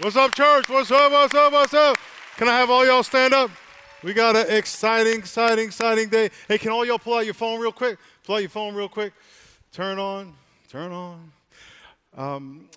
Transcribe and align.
What's 0.00 0.16
up, 0.16 0.32
church? 0.34 0.66
What's 0.66 0.90
up? 0.90 1.12
What's 1.12 1.34
up? 1.34 1.52
What's 1.52 1.74
up? 1.74 1.98
Can 2.38 2.48
I 2.48 2.56
have 2.56 2.70
all 2.70 2.86
y'all 2.86 3.02
stand 3.02 3.34
up? 3.34 3.50
We 4.02 4.14
got 4.14 4.34
an 4.34 4.46
exciting, 4.48 5.18
exciting, 5.18 5.66
exciting 5.66 6.08
day. 6.08 6.30
Hey, 6.48 6.56
can 6.56 6.70
all 6.70 6.86
y'all 6.86 6.98
pull 6.98 7.18
out 7.18 7.26
your 7.26 7.34
phone 7.34 7.60
real 7.60 7.70
quick? 7.70 7.98
Pull 8.24 8.36
out 8.36 8.38
your 8.38 8.48
phone 8.48 8.74
real 8.74 8.88
quick. 8.88 9.12
Turn 9.72 9.98
on, 9.98 10.32
turn 10.70 10.90
on. 10.90 11.30
Um, 12.16 12.70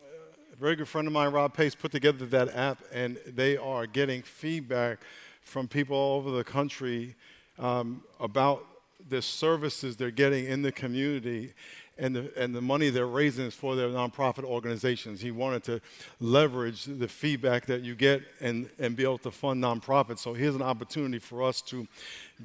a 0.51 0.57
very 0.57 0.75
good 0.75 0.89
friend 0.89 1.07
of 1.07 1.13
mine, 1.13 1.31
Rob 1.31 1.53
Pace, 1.53 1.75
put 1.75 1.93
together 1.93 2.25
that 2.25 2.53
app, 2.57 2.79
and 2.91 3.17
they 3.25 3.55
are 3.55 3.87
getting 3.87 4.21
feedback 4.21 4.99
from 5.43 5.69
people 5.69 5.95
all 5.95 6.17
over 6.17 6.31
the 6.31 6.43
country 6.43 7.15
um, 7.57 8.03
about 8.19 8.65
the 9.07 9.21
services 9.21 9.95
they're 9.95 10.11
getting 10.11 10.43
in 10.45 10.61
the 10.61 10.73
community 10.73 11.53
and 11.97 12.15
the, 12.15 12.31
and 12.35 12.55
the 12.55 12.61
money 12.61 12.89
they're 12.89 13.05
raising 13.05 13.45
is 13.45 13.53
for 13.53 13.75
their 13.75 13.89
nonprofit 13.89 14.43
organizations. 14.43 15.21
He 15.21 15.31
wanted 15.31 15.63
to 15.65 15.81
leverage 16.19 16.85
the 16.85 17.07
feedback 17.07 17.67
that 17.67 17.81
you 17.81 17.95
get 17.95 18.23
and, 18.41 18.69
and 18.79 18.95
be 18.95 19.03
able 19.03 19.19
to 19.19 19.31
fund 19.31 19.63
nonprofits. 19.63 20.19
So 20.19 20.33
here's 20.33 20.55
an 20.55 20.61
opportunity 20.63 21.19
for 21.19 21.43
us 21.43 21.61
to 21.63 21.87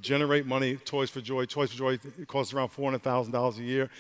generate 0.01 0.47
money. 0.47 0.77
Toys 0.77 1.11
for 1.11 1.21
Joy. 1.21 1.45
Toys 1.47 1.71
for 1.71 1.79
Joy 1.79 1.99
costs 2.27 2.53
around 2.53 2.71
$400,000 2.71 3.59
a 3.59 3.63
year. 3.63 3.91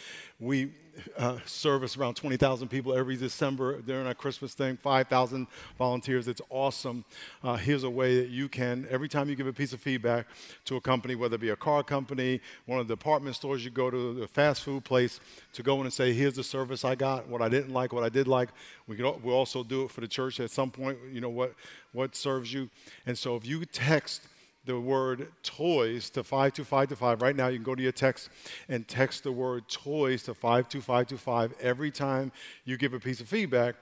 We 0.40 0.70
uh, 1.16 1.38
service 1.44 1.96
around 1.96 2.14
20,000 2.14 2.68
people 2.68 2.94
every 2.94 3.16
December 3.16 3.80
during 3.80 4.06
our 4.06 4.14
Christmas 4.14 4.54
thing, 4.54 4.76
5,000 4.76 5.46
volunteers. 5.78 6.28
It's 6.28 6.40
awesome. 6.50 7.04
Uh, 7.42 7.56
here's 7.56 7.84
a 7.84 7.90
way 7.90 8.20
that 8.20 8.28
you 8.28 8.48
can, 8.48 8.86
every 8.90 9.08
time 9.08 9.28
you 9.28 9.36
give 9.36 9.46
a 9.46 9.52
piece 9.52 9.72
of 9.72 9.80
feedback 9.80 10.26
to 10.66 10.76
a 10.76 10.80
company, 10.80 11.14
whether 11.14 11.36
it 11.36 11.40
be 11.40 11.50
a 11.50 11.56
car 11.56 11.82
company, 11.82 12.40
one 12.66 12.80
of 12.80 12.88
the 12.88 12.94
department 12.94 13.36
stores 13.36 13.64
you 13.64 13.70
go 13.70 13.90
to, 13.90 14.14
the 14.14 14.28
fast 14.28 14.62
food 14.62 14.84
place, 14.84 15.20
to 15.52 15.62
go 15.62 15.76
in 15.76 15.82
and 15.82 15.92
say, 15.92 16.12
here's 16.12 16.34
the 16.34 16.44
service 16.44 16.84
I 16.84 16.94
got, 16.94 17.28
what 17.28 17.42
I 17.42 17.48
didn't 17.48 17.72
like, 17.72 17.92
what 17.92 18.04
I 18.04 18.08
did 18.08 18.28
like. 18.28 18.50
We 18.86 18.96
could, 18.96 19.22
we'll 19.22 19.36
also 19.36 19.62
do 19.62 19.84
it 19.84 19.90
for 19.90 20.00
the 20.00 20.08
church 20.08 20.40
at 20.40 20.50
some 20.50 20.70
point, 20.70 20.98
you 21.12 21.20
know, 21.20 21.30
what, 21.30 21.54
what 21.92 22.16
serves 22.16 22.52
you. 22.52 22.70
And 23.06 23.16
so 23.16 23.36
if 23.36 23.46
you 23.46 23.64
text, 23.64 24.27
the 24.68 24.78
word 24.78 25.32
toys 25.42 26.10
to 26.10 26.22
52525. 26.22 27.22
Right 27.22 27.34
now, 27.34 27.48
you 27.48 27.56
can 27.56 27.64
go 27.64 27.74
to 27.74 27.82
your 27.82 27.90
text 27.90 28.28
and 28.68 28.86
text 28.86 29.24
the 29.24 29.32
word 29.32 29.66
toys 29.66 30.24
to 30.24 30.34
52525 30.34 31.54
every 31.58 31.90
time 31.90 32.30
you 32.66 32.76
give 32.76 32.92
a 32.92 33.00
piece 33.00 33.18
of 33.22 33.28
feedback. 33.28 33.76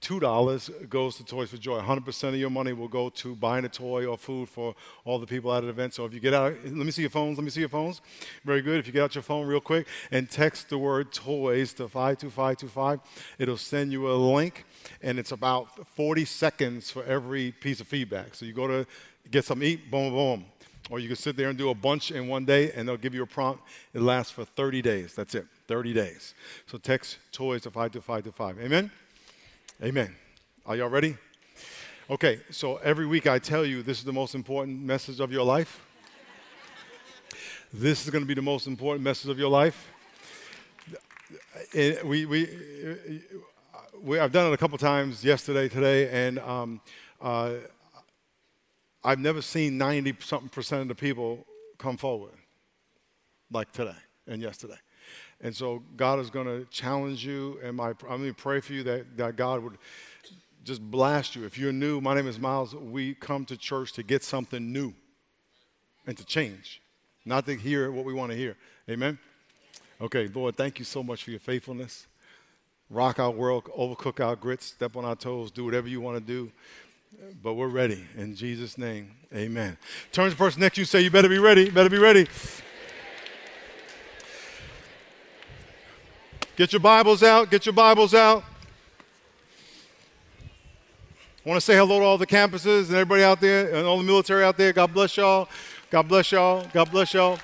$2 0.00 0.90
goes 0.90 1.16
to 1.16 1.24
Toys 1.24 1.50
for 1.50 1.56
Joy. 1.56 1.80
100% 1.80 2.28
of 2.28 2.34
your 2.34 2.50
money 2.50 2.72
will 2.72 2.88
go 2.88 3.08
to 3.10 3.36
buying 3.36 3.64
a 3.64 3.68
toy 3.68 4.04
or 4.04 4.18
food 4.18 4.48
for 4.48 4.74
all 5.04 5.18
the 5.20 5.26
people 5.26 5.54
at 5.54 5.62
an 5.62 5.70
event. 5.70 5.94
So 5.94 6.04
if 6.04 6.12
you 6.12 6.20
get 6.20 6.34
out, 6.34 6.52
let 6.64 6.74
me 6.74 6.90
see 6.90 7.02
your 7.02 7.10
phones. 7.10 7.38
Let 7.38 7.44
me 7.44 7.50
see 7.50 7.60
your 7.60 7.70
phones. 7.70 8.02
Very 8.44 8.60
good. 8.60 8.80
If 8.80 8.86
you 8.88 8.92
get 8.92 9.02
out 9.02 9.14
your 9.14 9.22
phone 9.22 9.46
real 9.46 9.60
quick 9.60 9.86
and 10.10 10.28
text 10.28 10.68
the 10.68 10.76
word 10.76 11.12
toys 11.12 11.72
to 11.74 11.88
52525, 11.88 13.00
it'll 13.38 13.56
send 13.56 13.92
you 13.92 14.10
a 14.10 14.12
link, 14.12 14.66
and 15.00 15.18
it's 15.18 15.32
about 15.32 15.86
40 15.96 16.24
seconds 16.24 16.90
for 16.90 17.04
every 17.04 17.52
piece 17.52 17.80
of 17.80 17.86
feedback. 17.86 18.34
So 18.34 18.44
you 18.44 18.52
go 18.52 18.66
to 18.66 18.86
get 19.30 19.44
to 19.46 19.62
eat, 19.62 19.90
boom, 19.90 20.12
boom. 20.12 20.44
Or 20.90 20.98
you 20.98 21.08
can 21.08 21.16
sit 21.16 21.36
there 21.36 21.48
and 21.48 21.56
do 21.56 21.70
a 21.70 21.74
bunch 21.74 22.10
in 22.10 22.28
one 22.28 22.44
day, 22.44 22.70
and 22.72 22.86
they'll 22.86 22.98
give 22.98 23.14
you 23.14 23.22
a 23.22 23.26
prompt. 23.26 23.62
It 23.94 24.02
lasts 24.02 24.30
for 24.30 24.44
30 24.44 24.82
days. 24.82 25.14
That's 25.14 25.34
it, 25.34 25.46
30 25.66 25.94
days. 25.94 26.34
So 26.66 26.76
text 26.76 27.18
toys 27.32 27.62
to 27.62 27.70
52525. 27.70 28.60
Amen? 28.60 28.90
Amen. 29.82 30.14
Are 30.66 30.76
y'all 30.76 30.88
ready? 30.88 31.16
Okay, 32.10 32.40
so 32.50 32.76
every 32.76 33.06
week 33.06 33.26
I 33.26 33.38
tell 33.38 33.64
you 33.64 33.82
this 33.82 33.98
is 33.98 34.04
the 34.04 34.12
most 34.12 34.34
important 34.34 34.82
message 34.82 35.20
of 35.20 35.32
your 35.32 35.42
life. 35.42 35.80
this 37.72 38.04
is 38.04 38.10
going 38.10 38.22
to 38.22 38.28
be 38.28 38.34
the 38.34 38.42
most 38.42 38.66
important 38.66 39.02
message 39.02 39.30
of 39.30 39.38
your 39.38 39.48
life. 39.48 39.88
We, 41.74 42.26
we, 42.26 43.22
we, 44.02 44.18
I've 44.18 44.32
done 44.32 44.50
it 44.50 44.54
a 44.54 44.58
couple 44.58 44.76
times 44.76 45.24
yesterday, 45.24 45.68
today, 45.70 46.26
and 46.26 46.38
um, 46.40 46.80
uh, 47.22 47.54
I've 49.04 49.18
never 49.18 49.42
seen 49.42 49.76
90 49.76 50.16
something 50.20 50.48
percent 50.48 50.82
of 50.82 50.88
the 50.88 50.94
people 50.94 51.46
come 51.76 51.96
forward 51.98 52.32
like 53.50 53.70
today 53.70 53.96
and 54.26 54.40
yesterday. 54.40 54.78
And 55.42 55.54
so 55.54 55.82
God 55.96 56.20
is 56.20 56.30
going 56.30 56.46
to 56.46 56.64
challenge 56.70 57.26
you, 57.26 57.58
and 57.62 57.76
my, 57.76 57.88
I'm 57.88 58.22
going 58.22 58.28
to 58.28 58.34
pray 58.34 58.60
for 58.60 58.72
you 58.72 58.82
that, 58.84 59.16
that 59.18 59.36
God 59.36 59.62
would 59.62 59.76
just 60.64 60.80
blast 60.80 61.36
you. 61.36 61.44
If 61.44 61.58
you're 61.58 61.72
new, 61.72 62.00
my 62.00 62.14
name 62.14 62.26
is 62.26 62.38
Miles. 62.38 62.74
We 62.74 63.14
come 63.14 63.44
to 63.46 63.56
church 63.58 63.92
to 63.92 64.02
get 64.02 64.24
something 64.24 64.72
new 64.72 64.94
and 66.06 66.16
to 66.16 66.24
change, 66.24 66.80
not 67.26 67.44
to 67.44 67.56
hear 67.56 67.92
what 67.92 68.06
we 68.06 68.14
want 68.14 68.32
to 68.32 68.38
hear. 68.38 68.56
Amen? 68.88 69.18
Okay, 70.00 70.28
Lord, 70.34 70.56
thank 70.56 70.78
you 70.78 70.84
so 70.86 71.02
much 71.02 71.24
for 71.24 71.30
your 71.30 71.40
faithfulness. 71.40 72.06
Rock 72.88 73.18
our 73.18 73.30
world, 73.30 73.64
overcook 73.64 74.24
our 74.24 74.36
grits, 74.36 74.66
step 74.66 74.96
on 74.96 75.04
our 75.04 75.16
toes, 75.16 75.50
do 75.50 75.64
whatever 75.64 75.88
you 75.88 76.00
want 76.00 76.16
to 76.16 76.24
do 76.24 76.50
but 77.42 77.54
we're 77.54 77.68
ready. 77.68 78.04
In 78.16 78.34
Jesus' 78.34 78.78
name, 78.78 79.10
amen. 79.34 79.76
Turn 80.12 80.26
to 80.26 80.30
the 80.30 80.36
person 80.36 80.60
next 80.60 80.76
to 80.76 80.80
you 80.80 80.84
say, 80.84 81.00
You 81.00 81.10
better 81.10 81.28
be 81.28 81.38
ready. 81.38 81.70
Better 81.70 81.90
be 81.90 81.98
ready. 81.98 82.26
Get 86.56 86.72
your 86.72 86.80
Bibles 86.80 87.22
out. 87.22 87.50
Get 87.50 87.66
your 87.66 87.72
Bibles 87.72 88.14
out. 88.14 88.44
I 91.44 91.48
want 91.48 91.60
to 91.60 91.64
say 91.64 91.76
hello 91.76 91.98
to 91.98 92.04
all 92.04 92.16
the 92.16 92.26
campuses 92.26 92.86
and 92.86 92.92
everybody 92.92 93.22
out 93.22 93.40
there 93.40 93.74
and 93.74 93.86
all 93.86 93.98
the 93.98 94.04
military 94.04 94.44
out 94.44 94.56
there. 94.56 94.72
God 94.72 94.94
bless 94.94 95.16
y'all. 95.16 95.48
God 95.90 96.08
bless 96.08 96.32
y'all. 96.32 96.66
God 96.72 96.90
bless 96.90 97.12
y'all. 97.12 97.38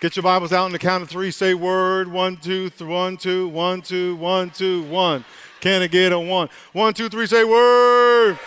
Get 0.00 0.16
your 0.16 0.22
Bibles 0.22 0.50
out 0.54 0.64
on 0.64 0.72
the 0.72 0.78
count 0.78 1.02
of 1.02 1.10
three. 1.10 1.30
Say 1.30 1.52
word. 1.52 2.10
One, 2.10 2.38
two, 2.38 2.70
th- 2.70 2.88
one, 2.88 3.18
two, 3.18 3.48
one, 3.48 3.82
two, 3.82 4.16
one, 4.16 4.48
two, 4.48 4.84
one. 4.84 5.26
Can 5.60 5.82
I 5.82 5.88
get 5.88 6.12
a 6.12 6.18
one? 6.18 6.48
One, 6.72 6.94
two, 6.94 7.10
three, 7.10 7.26
say 7.26 7.44
word. 7.44 8.38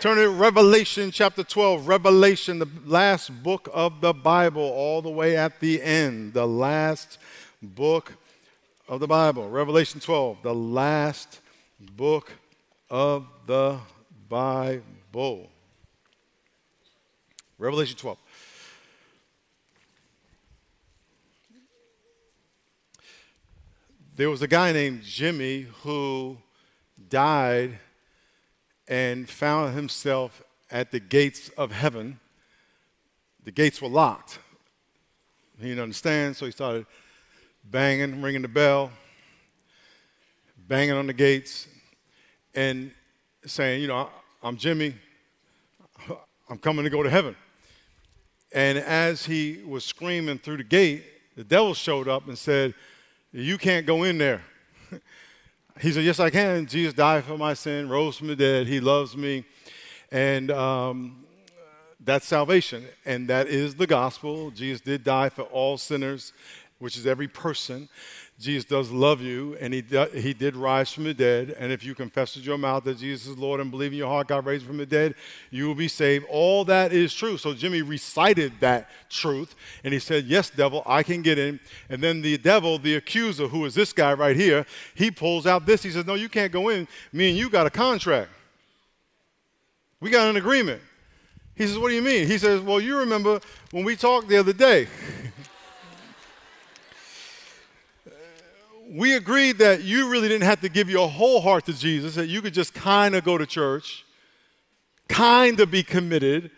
Turn 0.00 0.16
to 0.16 0.28
Revelation 0.28 1.12
chapter 1.12 1.44
12. 1.44 1.86
Revelation, 1.86 2.58
the 2.58 2.68
last 2.84 3.30
book 3.42 3.68
of 3.72 4.00
the 4.00 4.12
Bible, 4.12 4.62
all 4.62 5.00
the 5.00 5.10
way 5.10 5.36
at 5.36 5.60
the 5.60 5.80
end. 5.80 6.32
The 6.32 6.46
last 6.46 7.18
book 7.62 8.14
of 8.88 8.98
the 8.98 9.06
Bible. 9.06 9.48
Revelation 9.48 10.00
12, 10.00 10.38
the 10.42 10.54
last 10.54 11.40
book 11.96 12.32
of 12.90 13.26
the 13.46 13.78
Bible. 14.28 15.50
Revelation 17.56 17.96
12. 17.96 18.18
There 24.16 24.30
was 24.30 24.42
a 24.42 24.48
guy 24.48 24.72
named 24.72 25.02
Jimmy 25.04 25.68
who 25.82 26.36
died 27.08 27.78
and 28.86 29.28
found 29.28 29.74
himself 29.74 30.42
at 30.70 30.90
the 30.90 31.00
gates 31.00 31.50
of 31.50 31.72
heaven. 31.72 32.18
The 33.44 33.50
gates 33.50 33.80
were 33.80 33.88
locked. 33.88 34.38
He 35.58 35.68
didn't 35.68 35.82
understand, 35.82 36.36
so 36.36 36.46
he 36.46 36.52
started 36.52 36.86
banging, 37.64 38.22
ringing 38.22 38.42
the 38.42 38.48
bell, 38.48 38.90
banging 40.68 40.94
on 40.94 41.06
the 41.06 41.12
gates, 41.12 41.66
and 42.54 42.92
saying, 43.44 43.82
You 43.82 43.88
know, 43.88 44.08
I'm 44.42 44.56
Jimmy, 44.56 44.94
I'm 46.48 46.58
coming 46.58 46.84
to 46.84 46.90
go 46.90 47.02
to 47.02 47.10
heaven. 47.10 47.34
And 48.52 48.78
as 48.78 49.26
he 49.26 49.62
was 49.66 49.84
screaming 49.84 50.38
through 50.38 50.58
the 50.58 50.64
gate, 50.64 51.04
the 51.36 51.44
devil 51.44 51.74
showed 51.74 52.08
up 52.08 52.28
and 52.28 52.38
said, 52.38 52.74
You 53.32 53.58
can't 53.58 53.86
go 53.86 54.04
in 54.04 54.18
there. 54.18 54.42
He 55.80 55.92
said, 55.92 56.04
Yes, 56.04 56.18
I 56.18 56.30
can. 56.30 56.66
Jesus 56.66 56.92
died 56.92 57.24
for 57.24 57.38
my 57.38 57.54
sin, 57.54 57.88
rose 57.88 58.16
from 58.16 58.26
the 58.26 58.36
dead. 58.36 58.66
He 58.66 58.80
loves 58.80 59.16
me. 59.16 59.44
And 60.10 60.50
um, 60.50 61.24
that's 62.00 62.26
salvation. 62.26 62.84
And 63.04 63.28
that 63.28 63.46
is 63.46 63.76
the 63.76 63.86
gospel. 63.86 64.50
Jesus 64.50 64.80
did 64.80 65.04
die 65.04 65.28
for 65.28 65.42
all 65.42 65.78
sinners, 65.78 66.32
which 66.78 66.96
is 66.96 67.06
every 67.06 67.28
person. 67.28 67.88
Jesus 68.38 68.64
does 68.64 68.92
love 68.92 69.20
you, 69.20 69.56
and 69.60 69.74
he, 69.74 69.82
he 70.14 70.32
did 70.32 70.54
rise 70.54 70.92
from 70.92 71.02
the 71.04 71.14
dead. 71.14 71.56
And 71.58 71.72
if 71.72 71.82
you 71.82 71.92
confess 71.92 72.36
with 72.36 72.44
your 72.44 72.56
mouth 72.56 72.84
that 72.84 72.98
Jesus 72.98 73.26
is 73.26 73.36
Lord 73.36 73.58
and 73.58 73.68
believe 73.68 73.90
in 73.90 73.98
your 73.98 74.08
heart 74.08 74.28
God 74.28 74.46
raised 74.46 74.64
from 74.64 74.76
the 74.76 74.86
dead, 74.86 75.16
you 75.50 75.66
will 75.66 75.74
be 75.74 75.88
saved. 75.88 76.24
All 76.30 76.64
that 76.66 76.92
is 76.92 77.12
true. 77.12 77.36
So 77.36 77.52
Jimmy 77.52 77.82
recited 77.82 78.52
that 78.60 78.90
truth, 79.10 79.56
and 79.82 79.92
he 79.92 79.98
said, 79.98 80.26
Yes, 80.26 80.50
devil, 80.50 80.84
I 80.86 81.02
can 81.02 81.20
get 81.20 81.36
in. 81.36 81.58
And 81.88 82.00
then 82.00 82.22
the 82.22 82.38
devil, 82.38 82.78
the 82.78 82.94
accuser, 82.94 83.48
who 83.48 83.64
is 83.64 83.74
this 83.74 83.92
guy 83.92 84.12
right 84.12 84.36
here, 84.36 84.64
he 84.94 85.10
pulls 85.10 85.44
out 85.44 85.66
this. 85.66 85.82
He 85.82 85.90
says, 85.90 86.06
No, 86.06 86.14
you 86.14 86.28
can't 86.28 86.52
go 86.52 86.68
in. 86.68 86.86
Me 87.12 87.30
and 87.30 87.36
you 87.36 87.50
got 87.50 87.66
a 87.66 87.70
contract. 87.70 88.30
We 90.00 90.10
got 90.10 90.28
an 90.28 90.36
agreement. 90.36 90.80
He 91.56 91.66
says, 91.66 91.76
What 91.76 91.88
do 91.88 91.96
you 91.96 92.02
mean? 92.02 92.28
He 92.28 92.38
says, 92.38 92.60
Well, 92.60 92.78
you 92.78 92.98
remember 92.98 93.40
when 93.72 93.84
we 93.84 93.96
talked 93.96 94.28
the 94.28 94.36
other 94.36 94.52
day. 94.52 94.86
We 98.90 99.14
agreed 99.16 99.58
that 99.58 99.82
you 99.82 100.10
really 100.10 100.28
didn't 100.28 100.46
have 100.46 100.60
to 100.62 100.68
give 100.68 100.88
your 100.88 101.08
whole 101.08 101.40
heart 101.40 101.66
to 101.66 101.72
Jesus, 101.72 102.14
that 102.14 102.28
you 102.28 102.40
could 102.40 102.54
just 102.54 102.74
kind 102.74 103.14
of 103.14 103.24
go 103.24 103.36
to 103.36 103.46
church, 103.46 104.04
kind 105.08 105.60
of 105.60 105.70
be 105.70 105.82
committed, 105.82 106.50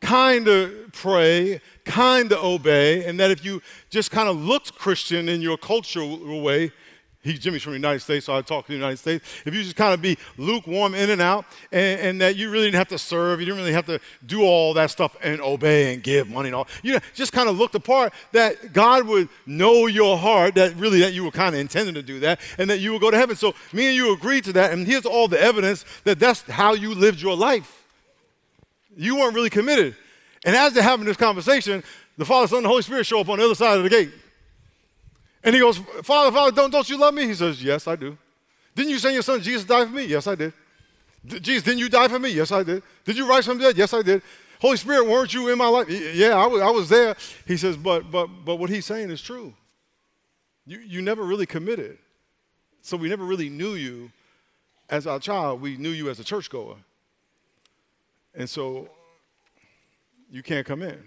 kind 0.00 0.48
of 0.48 0.72
pray, 0.92 1.60
kind 1.84 2.32
of 2.32 2.42
obey, 2.42 3.04
and 3.04 3.18
that 3.20 3.30
if 3.30 3.44
you 3.44 3.62
just 3.90 4.10
kind 4.10 4.28
of 4.28 4.36
looked 4.36 4.74
Christian 4.74 5.28
in 5.28 5.40
your 5.40 5.56
cultural 5.56 6.40
way, 6.40 6.72
He, 7.24 7.38
Jimmy's 7.38 7.62
from 7.62 7.72
the 7.72 7.78
United 7.78 8.00
States, 8.00 8.26
so 8.26 8.36
I 8.36 8.42
talk 8.42 8.66
to 8.66 8.72
the 8.72 8.76
United 8.76 8.98
States. 8.98 9.24
If 9.46 9.54
you 9.54 9.62
just 9.62 9.76
kind 9.76 9.94
of 9.94 10.02
be 10.02 10.18
lukewarm 10.36 10.94
in 10.94 11.08
and 11.08 11.22
out, 11.22 11.46
and, 11.72 12.00
and, 12.00 12.20
that 12.20 12.36
you 12.36 12.50
really 12.50 12.66
didn't 12.66 12.76
have 12.76 12.88
to 12.88 12.98
serve, 12.98 13.40
you 13.40 13.46
didn't 13.46 13.60
really 13.60 13.72
have 13.72 13.86
to 13.86 13.98
do 14.26 14.42
all 14.42 14.74
that 14.74 14.90
stuff 14.90 15.16
and 15.22 15.40
obey 15.40 15.94
and 15.94 16.02
give 16.02 16.28
money 16.28 16.48
and 16.50 16.54
all. 16.54 16.68
You 16.82 16.92
know, 16.92 17.00
just 17.14 17.32
kind 17.32 17.48
of 17.48 17.56
looked 17.56 17.72
the 17.72 17.80
part 17.80 18.12
that 18.32 18.74
God 18.74 19.06
would 19.06 19.30
know 19.46 19.86
your 19.86 20.18
heart, 20.18 20.54
that 20.56 20.76
really 20.76 21.00
that 21.00 21.14
you 21.14 21.24
were 21.24 21.30
kind 21.30 21.54
of 21.54 21.60
intending 21.62 21.94
to 21.94 22.02
do 22.02 22.20
that, 22.20 22.40
and 22.58 22.68
that 22.68 22.80
you 22.80 22.92
would 22.92 23.00
go 23.00 23.10
to 23.10 23.16
heaven. 23.16 23.36
So 23.36 23.54
me 23.72 23.86
and 23.86 23.96
you 23.96 24.12
agreed 24.12 24.44
to 24.44 24.52
that, 24.52 24.74
and 24.74 24.86
here's 24.86 25.06
all 25.06 25.26
the 25.26 25.40
evidence 25.40 25.86
that 26.04 26.18
that's 26.18 26.42
how 26.42 26.74
you 26.74 26.94
lived 26.94 27.22
your 27.22 27.36
life. 27.36 27.86
You 28.96 29.16
weren't 29.16 29.34
really 29.34 29.50
committed. 29.50 29.96
And 30.44 30.54
as 30.54 30.74
they're 30.74 30.82
having 30.82 31.06
this 31.06 31.16
conversation, 31.16 31.82
the 32.18 32.26
Father, 32.26 32.48
Son, 32.48 32.58
and 32.58 32.66
the 32.66 32.68
Holy 32.68 32.82
Spirit 32.82 33.06
show 33.06 33.20
up 33.20 33.30
on 33.30 33.38
the 33.38 33.46
other 33.46 33.54
side 33.54 33.78
of 33.78 33.82
the 33.82 33.88
gate. 33.88 34.12
And 35.44 35.54
he 35.54 35.60
goes, 35.60 35.76
Father, 36.02 36.32
Father, 36.32 36.52
don't, 36.52 36.70
don't 36.70 36.88
you 36.88 36.96
love 36.96 37.14
me? 37.14 37.26
He 37.26 37.34
says, 37.34 37.62
Yes, 37.62 37.86
I 37.86 37.96
do. 37.96 38.16
Didn't 38.74 38.90
you 38.90 38.98
send 38.98 39.14
your 39.14 39.22
son 39.22 39.40
Jesus 39.40 39.64
died 39.64 39.88
for 39.88 39.94
me? 39.94 40.04
Yes, 40.06 40.26
I 40.26 40.34
did. 40.34 40.52
Jesus, 41.26 41.62
didn't 41.62 41.78
you 41.78 41.88
die 41.88 42.08
for 42.08 42.18
me? 42.18 42.30
Yes, 42.30 42.50
I 42.50 42.62
did. 42.62 42.82
Did 43.04 43.16
you 43.16 43.28
rise 43.28 43.46
from 43.46 43.58
the 43.58 43.64
dead? 43.64 43.78
Yes, 43.78 43.94
I 43.94 44.02
did. 44.02 44.22
Holy 44.60 44.76
Spirit, 44.76 45.06
weren't 45.06 45.32
you 45.32 45.48
in 45.50 45.58
my 45.58 45.68
life? 45.68 45.88
Yeah, 45.88 46.36
I 46.36 46.46
was, 46.46 46.62
I 46.62 46.70
was 46.70 46.88
there. 46.88 47.16
He 47.46 47.56
says, 47.56 47.76
but, 47.76 48.10
but, 48.10 48.26
but 48.44 48.56
what 48.56 48.70
he's 48.70 48.86
saying 48.86 49.10
is 49.10 49.22
true. 49.22 49.54
You, 50.66 50.78
you 50.80 51.02
never 51.02 51.22
really 51.22 51.46
committed. 51.46 51.98
So 52.82 52.96
we 52.96 53.08
never 53.08 53.24
really 53.24 53.48
knew 53.48 53.74
you 53.74 54.10
as 54.90 55.06
our 55.06 55.18
child. 55.18 55.60
We 55.60 55.76
knew 55.76 55.90
you 55.90 56.10
as 56.10 56.18
a 56.20 56.24
churchgoer. 56.24 56.76
And 58.34 58.48
so 58.48 58.88
you 60.30 60.42
can't 60.42 60.66
come 60.66 60.82
in. 60.82 61.02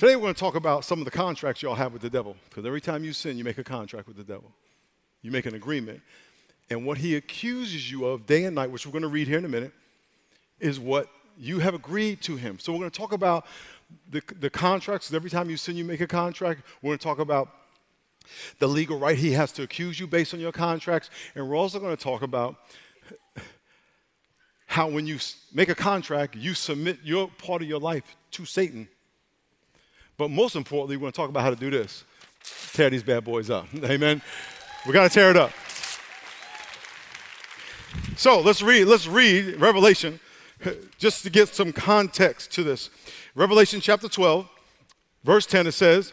Today 0.00 0.16
we're 0.16 0.22
going 0.22 0.34
to 0.34 0.40
talk 0.40 0.54
about 0.54 0.86
some 0.86 0.98
of 0.98 1.04
the 1.04 1.10
contracts 1.10 1.60
y'all 1.60 1.74
have 1.74 1.92
with 1.92 2.00
the 2.00 2.08
devil. 2.08 2.34
Because 2.48 2.64
every 2.64 2.80
time 2.80 3.04
you 3.04 3.12
sin, 3.12 3.36
you 3.36 3.44
make 3.44 3.58
a 3.58 3.62
contract 3.62 4.08
with 4.08 4.16
the 4.16 4.24
devil. 4.24 4.50
You 5.20 5.30
make 5.30 5.44
an 5.44 5.54
agreement. 5.54 6.00
And 6.70 6.86
what 6.86 6.96
he 6.96 7.16
accuses 7.16 7.90
you 7.90 8.06
of 8.06 8.24
day 8.24 8.44
and 8.44 8.54
night, 8.54 8.70
which 8.70 8.86
we're 8.86 8.92
going 8.92 9.02
to 9.02 9.08
read 9.08 9.28
here 9.28 9.36
in 9.36 9.44
a 9.44 9.48
minute, 9.48 9.74
is 10.58 10.80
what 10.80 11.10
you 11.36 11.58
have 11.58 11.74
agreed 11.74 12.22
to 12.22 12.36
him. 12.36 12.58
So 12.58 12.72
we're 12.72 12.78
going 12.78 12.90
to 12.90 12.98
talk 12.98 13.12
about 13.12 13.44
the, 14.08 14.22
the 14.38 14.48
contracts. 14.48 15.12
Every 15.12 15.28
time 15.28 15.50
you 15.50 15.58
sin, 15.58 15.76
you 15.76 15.84
make 15.84 16.00
a 16.00 16.06
contract. 16.06 16.62
We're 16.80 16.88
going 16.88 16.98
to 16.98 17.04
talk 17.04 17.18
about 17.18 17.50
the 18.58 18.68
legal 18.68 18.98
right 18.98 19.18
he 19.18 19.32
has 19.32 19.52
to 19.52 19.62
accuse 19.64 20.00
you 20.00 20.06
based 20.06 20.32
on 20.32 20.40
your 20.40 20.52
contracts. 20.52 21.10
And 21.34 21.46
we're 21.46 21.56
also 21.56 21.78
going 21.78 21.94
to 21.94 22.02
talk 22.02 22.22
about 22.22 22.56
how 24.64 24.88
when 24.88 25.06
you 25.06 25.18
make 25.52 25.68
a 25.68 25.74
contract, 25.74 26.36
you 26.36 26.54
submit 26.54 27.00
your 27.04 27.28
part 27.28 27.60
of 27.60 27.68
your 27.68 27.80
life 27.80 28.16
to 28.30 28.46
Satan 28.46 28.88
but 30.20 30.30
most 30.30 30.54
importantly, 30.54 30.98
we're 30.98 31.00
going 31.00 31.12
to 31.12 31.16
talk 31.16 31.30
about 31.30 31.42
how 31.42 31.48
to 31.48 31.56
do 31.56 31.70
this 31.70 32.04
tear 32.74 32.90
these 32.90 33.02
bad 33.02 33.24
boys 33.24 33.48
up. 33.48 33.66
Amen. 33.84 34.20
We 34.86 34.92
got 34.92 35.04
to 35.04 35.08
tear 35.08 35.30
it 35.30 35.36
up. 35.36 35.50
So 38.16 38.40
let's 38.40 38.60
read, 38.60 38.84
let's 38.84 39.06
read 39.06 39.58
Revelation 39.58 40.20
just 40.98 41.22
to 41.22 41.30
get 41.30 41.48
some 41.48 41.72
context 41.72 42.52
to 42.52 42.62
this. 42.62 42.90
Revelation 43.34 43.80
chapter 43.80 44.10
12, 44.10 44.46
verse 45.24 45.46
10, 45.46 45.66
it 45.66 45.72
says, 45.72 46.12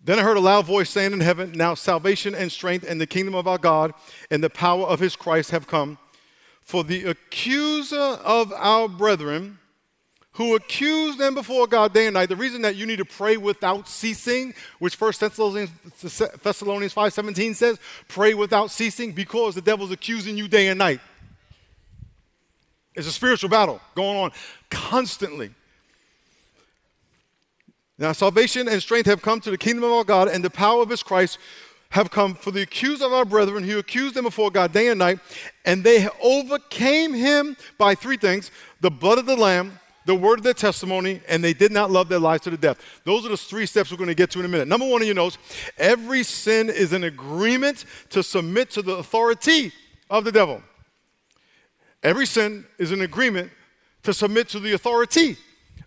Then 0.00 0.20
I 0.20 0.22
heard 0.22 0.36
a 0.36 0.40
loud 0.40 0.64
voice 0.64 0.90
saying 0.90 1.12
in 1.12 1.20
heaven, 1.20 1.50
Now 1.50 1.74
salvation 1.74 2.36
and 2.36 2.52
strength 2.52 2.88
and 2.88 3.00
the 3.00 3.06
kingdom 3.06 3.34
of 3.34 3.48
our 3.48 3.58
God 3.58 3.94
and 4.30 4.44
the 4.44 4.50
power 4.50 4.86
of 4.86 5.00
his 5.00 5.16
Christ 5.16 5.50
have 5.50 5.66
come. 5.66 5.98
For 6.60 6.84
the 6.84 7.02
accuser 7.02 7.96
of 7.96 8.52
our 8.52 8.88
brethren, 8.88 9.58
who 10.34 10.54
accuse 10.54 11.16
them 11.16 11.34
before 11.34 11.66
God 11.66 11.92
day 11.92 12.06
and 12.06 12.14
night. 12.14 12.28
The 12.28 12.36
reason 12.36 12.62
that 12.62 12.76
you 12.76 12.86
need 12.86 12.98
to 12.98 13.04
pray 13.04 13.36
without 13.36 13.86
ceasing, 13.86 14.54
which 14.78 14.98
1 14.98 15.12
Thessalonians, 15.20 15.70
Thessalonians 16.42 16.94
5.17 16.94 17.54
says, 17.54 17.78
pray 18.08 18.32
without 18.32 18.70
ceasing 18.70 19.12
because 19.12 19.54
the 19.54 19.60
devil's 19.60 19.90
accusing 19.90 20.38
you 20.38 20.48
day 20.48 20.68
and 20.68 20.78
night. 20.78 21.00
It's 22.94 23.06
a 23.06 23.12
spiritual 23.12 23.50
battle 23.50 23.80
going 23.94 24.18
on 24.18 24.32
constantly. 24.70 25.50
Now, 27.98 28.12
salvation 28.12 28.68
and 28.68 28.82
strength 28.82 29.06
have 29.06 29.22
come 29.22 29.40
to 29.42 29.50
the 29.50 29.58
kingdom 29.58 29.84
of 29.84 29.92
our 29.92 30.04
God, 30.04 30.28
and 30.28 30.42
the 30.42 30.50
power 30.50 30.82
of 30.82 30.88
his 30.88 31.02
Christ 31.02 31.38
have 31.90 32.10
come 32.10 32.34
for 32.34 32.50
the 32.50 32.62
accused 32.62 33.02
of 33.02 33.12
our 33.12 33.24
brethren 33.24 33.64
who 33.64 33.78
accused 33.78 34.14
them 34.14 34.24
before 34.24 34.50
God 34.50 34.72
day 34.72 34.88
and 34.88 34.98
night, 34.98 35.20
and 35.66 35.84
they 35.84 36.08
overcame 36.22 37.12
him 37.12 37.54
by 37.76 37.94
three 37.94 38.16
things 38.16 38.50
the 38.80 38.90
blood 38.90 39.18
of 39.18 39.26
the 39.26 39.36
Lamb, 39.36 39.78
the 40.04 40.14
word 40.14 40.38
of 40.38 40.44
their 40.44 40.54
testimony, 40.54 41.20
and 41.28 41.42
they 41.42 41.52
did 41.52 41.72
not 41.72 41.90
love 41.90 42.08
their 42.08 42.18
lives 42.18 42.42
to 42.44 42.50
the 42.50 42.56
death. 42.56 42.78
Those 43.04 43.24
are 43.24 43.28
the 43.28 43.36
three 43.36 43.66
steps 43.66 43.90
we're 43.90 43.96
going 43.96 44.08
to 44.08 44.14
get 44.14 44.30
to 44.30 44.40
in 44.40 44.44
a 44.44 44.48
minute. 44.48 44.68
Number 44.68 44.88
one 44.88 45.02
of 45.02 45.06
your 45.06 45.14
notes 45.14 45.38
every 45.78 46.22
sin 46.22 46.68
is 46.68 46.92
an 46.92 47.04
agreement 47.04 47.84
to 48.10 48.22
submit 48.22 48.70
to 48.70 48.82
the 48.82 48.96
authority 48.96 49.72
of 50.10 50.24
the 50.24 50.32
devil. 50.32 50.62
Every 52.02 52.26
sin 52.26 52.66
is 52.78 52.90
an 52.90 53.02
agreement 53.02 53.50
to 54.02 54.12
submit 54.12 54.48
to 54.50 54.60
the 54.60 54.72
authority 54.72 55.36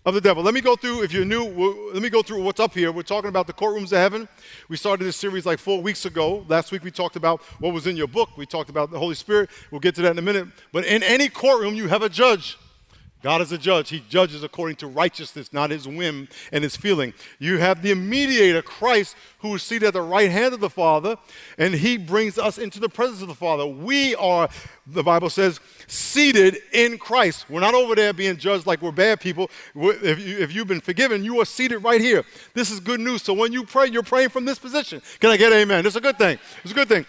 of 0.06 0.14
the 0.14 0.20
devil. 0.20 0.42
Let 0.42 0.54
me 0.54 0.60
go 0.60 0.76
through, 0.76 1.02
if 1.02 1.12
you're 1.12 1.24
new, 1.24 1.44
let 1.92 2.00
me 2.00 2.08
go 2.08 2.22
through 2.22 2.42
what's 2.42 2.60
up 2.60 2.72
here. 2.72 2.92
We're 2.92 3.02
talking 3.02 3.28
about 3.28 3.48
the 3.48 3.52
courtrooms 3.52 3.92
of 3.92 3.98
heaven. 3.98 4.28
We 4.68 4.76
started 4.76 5.04
this 5.04 5.16
series 5.16 5.44
like 5.44 5.58
four 5.58 5.82
weeks 5.82 6.06
ago. 6.06 6.46
Last 6.48 6.70
week 6.70 6.84
we 6.84 6.92
talked 6.92 7.16
about 7.16 7.42
what 7.58 7.74
was 7.74 7.88
in 7.88 7.96
your 7.96 8.06
book. 8.06 8.36
We 8.36 8.46
talked 8.46 8.70
about 8.70 8.92
the 8.92 8.98
Holy 8.98 9.16
Spirit. 9.16 9.50
We'll 9.70 9.80
get 9.80 9.96
to 9.96 10.02
that 10.02 10.12
in 10.12 10.18
a 10.18 10.22
minute. 10.22 10.46
But 10.72 10.86
in 10.86 11.02
any 11.02 11.28
courtroom, 11.28 11.74
you 11.74 11.88
have 11.88 12.02
a 12.02 12.08
judge. 12.08 12.56
God 13.22 13.40
is 13.40 13.50
a 13.50 13.58
judge. 13.58 13.88
He 13.88 14.00
judges 14.08 14.42
according 14.42 14.76
to 14.76 14.86
righteousness, 14.86 15.52
not 15.52 15.70
his 15.70 15.88
whim 15.88 16.28
and 16.52 16.62
his 16.62 16.76
feeling. 16.76 17.14
You 17.38 17.58
have 17.58 17.82
the 17.82 17.94
mediator, 17.94 18.62
Christ, 18.62 19.16
who 19.38 19.54
is 19.54 19.62
seated 19.62 19.88
at 19.88 19.94
the 19.94 20.02
right 20.02 20.30
hand 20.30 20.54
of 20.54 20.60
the 20.60 20.70
Father, 20.70 21.16
and 21.58 21.74
he 21.74 21.96
brings 21.96 22.38
us 22.38 22.58
into 22.58 22.78
the 22.78 22.88
presence 22.88 23.22
of 23.22 23.28
the 23.28 23.34
Father. 23.34 23.66
We 23.66 24.14
are, 24.16 24.48
the 24.86 25.02
Bible 25.02 25.30
says, 25.30 25.60
seated 25.86 26.58
in 26.72 26.98
Christ. 26.98 27.48
We're 27.48 27.60
not 27.60 27.74
over 27.74 27.94
there 27.94 28.12
being 28.12 28.36
judged 28.36 28.66
like 28.66 28.82
we're 28.82 28.92
bad 28.92 29.20
people. 29.20 29.50
If, 29.74 30.20
you, 30.20 30.46
you've 30.46 30.68
been 30.68 30.80
forgiven, 30.80 31.24
you 31.24 31.40
are 31.40 31.46
seated 31.46 31.78
right 31.78 32.00
here. 32.00 32.24
This 32.54 32.70
is 32.70 32.80
good 32.80 33.00
news. 33.00 33.22
So 33.22 33.32
when 33.32 33.52
you 33.52 33.64
pray, 33.64 33.88
you're 33.88 34.02
praying 34.02 34.28
from 34.28 34.44
this 34.44 34.58
position. 34.58 35.00
Can 35.20 35.30
I 35.30 35.36
get 35.36 35.52
amen? 35.52 35.86
It's 35.86 35.96
a 35.96 36.00
good 36.00 36.18
thing. 36.18 36.38
It's 36.62 36.72
a 36.72 36.74
good 36.74 36.88
thing. 36.88 37.06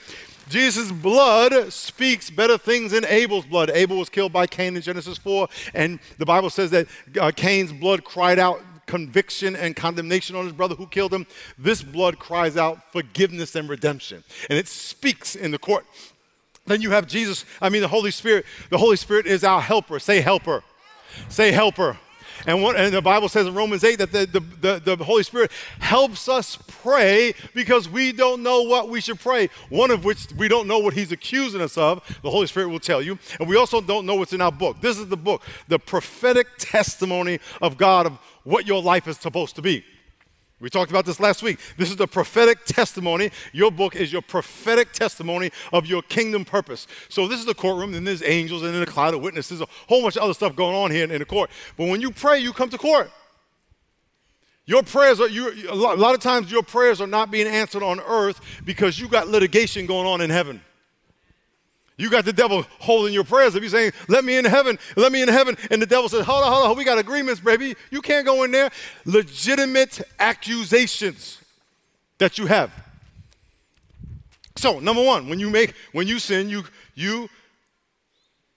Jesus' 0.50 0.92
blood 0.92 1.72
speaks 1.72 2.30
better 2.30 2.58
things 2.58 2.92
than 2.92 3.06
Abel's 3.06 3.46
blood. 3.46 3.70
Abel 3.70 3.98
was 3.98 4.10
killed 4.10 4.34
by 4.34 4.48
Cain 4.48 4.76
in 4.76 4.82
Genesis 4.82 5.18
4, 5.18 5.48
and 5.74 6.00
the 6.18 6.26
Bible 6.26 6.50
says 6.50 6.72
that 6.72 6.88
uh, 7.20 7.32
Cain's 7.36 7.74
blood 7.74 8.04
cried 8.04 8.40
out 8.40 8.62
conviction 8.86 9.56
and 9.56 9.76
condemnation 9.76 10.36
on 10.36 10.46
his 10.46 10.54
brother 10.54 10.74
who 10.76 10.88
killed 10.88 11.14
him. 11.14 11.28
This 11.58 11.84
blood 11.84 12.18
cries 12.18 12.58
out 12.58 12.92
forgiveness 12.92 13.56
and 13.56 13.70
redemption, 13.70 14.24
and 14.50 14.58
it 14.58 14.68
speaks 14.68 15.36
in 15.36 15.52
the 15.52 15.60
court. 15.60 15.86
Then 16.66 16.82
you 16.82 16.92
have 16.92 17.08
Jesus, 17.08 17.46
I 17.62 17.70
mean, 17.70 17.82
the 17.82 17.88
Holy 17.88 18.12
Spirit. 18.12 18.46
The 18.70 18.78
Holy 18.78 18.98
Spirit 18.98 19.26
is 19.26 19.44
our 19.44 19.62
helper. 19.62 20.00
Say, 20.00 20.20
helper. 20.20 20.64
Say, 21.30 21.52
helper. 21.52 21.98
And, 22.46 22.62
what, 22.62 22.76
and 22.76 22.94
the 22.94 23.02
Bible 23.02 23.30
says 23.30 23.48
in 23.48 23.54
Romans 23.54 23.84
8 23.84 23.98
that 24.00 24.12
the, 24.12 24.26
the, 24.26 24.80
the, 24.80 24.96
the 24.96 25.04
Holy 25.04 25.24
Spirit 25.24 25.52
helps 25.80 26.30
us 26.30 26.58
pray 26.68 27.34
because 27.54 27.90
we 27.90 28.12
don't 28.12 28.44
know 28.44 28.62
what 28.64 28.90
we 28.90 29.02
should 29.02 29.20
pray. 29.20 29.50
One 29.70 29.92
of 29.92 30.06
which 30.06 30.28
we 30.38 30.48
don't 30.48 30.68
know 30.68 30.80
what 30.80 30.94
He's 30.94 31.12
accusing 31.12 31.62
us 31.62 31.78
of. 31.78 32.04
The 32.22 32.30
Holy 32.30 32.48
Spirit 32.48 32.70
will 32.70 32.80
tell 32.80 33.02
you. 33.02 33.18
And 33.40 33.50
we 33.50 33.58
also 33.58 33.82
don't 33.82 34.06
know 34.06 34.16
what's 34.16 34.34
in 34.34 34.42
our 34.42 34.52
book. 34.52 34.82
This 34.82 34.98
is 34.98 35.08
the 35.08 35.18
book, 35.18 35.42
the 35.68 35.80
prophetic 35.80 36.48
testimony 36.58 37.40
of 37.62 37.78
God 37.78 38.06
of 38.06 38.20
what 38.44 38.68
your 38.68 38.82
life 38.82 39.08
is 39.08 39.18
supposed 39.18 39.56
to 39.56 39.62
be. 39.62 39.84
We 40.60 40.72
talked 40.72 40.90
about 40.90 41.06
this 41.06 41.20
last 41.20 41.44
week. 41.44 41.60
This 41.78 41.92
is 41.92 41.98
the 41.98 42.08
prophetic 42.08 42.66
testimony. 42.66 43.30
Your 43.54 43.72
book 43.72 43.96
is 43.96 44.12
your 44.12 44.24
prophetic 44.24 44.92
testimony 44.92 45.52
of 45.72 45.86
your 45.86 46.02
kingdom 46.02 46.46
purpose. 46.46 46.88
So 47.10 47.28
this 47.28 47.40
is 47.40 47.46
the 47.46 47.54
courtroom, 47.54 47.94
and 47.94 48.08
there's 48.08 48.24
angels, 48.24 48.64
and 48.64 48.74
then 48.74 48.82
a 48.82 48.88
cloud 48.88 49.14
of 49.14 49.22
witnesses, 49.22 49.62
a 49.62 49.68
whole 49.88 50.02
bunch 50.02 50.18
of 50.18 50.24
other 50.24 50.34
stuff 50.34 50.56
going 50.56 50.76
on 50.76 50.90
here 50.90 51.04
in, 51.04 51.20
the 51.20 51.26
court. 51.26 51.52
But 51.78 51.90
when 51.90 52.02
you 52.02 52.10
pray, 52.10 52.40
you 52.40 52.54
come 52.54 52.70
to 52.70 52.78
court. 52.78 53.12
Your 54.66 54.82
prayers 54.82 55.22
are, 55.22 55.30
you, 55.30 55.72
a 55.72 55.76
lot 55.76 56.16
of 56.16 56.22
times 56.22 56.52
your 56.52 56.64
prayers 56.64 57.00
are 57.02 57.08
not 57.08 57.30
being 57.30 57.48
answered 57.48 57.84
on 57.84 58.00
earth 58.00 58.42
because 58.66 59.00
you 59.00 59.08
got 59.08 59.28
litigation 59.28 59.86
going 59.86 60.08
on 60.08 60.22
in 60.22 60.30
heaven. 60.30 60.62
You 61.98 62.12
got 62.12 62.26
the 62.26 62.34
devil 62.34 62.64
holding 62.80 63.12
your 63.12 63.24
prayers. 63.24 63.56
If 63.56 63.64
you're 63.64 63.72
saying, 63.72 63.92
let 64.08 64.24
me 64.24 64.38
in 64.38 64.46
heaven, 64.46 64.78
let 64.96 65.12
me 65.12 65.24
in 65.24 65.28
heaven, 65.28 65.58
and 65.72 65.82
the 65.82 65.88
devil 65.88 66.08
says, 66.08 66.26
hold 66.26 66.44
on, 66.44 66.52
hold 66.52 66.66
on, 66.68 66.78
we 66.78 66.84
got 66.84 67.00
agreements, 67.00 67.42
baby. 67.42 67.76
You 67.90 68.02
can't 68.02 68.26
go 68.26 68.44
in 68.44 68.52
there. 68.52 68.70
Legitimate 69.06 70.02
accusations 70.20 71.40
that 72.20 72.38
you 72.38 72.46
have. 72.46 72.72
So, 74.56 74.80
number 74.80 75.04
one, 75.04 75.28
when 75.28 75.40
you 75.40 75.50
make, 75.50 75.74
when 75.92 76.08
you 76.08 76.20
sin, 76.20 76.50
you, 76.50 76.64
you 76.94 77.30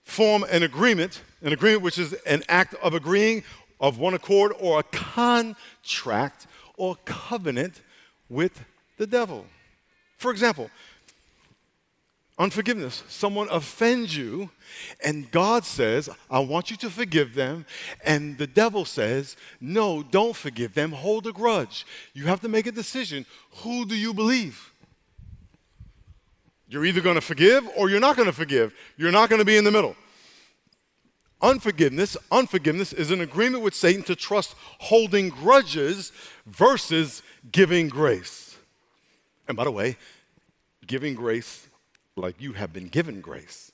form 0.03 0.43
an 0.49 0.61
agreement, 0.63 1.21
an 1.41 1.51
agreement 1.53 1.83
which 1.83 1.97
is 1.97 2.13
an 2.25 2.43
act 2.47 2.75
of 2.75 2.93
agreeing 2.93 3.43
of 3.79 3.97
one 3.97 4.13
accord 4.13 4.53
or 4.59 4.79
a 4.79 4.83
contract 4.83 6.45
or 6.77 6.95
covenant 7.05 7.81
with 8.29 8.63
the 8.97 9.07
devil. 9.07 9.45
For 10.17 10.31
example, 10.31 10.69
Unforgiveness. 12.41 13.03
Someone 13.07 13.47
offends 13.51 14.17
you, 14.17 14.49
and 15.03 15.29
God 15.29 15.63
says, 15.63 16.09
I 16.27 16.39
want 16.39 16.71
you 16.71 16.77
to 16.77 16.89
forgive 16.89 17.35
them. 17.35 17.67
And 18.03 18.35
the 18.39 18.47
devil 18.47 18.83
says, 18.83 19.37
No, 19.59 20.01
don't 20.01 20.35
forgive 20.35 20.73
them. 20.73 20.91
Hold 20.91 21.27
a 21.27 21.33
grudge. 21.33 21.85
You 22.15 22.25
have 22.25 22.41
to 22.41 22.49
make 22.49 22.65
a 22.65 22.71
decision. 22.71 23.27
Who 23.57 23.85
do 23.85 23.95
you 23.95 24.11
believe? 24.11 24.73
You're 26.67 26.83
either 26.83 26.99
going 26.99 27.13
to 27.13 27.21
forgive 27.21 27.69
or 27.77 27.91
you're 27.91 27.99
not 27.99 28.15
going 28.15 28.25
to 28.25 28.33
forgive. 28.33 28.73
You're 28.97 29.11
not 29.11 29.29
going 29.29 29.37
to 29.39 29.45
be 29.45 29.57
in 29.57 29.63
the 29.63 29.71
middle. 29.71 29.95
Unforgiveness, 31.43 32.17
unforgiveness 32.31 32.91
is 32.91 33.11
an 33.11 33.21
agreement 33.21 33.63
with 33.63 33.75
Satan 33.75 34.01
to 34.05 34.15
trust 34.15 34.55
holding 34.79 35.29
grudges 35.29 36.11
versus 36.47 37.21
giving 37.51 37.87
grace. 37.87 38.57
And 39.47 39.55
by 39.55 39.65
the 39.65 39.71
way, 39.71 39.95
giving 40.87 41.13
grace 41.13 41.67
like 42.21 42.39
you 42.39 42.53
have 42.53 42.71
been 42.71 42.87
given 42.87 43.21
grace. 43.21 43.71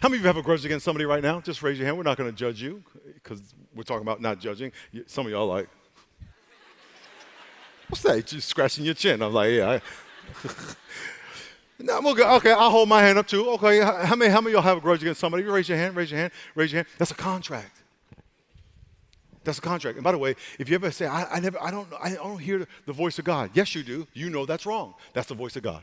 How 0.00 0.08
many 0.08 0.18
of 0.18 0.22
you 0.22 0.26
have 0.28 0.36
a 0.36 0.42
grudge 0.42 0.64
against 0.64 0.84
somebody 0.84 1.04
right 1.04 1.22
now? 1.22 1.40
Just 1.40 1.62
raise 1.62 1.78
your 1.78 1.86
hand. 1.86 1.96
We're 1.96 2.04
not 2.04 2.16
going 2.16 2.30
to 2.30 2.36
judge 2.36 2.60
you 2.62 2.82
because 3.14 3.54
we're 3.74 3.82
talking 3.82 4.02
about 4.02 4.20
not 4.20 4.38
judging. 4.38 4.72
Some 5.06 5.26
of 5.26 5.32
y'all 5.32 5.46
like, 5.46 5.68
what's 7.88 8.02
that? 8.02 8.26
Just 8.26 8.48
scratching 8.48 8.84
your 8.84 8.94
chin. 8.94 9.22
I'm 9.22 9.32
like, 9.32 9.52
yeah. 9.52 9.80
No, 11.82 11.96
I'm 11.96 12.06
okay. 12.08 12.22
okay, 12.22 12.52
I'll 12.52 12.70
hold 12.70 12.90
my 12.90 13.00
hand 13.00 13.18
up 13.18 13.26
too. 13.26 13.48
Okay, 13.52 13.80
how 13.80 14.14
many, 14.14 14.30
how 14.30 14.42
many 14.42 14.50
of 14.50 14.52
y'all 14.52 14.62
have 14.62 14.76
a 14.76 14.80
grudge 14.80 15.02
against 15.02 15.18
somebody? 15.18 15.44
You 15.44 15.50
raise 15.50 15.66
your 15.66 15.78
hand, 15.78 15.96
raise 15.96 16.10
your 16.10 16.20
hand, 16.20 16.32
raise 16.54 16.72
your 16.72 16.80
hand. 16.80 16.88
That's 16.98 17.10
a 17.10 17.14
contract. 17.14 17.80
That's 19.44 19.58
a 19.58 19.62
contract. 19.62 19.96
And 19.96 20.04
by 20.04 20.12
the 20.12 20.18
way, 20.18 20.36
if 20.58 20.68
you 20.68 20.74
ever 20.74 20.90
say, 20.90 21.06
I, 21.06 21.36
I 21.36 21.40
never, 21.40 21.60
I 21.62 21.70
don't, 21.70 21.88
I 22.02 22.10
don't 22.10 22.38
hear 22.38 22.66
the 22.84 22.92
voice 22.92 23.18
of 23.18 23.24
God. 23.24 23.50
Yes, 23.54 23.74
you 23.74 23.82
do. 23.82 24.06
You 24.12 24.28
know 24.28 24.44
that's 24.44 24.66
wrong. 24.66 24.94
That's 25.14 25.28
the 25.28 25.34
voice 25.34 25.56
of 25.56 25.62
God. 25.62 25.82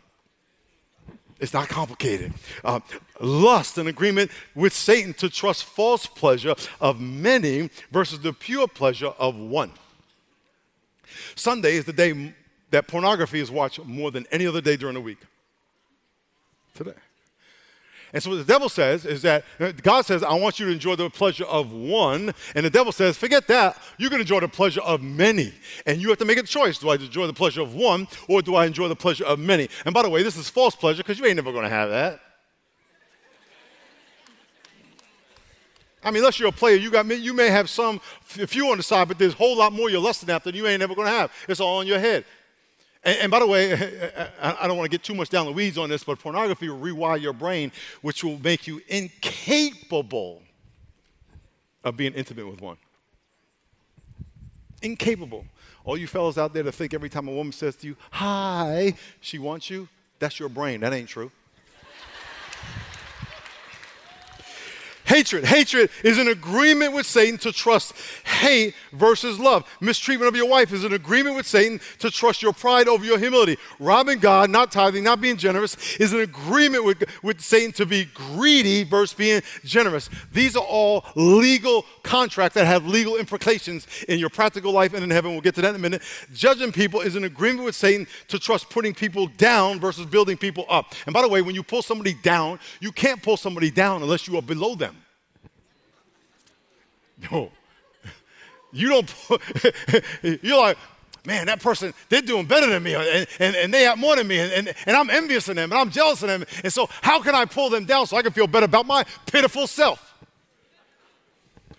It's 1.39 1.53
not 1.53 1.69
complicated. 1.69 2.33
Uh, 2.63 2.79
lust, 3.19 3.77
an 3.77 3.87
agreement 3.87 4.31
with 4.55 4.73
Satan 4.73 5.13
to 5.15 5.29
trust 5.29 5.63
false 5.65 6.05
pleasure 6.05 6.55
of 6.81 6.99
many 6.99 7.69
versus 7.91 8.19
the 8.19 8.33
pure 8.33 8.67
pleasure 8.67 9.13
of 9.19 9.35
one. 9.35 9.71
Sunday 11.35 11.75
is 11.75 11.85
the 11.85 11.93
day 11.93 12.33
that 12.71 12.87
pornography 12.87 13.39
is 13.39 13.51
watched 13.51 13.83
more 13.85 14.11
than 14.11 14.25
any 14.31 14.47
other 14.47 14.61
day 14.61 14.77
during 14.77 14.95
the 14.95 15.01
week 15.01 15.19
today. 16.73 16.93
And 18.13 18.23
so 18.23 18.29
what 18.29 18.37
the 18.37 18.45
devil 18.45 18.69
says 18.69 19.05
is 19.05 19.21
that 19.23 19.43
uh, 19.59 19.73
God 19.83 20.05
says, 20.05 20.23
I 20.23 20.33
want 20.33 20.59
you 20.59 20.67
to 20.67 20.71
enjoy 20.71 20.95
the 20.95 21.09
pleasure 21.09 21.43
of 21.45 21.73
one. 21.73 22.33
And 22.55 22.65
the 22.65 22.69
devil 22.69 22.91
says, 22.91 23.17
forget 23.17 23.47
that. 23.47 23.77
You're 23.97 24.09
going 24.09 24.19
to 24.19 24.23
enjoy 24.23 24.39
the 24.39 24.47
pleasure 24.47 24.81
of 24.81 25.01
many. 25.01 25.53
And 25.85 26.01
you 26.01 26.09
have 26.09 26.17
to 26.19 26.25
make 26.25 26.37
a 26.37 26.43
choice. 26.43 26.77
Do 26.77 26.89
I 26.89 26.95
enjoy 26.95 27.27
the 27.27 27.33
pleasure 27.33 27.61
of 27.61 27.75
one 27.75 28.07
or 28.29 28.41
do 28.41 28.55
I 28.55 28.65
enjoy 28.65 28.87
the 28.87 28.95
pleasure 28.95 29.25
of 29.25 29.39
many? 29.39 29.69
And 29.85 29.93
by 29.93 30.03
the 30.03 30.09
way, 30.09 30.23
this 30.23 30.37
is 30.37 30.49
false 30.49 30.75
pleasure 30.75 31.03
because 31.03 31.19
you 31.19 31.25
ain't 31.25 31.35
never 31.35 31.51
going 31.51 31.65
to 31.65 31.69
have 31.69 31.89
that. 31.89 32.21
I 36.03 36.11
mean, 36.11 36.19
unless 36.19 36.39
you're 36.39 36.47
a 36.47 36.53
player, 36.53 36.77
you, 36.77 36.89
got, 36.89 37.05
you 37.05 37.33
may 37.33 37.49
have 37.49 37.69
some, 37.69 37.99
a 38.39 38.47
few 38.47 38.71
on 38.71 38.77
the 38.77 38.83
side, 38.83 39.09
but 39.09 39.19
there's 39.19 39.33
a 39.33 39.37
whole 39.37 39.57
lot 39.57 39.73
more 39.73 39.89
you're 39.89 39.99
lusting 39.99 40.29
after 40.29 40.51
you 40.51 40.65
ain't 40.65 40.81
ever 40.81 40.95
going 40.95 41.07
to 41.07 41.11
have. 41.11 41.33
It's 41.49 41.59
all 41.59 41.81
in 41.81 41.87
your 41.87 41.99
head. 41.99 42.23
And, 43.03 43.17
and 43.19 43.31
by 43.31 43.39
the 43.39 43.47
way, 43.47 43.73
I 44.41 44.67
don't 44.67 44.77
want 44.77 44.89
to 44.89 44.95
get 44.95 45.03
too 45.03 45.15
much 45.15 45.29
down 45.29 45.45
the 45.45 45.51
weeds 45.51 45.77
on 45.77 45.89
this, 45.89 46.03
but 46.03 46.19
pornography 46.19 46.69
will 46.69 46.79
rewire 46.79 47.19
your 47.19 47.33
brain, 47.33 47.71
which 48.01 48.23
will 48.23 48.39
make 48.39 48.67
you 48.67 48.81
incapable 48.87 50.41
of 51.83 51.95
being 51.97 52.13
intimate 52.13 52.47
with 52.47 52.61
one. 52.61 52.77
Incapable. 54.81 55.45
All 55.85 55.97
you 55.97 56.07
fellas 56.07 56.37
out 56.37 56.53
there 56.53 56.63
that 56.63 56.73
think 56.73 56.93
every 56.93 57.09
time 57.09 57.27
a 57.27 57.31
woman 57.31 57.53
says 57.53 57.75
to 57.77 57.87
you, 57.87 57.95
hi, 58.11 58.93
she 59.21 59.39
wants 59.39 59.69
you, 59.69 59.87
that's 60.19 60.39
your 60.39 60.49
brain. 60.49 60.81
That 60.81 60.93
ain't 60.93 61.09
true. 61.09 61.31
Hatred. 65.07 65.45
Hatred 65.45 65.89
is 66.03 66.17
an 66.17 66.27
agreement 66.27 66.93
with 66.93 67.05
Satan 67.05 67.37
to 67.39 67.53
trust 67.53 67.93
hate 68.25 68.75
versus 68.91 69.39
love. 69.39 69.65
Mistreatment 69.79 70.27
of 70.27 70.35
your 70.35 70.49
wife 70.49 70.73
is 70.73 70.83
an 70.83 70.91
agreement 70.91 71.37
with 71.37 71.47
Satan 71.47 71.79
to 71.99 72.11
trust 72.11 72.41
your 72.41 72.51
pride 72.51 72.89
over 72.89 73.05
your 73.05 73.17
humility. 73.17 73.57
Robbing 73.79 74.19
God, 74.19 74.49
not 74.49 74.69
tithing, 74.69 75.05
not 75.05 75.21
being 75.21 75.37
generous 75.37 75.77
is 75.95 76.11
an 76.11 76.19
agreement 76.19 76.83
with, 76.83 77.05
with 77.23 77.39
Satan 77.39 77.71
to 77.73 77.85
be 77.85 78.03
greedy 78.13 78.83
versus 78.83 79.15
being 79.15 79.41
generous. 79.63 80.09
These 80.33 80.57
are 80.57 80.63
all 80.63 81.05
legal 81.15 81.85
contracts 82.03 82.55
that 82.55 82.65
have 82.65 82.85
legal 82.85 83.15
implications 83.15 83.87
in 84.09 84.19
your 84.19 84.29
practical 84.29 84.73
life 84.73 84.93
and 84.93 85.05
in 85.05 85.09
heaven. 85.09 85.31
We'll 85.31 85.39
get 85.39 85.55
to 85.55 85.61
that 85.61 85.69
in 85.69 85.75
a 85.75 85.79
minute. 85.79 86.01
Judging 86.33 86.73
people 86.73 86.99
is 86.99 87.15
an 87.15 87.23
agreement 87.23 87.63
with 87.63 87.75
Satan 87.75 88.07
to 88.27 88.37
trust 88.37 88.69
putting 88.69 88.93
people 88.93 89.27
down 89.27 89.79
versus 89.79 90.05
building 90.05 90.35
people 90.35 90.65
up. 90.69 90.93
And 91.05 91.13
by 91.13 91.21
the 91.21 91.29
way, 91.29 91.41
when 91.41 91.55
you 91.55 91.63
pull 91.63 91.81
somebody 91.81 92.13
down, 92.13 92.59
you 92.81 92.91
can't 92.91 93.23
pull 93.23 93.37
somebody 93.37 93.71
down 93.71 94.03
unless 94.03 94.27
you 94.27 94.35
are 94.37 94.41
below 94.41 94.75
them. 94.75 94.96
No. 97.31 97.51
You 98.73 98.89
don't, 98.89 99.15
you're 100.43 100.59
like, 100.59 100.77
man, 101.25 101.45
that 101.47 101.61
person, 101.61 101.93
they're 102.09 102.21
doing 102.21 102.45
better 102.45 102.67
than 102.67 102.83
me, 102.83 102.95
and, 102.95 103.27
and, 103.39 103.55
and 103.55 103.73
they 103.73 103.83
have 103.83 103.97
more 103.97 104.15
than 104.15 104.27
me, 104.27 104.39
and, 104.39 104.51
and, 104.51 104.73
and 104.85 104.95
I'm 104.95 105.09
envious 105.09 105.47
of 105.47 105.55
them, 105.55 105.71
and 105.71 105.79
I'm 105.79 105.89
jealous 105.89 106.21
of 106.21 106.27
them. 106.27 106.45
And 106.63 106.71
so, 106.71 106.89
how 107.01 107.21
can 107.21 107.33
I 107.33 107.45
pull 107.45 107.69
them 107.69 107.85
down 107.85 108.07
so 108.07 108.17
I 108.17 108.21
can 108.21 108.33
feel 108.33 108.45
better 108.45 108.65
about 108.65 108.85
my 108.85 109.05
pitiful 109.25 109.67
self? 109.67 110.13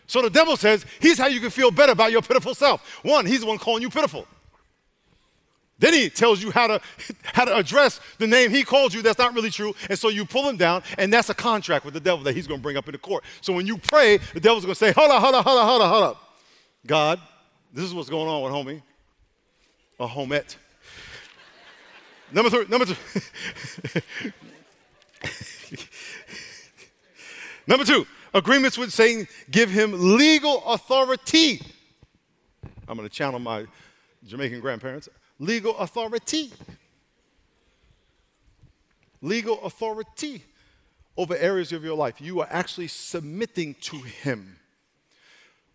So, 0.07 0.23
the 0.23 0.31
devil 0.31 0.57
says, 0.57 0.87
here's 0.99 1.19
how 1.19 1.27
you 1.27 1.41
can 1.41 1.51
feel 1.51 1.71
better 1.71 1.93
about 1.93 2.11
your 2.11 2.23
pitiful 2.23 2.55
self. 2.55 3.05
One, 3.05 3.27
he's 3.27 3.41
the 3.41 3.47
one 3.47 3.59
calling 3.59 3.83
you 3.83 3.91
pitiful. 3.91 4.27
Then 5.79 5.95
he 5.95 6.11
tells 6.11 6.43
you 6.43 6.51
how 6.51 6.67
to, 6.67 6.81
how 7.23 7.45
to 7.45 7.57
address 7.57 8.01
the 8.19 8.27
name 8.27 8.51
he 8.51 8.65
called 8.65 8.93
you 8.93 9.01
that's 9.01 9.19
not 9.19 9.35
really 9.35 9.51
true. 9.51 9.75
And 9.89 9.97
so 9.99 10.09
you 10.09 10.25
pull 10.25 10.49
him 10.49 10.57
down, 10.57 10.83
and 10.99 11.13
that's 11.13 11.31
a 11.31 11.35
contract 11.35 11.85
with 11.85 11.95
the 11.95 12.01
devil 12.01 12.25
that 12.25 12.35
he's 12.35 12.49
going 12.49 12.59
to 12.59 12.63
bring 12.63 12.77
up 12.77 12.89
in 12.89 12.93
the 12.93 12.99
court. 12.99 13.23
So 13.41 13.53
when 13.53 13.67
you 13.67 13.79
pray, 13.79 14.19
the 14.35 14.41
devil's 14.41 14.65
going 14.65 14.75
to 14.75 14.79
say, 14.79 14.93
Hold 14.93 15.11
up, 15.11 15.23
hold 15.23 15.35
up, 15.37 15.45
hold 15.45 15.59
up, 15.59 15.69
hold 15.69 15.83
up, 15.83 15.91
hold 15.91 16.05
up. 16.05 16.23
God, 16.87 17.21
this 17.73 17.85
is 17.85 17.95
what's 17.95 18.11
going 18.11 18.29
on 18.29 18.43
with 18.43 18.53
homie, 18.53 18.83
a 20.01 20.07
homette. 20.07 20.57
Number 22.33 22.51
three, 22.51 22.67
number 22.69 22.85
two. 22.85 22.97
number 27.67 27.85
two, 27.85 28.07
agreements 28.35 28.77
with 28.77 28.93
Satan 28.93 29.29
give 29.51 29.71
him 29.71 30.17
legal 30.17 30.63
authority. 30.67 31.63
I'm 32.87 32.97
going 32.97 33.09
to 33.09 33.15
channel 33.15 33.39
my 33.39 33.67
Jamaican 34.27 34.61
grandparents 34.61 35.09
legal 35.39 35.77
authority. 35.79 36.53
Legal 39.21 39.61
authority 39.63 40.45
over 41.17 41.37
areas 41.37 41.73
of 41.73 41.85
your 41.85 41.97
life. 41.97 42.21
You 42.21 42.41
are 42.41 42.49
actually 42.51 42.89
submitting 42.89 43.75
to 43.81 43.97
Him. 43.97 44.57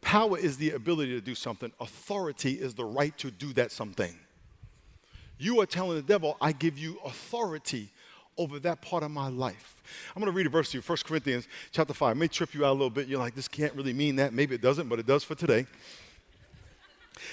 Power 0.02 0.38
is 0.38 0.58
the 0.58 0.72
ability 0.72 1.12
to 1.12 1.22
do 1.22 1.36
something, 1.36 1.72
authority 1.80 2.54
is 2.54 2.74
the 2.74 2.86
right 2.86 3.18
to 3.18 3.32
do 3.32 3.54
that 3.54 3.72
something. 3.72 4.18
You 5.38 5.60
are 5.62 5.66
telling 5.66 5.96
the 5.96 6.04
devil, 6.04 6.38
I 6.40 6.52
give 6.52 6.78
you 6.78 7.00
authority 7.06 7.90
over 8.38 8.60
that 8.60 8.82
part 8.82 9.04
of 9.04 9.12
my 9.12 9.30
life. 9.30 9.82
I'm 10.16 10.22
going 10.22 10.32
to 10.32 10.36
read 10.36 10.46
a 10.46 10.50
verse 10.50 10.72
to 10.72 10.78
you, 10.78 10.82
1 10.82 10.98
Corinthians 11.06 11.48
chapter 11.72 11.94
5. 11.94 12.16
It 12.16 12.20
may 12.20 12.28
trip 12.28 12.54
you 12.54 12.66
out 12.66 12.72
a 12.72 12.74
little 12.74 12.90
bit. 12.90 13.08
You're 13.08 13.20
like, 13.20 13.36
this 13.36 13.48
can't 13.48 13.74
really 13.76 13.94
mean 13.94 14.16
that. 14.18 14.34
Maybe 14.34 14.56
it 14.56 14.62
doesn't, 14.62 14.88
but 14.88 15.00
it 15.00 15.06
does 15.06 15.24
for 15.24 15.36
today. 15.36 15.68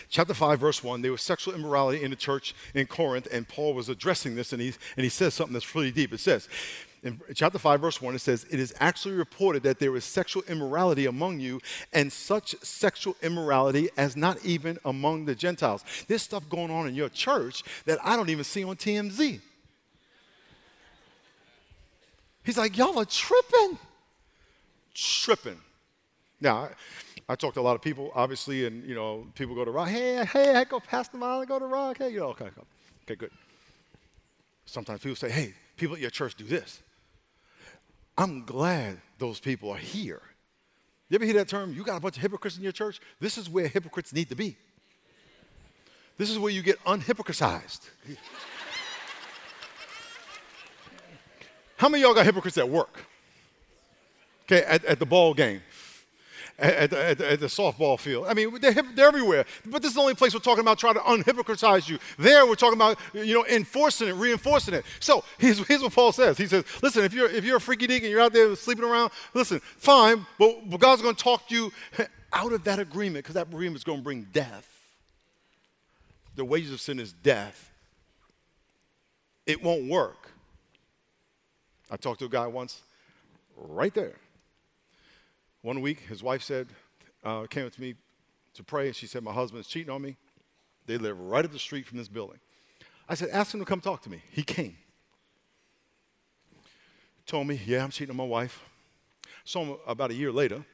Chapter 0.09 0.35
5, 0.35 0.59
verse 0.59 0.83
1, 0.83 1.03
there 1.03 1.13
was 1.13 1.23
sexual 1.23 1.55
immorality 1.55 2.03
in 2.03 2.11
the 2.11 2.17
church 2.17 2.55
in 2.75 2.87
Corinth, 2.87 3.29
and 3.33 3.47
Paul 3.47 3.75
was 3.75 3.89
addressing 3.89 4.37
this, 4.37 4.53
and 4.53 4.61
he, 4.61 4.73
and 4.97 5.05
he 5.05 5.09
says 5.09 5.35
something 5.35 5.53
that's 5.53 5.75
really 5.75 5.91
deep. 5.91 6.13
It 6.13 6.21
says, 6.21 6.49
in 7.03 7.19
chapter 7.35 7.59
5, 7.59 7.81
verse 7.81 8.03
1, 8.03 8.15
it 8.15 8.19
says, 8.19 8.45
It 8.51 8.61
is 8.61 8.75
actually 8.79 9.15
reported 9.15 9.63
that 9.63 9.79
there 9.79 9.97
is 9.97 10.05
sexual 10.05 10.43
immorality 10.49 11.07
among 11.07 11.41
you, 11.41 11.61
and 11.93 12.13
such 12.13 12.55
sexual 12.63 13.17
immorality 13.23 13.89
as 13.97 14.17
not 14.17 14.45
even 14.45 14.79
among 14.85 15.25
the 15.25 15.35
Gentiles. 15.35 15.83
There's 16.09 16.23
stuff 16.23 16.49
going 16.49 16.71
on 16.71 16.89
in 16.89 16.95
your 16.95 17.09
church 17.09 17.63
that 17.87 17.99
I 18.05 18.17
don't 18.17 18.29
even 18.29 18.45
see 18.45 18.65
on 18.65 18.77
TMZ. 18.77 19.41
He's 22.45 22.59
like, 22.59 22.77
Y'all 22.77 22.99
are 22.99 23.07
tripping. 23.07 23.79
Tripping. 24.93 25.61
Now, 26.41 26.71
I 27.31 27.37
talk 27.37 27.55
to 27.55 27.61
a 27.61 27.63
lot 27.63 27.77
of 27.77 27.81
people, 27.81 28.11
obviously, 28.13 28.67
and 28.67 28.85
you 28.85 28.97
know, 28.97 29.25
people 29.37 29.55
go 29.55 29.65
to 29.65 29.71
rock. 29.71 29.89
Hey, 29.89 30.25
hey, 30.25 30.57
I 30.57 30.65
go 30.65 30.81
past 30.81 31.13
the 31.13 31.19
mile 31.19 31.39
and 31.39 31.49
go 31.49 31.61
to 31.61 31.65
rock. 31.65 31.99
Hey, 31.99 32.09
you 32.11 32.19
know, 32.19 32.31
okay, 32.31 32.47
okay, 32.47 32.61
okay, 33.05 33.15
good. 33.15 33.31
Sometimes 34.67 35.01
people 35.01 35.15
say, 35.15 35.31
hey, 35.31 35.55
people 35.77 35.95
at 35.95 36.01
your 36.01 36.11
church 36.11 36.35
do 36.35 36.43
this. 36.43 36.83
I'm 38.19 38.45
glad 38.45 39.01
those 39.19 39.39
people 39.39 39.71
are 39.71 39.79
here. 39.79 40.21
You 41.09 41.15
ever 41.15 41.25
hear 41.25 41.35
that 41.35 41.47
term? 41.47 41.73
You 41.73 41.85
got 41.85 41.99
a 41.99 42.01
bunch 42.01 42.17
of 42.17 42.23
hypocrites 42.23 42.57
in 42.57 42.65
your 42.65 42.73
church? 42.73 43.01
This 43.21 43.39
is 43.39 43.49
where 43.49 43.69
hypocrites 43.69 44.13
need 44.13 44.29
to 44.31 44.35
be. 44.35 44.57
This 46.19 46.31
is 46.31 46.39
where 46.39 46.51
you 46.51 46.63
get 46.63 46.83
unhypocrisized. 46.83 47.91
How 51.77 51.89
many 51.89 52.03
of 52.03 52.09
y'all 52.09 52.15
got 52.17 52.27
hypocrites 52.27 52.59
at 52.59 52.69
work? 52.69 53.05
Okay, 54.47 54.65
at, 54.65 54.85
at 54.85 54.99
the 54.99 55.07
ball 55.07 55.33
game 55.33 55.63
at, 56.61 56.93
at, 56.93 57.21
at, 57.21 57.41
the 57.41 57.47
softball 57.47 57.99
field. 57.99 58.27
I 58.29 58.35
mean, 58.35 58.59
they're, 58.61 58.75
they're, 58.75 59.09
everywhere. 59.09 59.45
But 59.67 59.83
this 59.83 59.91
is 59.91 59.95
the 59.95 60.01
only 60.01 60.15
place 60.15 60.35
we're 60.35 60.41
talking 60.41 60.61
about 60.61 60.79
trying 60.79 60.95
to 60.95 61.01
unhypocritize 61.01 61.89
you. 61.89 61.99
There, 62.19 62.47
we're 62.47 62.55
talking 62.55 62.79
about, 62.79 62.99
you 63.15 63.35
know, 63.35 63.47
enforcing 63.47 64.09
it, 64.09 64.13
reinforcing 64.13 64.75
it. 64.75 64.85
So 65.01 65.25
here's, 65.39 65.59
here's 65.67 65.83
what 65.83 65.93
Paul 65.93 66.13
says. 66.13 66.37
He 66.37 66.47
says, 66.47 66.65
listen, 66.83 67.03
if 67.05 67.15
you're, 67.15 67.31
if 67.31 67.45
you're 67.45 67.57
a 67.57 67.61
freaky 67.61 67.87
deek 67.87 68.03
and 68.03 68.11
you're 68.11 68.21
out 68.21 68.33
there 68.33 68.55
sleeping 68.57 68.85
around, 68.85 69.11
listen, 69.35 69.61
fine, 69.61 70.27
but, 70.39 70.69
but 70.69 70.81
God's 70.81 71.03
going 71.03 71.15
to 71.15 71.23
talk 71.23 71.51
you 71.51 71.73
out 72.33 72.53
of 72.53 72.65
that 72.65 72.79
agreement 72.79 73.25
because 73.25 73.35
that 73.35 73.49
agreement 73.49 73.77
is 73.77 73.85
going 73.85 73.99
to 73.99 74.05
bring 74.05 74.27
death. 74.33 74.67
The 76.37 76.45
wages 76.45 76.73
of 76.73 76.81
sin 76.81 77.01
is 77.01 77.13
death. 77.13 77.73
It 79.47 79.63
won't 79.63 79.89
work. 79.89 80.31
I 81.91 81.97
talked 81.97 82.21
to 82.21 82.27
a 82.27 82.29
guy 82.29 82.47
once, 82.47 82.83
right 83.57 83.93
there. 83.93 84.15
One 85.63 85.81
week, 85.81 86.01
his 86.01 86.23
wife 86.23 86.43
said, 86.43 86.69
uh, 87.23 87.47
came 87.47 87.67
up 87.67 87.73
to 87.73 87.81
me 87.81 87.95
to 88.55 88.65
pray, 88.65 88.87
and 88.87 88.97
she 88.97 89.07
said, 89.07 89.23
My 89.23 89.33
husband's 89.33 89.69
cheating 89.69 89.91
on 89.91 90.03
me. 90.03 90.17
They 90.87 90.99
live 90.99 91.21
right 91.21 91.45
up 91.45 91.53
the 91.53 91.59
street 91.59 91.87
from 91.87 91.99
this 91.99 92.09
building. 92.09 92.39
I 93.09 93.15
said, 93.15 93.29
Ask 93.31 93.53
him 93.53 93.61
to 93.61 93.67
come 93.67 93.81
talk 93.81 94.03
to 94.03 94.11
me. 94.11 94.23
He 94.31 94.43
came. 94.43 94.77
Told 97.27 97.47
me, 97.47 97.61
Yeah, 97.65 97.85
I'm 97.85 97.91
cheating 97.91 98.11
on 98.11 98.17
my 98.17 98.25
wife. 98.25 98.63
Him 99.45 99.77
about 99.87 100.11
a 100.11 100.15
year 100.15 100.33
later. 100.33 100.65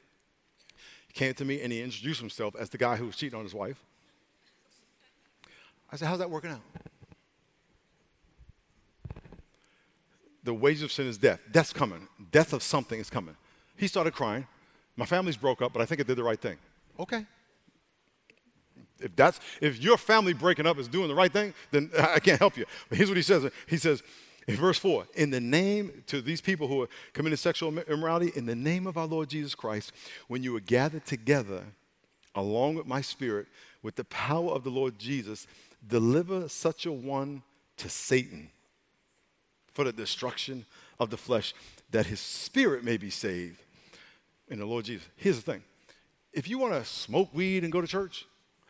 He 1.07 1.13
came 1.13 1.35
to 1.35 1.45
me 1.45 1.63
and 1.63 1.73
he 1.73 1.83
introduced 1.83 2.21
himself 2.21 2.55
as 2.59 2.71
the 2.71 2.79
guy 2.79 2.97
who 2.97 3.07
was 3.07 3.17
cheating 3.17 3.39
on 3.39 3.45
his 3.45 3.55
wife. 3.55 3.83
I 5.91 5.97
said, 5.97 6.09
How's 6.09 6.19
that 6.19 6.31
working 6.31 6.51
out? 6.51 6.61
The 10.45 10.55
wages 10.55 10.83
of 10.83 10.93
sin 10.93 11.09
is 11.09 11.19
death. 11.19 11.41
Death's 11.51 11.73
coming. 11.73 12.07
Death 12.31 12.53
of 12.53 12.63
something 12.63 13.01
is 13.01 13.11
coming. 13.11 13.37
He 13.77 13.89
started 13.89 14.15
crying. 14.15 14.47
My 14.97 15.07
family's 15.07 15.37
broke 15.37 15.63
up, 15.63 15.73
but 15.73 15.83
I 15.83 15.85
think 15.85 16.01
I 16.01 16.05
did 16.05 16.17
the 16.17 16.25
right 16.25 16.41
thing. 16.41 16.57
Okay. 16.99 17.27
If 18.99 19.15
that's 19.15 19.41
if 19.61 19.83
your 19.83 19.99
family 19.99 20.33
breaking 20.33 20.67
up 20.67 20.79
is 20.79 20.89
doing 20.89 21.09
the 21.09 21.15
right 21.15 21.33
thing, 21.33 21.53
then 21.71 21.91
I 21.99 22.19
can't 22.19 22.39
help 22.39 22.57
you. 22.57 22.65
But 22.89 22.97
here's 22.97 23.11
what 23.11 23.17
he 23.17 23.23
says. 23.23 23.51
He 23.67 23.77
says 23.77 24.03
in 24.49 24.57
verse 24.57 24.79
4, 24.79 25.07
in 25.15 25.31
the 25.31 25.41
name 25.41 26.05
to 26.07 26.23
these 26.23 26.41
people 26.41 26.69
who 26.69 26.83
are 26.83 26.89
committing 27.13 27.37
sexual 27.37 27.77
immorality, 27.79 28.33
in 28.37 28.47
the 28.47 28.55
name 28.55 28.87
of 28.87 28.97
our 28.97 29.07
Lord 29.07 29.29
Jesus 29.29 29.55
Christ, 29.55 29.93
when 30.29 30.43
you 30.43 30.57
are 30.57 30.61
gathered 30.61 31.05
together 31.05 31.65
along 32.35 32.77
with 32.77 32.87
my 32.87 33.01
spirit, 33.01 33.47
with 33.83 33.97
the 33.97 34.05
power 34.05 34.53
of 34.53 34.63
the 34.63 34.71
Lord 34.71 34.99
Jesus, 34.99 35.47
deliver 35.87 36.49
such 36.49 36.87
a 36.87 36.93
one 36.93 37.43
to 37.77 37.89
Satan 37.89 38.51
for 39.67 39.85
the 39.85 39.93
destruction 39.93 40.65
of 40.99 41.11
the 41.11 41.17
flesh, 41.17 41.53
that 41.91 42.07
his 42.07 42.21
spirit 42.21 42.85
may 42.85 42.97
be 42.97 43.11
saved 43.11 43.61
in 44.49 44.59
the 44.59 44.67
Lord 44.67 44.85
Jesus. 44.85 45.07
Here's 45.17 45.37
the 45.37 45.53
thing 45.53 45.63
if 46.33 46.49
you 46.49 46.59
want 46.59 46.75
to 46.75 46.85
smoke 46.85 47.31
weed 47.33 47.65
and 47.65 47.73
go 47.73 47.81
to 47.81 47.87
church, 47.87 48.27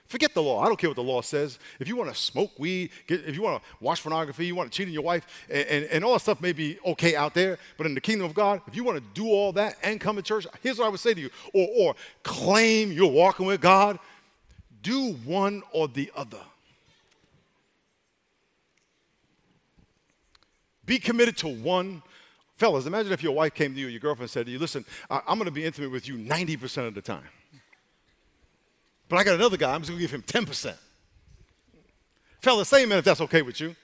forget 0.06 0.34
the 0.34 0.42
law. 0.42 0.62
I 0.62 0.66
don't 0.66 0.78
care 0.78 0.88
what 0.88 0.96
the 0.96 1.02
law 1.02 1.20
says. 1.20 1.58
If 1.80 1.88
you 1.88 1.96
want 1.96 2.10
to 2.10 2.16
smoke 2.16 2.52
weed, 2.58 2.90
get, 3.06 3.24
if 3.24 3.34
you 3.34 3.42
want 3.42 3.62
to 3.62 3.68
watch 3.80 4.02
pornography, 4.02 4.46
you 4.46 4.54
want 4.54 4.70
to 4.70 4.76
cheat 4.76 4.86
on 4.86 4.94
your 4.94 5.02
wife, 5.02 5.26
and, 5.50 5.66
and, 5.66 5.84
and 5.86 6.04
all 6.04 6.12
that 6.12 6.20
stuff 6.20 6.40
may 6.40 6.52
be 6.52 6.78
okay 6.86 7.16
out 7.16 7.34
there, 7.34 7.58
but 7.76 7.86
in 7.86 7.94
the 7.94 8.00
kingdom 8.00 8.26
of 8.26 8.34
God, 8.34 8.60
if 8.66 8.76
you 8.76 8.84
want 8.84 8.98
to 8.98 9.04
do 9.20 9.28
all 9.28 9.52
that 9.52 9.76
and 9.82 10.00
come 10.00 10.16
to 10.16 10.22
church, 10.22 10.46
here's 10.62 10.78
what 10.78 10.86
I 10.86 10.88
would 10.88 11.00
say 11.00 11.14
to 11.14 11.20
you 11.20 11.30
or, 11.52 11.68
or 11.76 11.94
claim 12.22 12.92
you're 12.92 13.10
walking 13.10 13.46
with 13.46 13.60
God, 13.60 13.98
do 14.82 15.14
one 15.24 15.62
or 15.72 15.88
the 15.88 16.12
other. 16.14 16.38
Be 20.84 21.00
committed 21.00 21.36
to 21.38 21.48
one 21.48 22.02
Fellas, 22.56 22.86
imagine 22.86 23.12
if 23.12 23.22
your 23.22 23.32
wife 23.32 23.54
came 23.54 23.74
to 23.74 23.80
you, 23.80 23.88
your 23.88 24.00
girlfriend 24.00 24.30
said 24.30 24.46
to 24.46 24.52
you, 24.52 24.58
Listen, 24.58 24.84
I- 25.10 25.20
am 25.28 25.38
going 25.38 25.44
to 25.44 25.50
be 25.50 25.64
intimate 25.64 25.90
with 25.90 26.08
you 26.08 26.16
90% 26.16 26.88
of 26.88 26.94
the 26.94 27.02
time. 27.02 27.28
But 29.08 29.18
I 29.18 29.24
got 29.24 29.34
another 29.34 29.56
guy, 29.56 29.72
I'm 29.72 29.82
just 29.82 29.90
going 29.90 30.00
to 30.00 30.02
give 30.02 30.10
him 30.10 30.22
10%. 30.22 30.74
Fellas, 32.40 32.68
say 32.68 32.82
amen 32.84 32.98
if 32.98 33.04
that's 33.04 33.20
okay 33.20 33.42
with 33.42 33.60
you. 33.60 33.76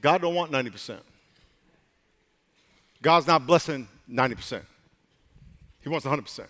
God 0.00 0.22
don't 0.22 0.34
want 0.34 0.50
90%. 0.50 0.98
God's 3.02 3.26
not 3.26 3.46
blessing 3.46 3.86
90%. 4.10 4.62
He 5.82 5.88
wants 5.88 6.06
100%. 6.06 6.46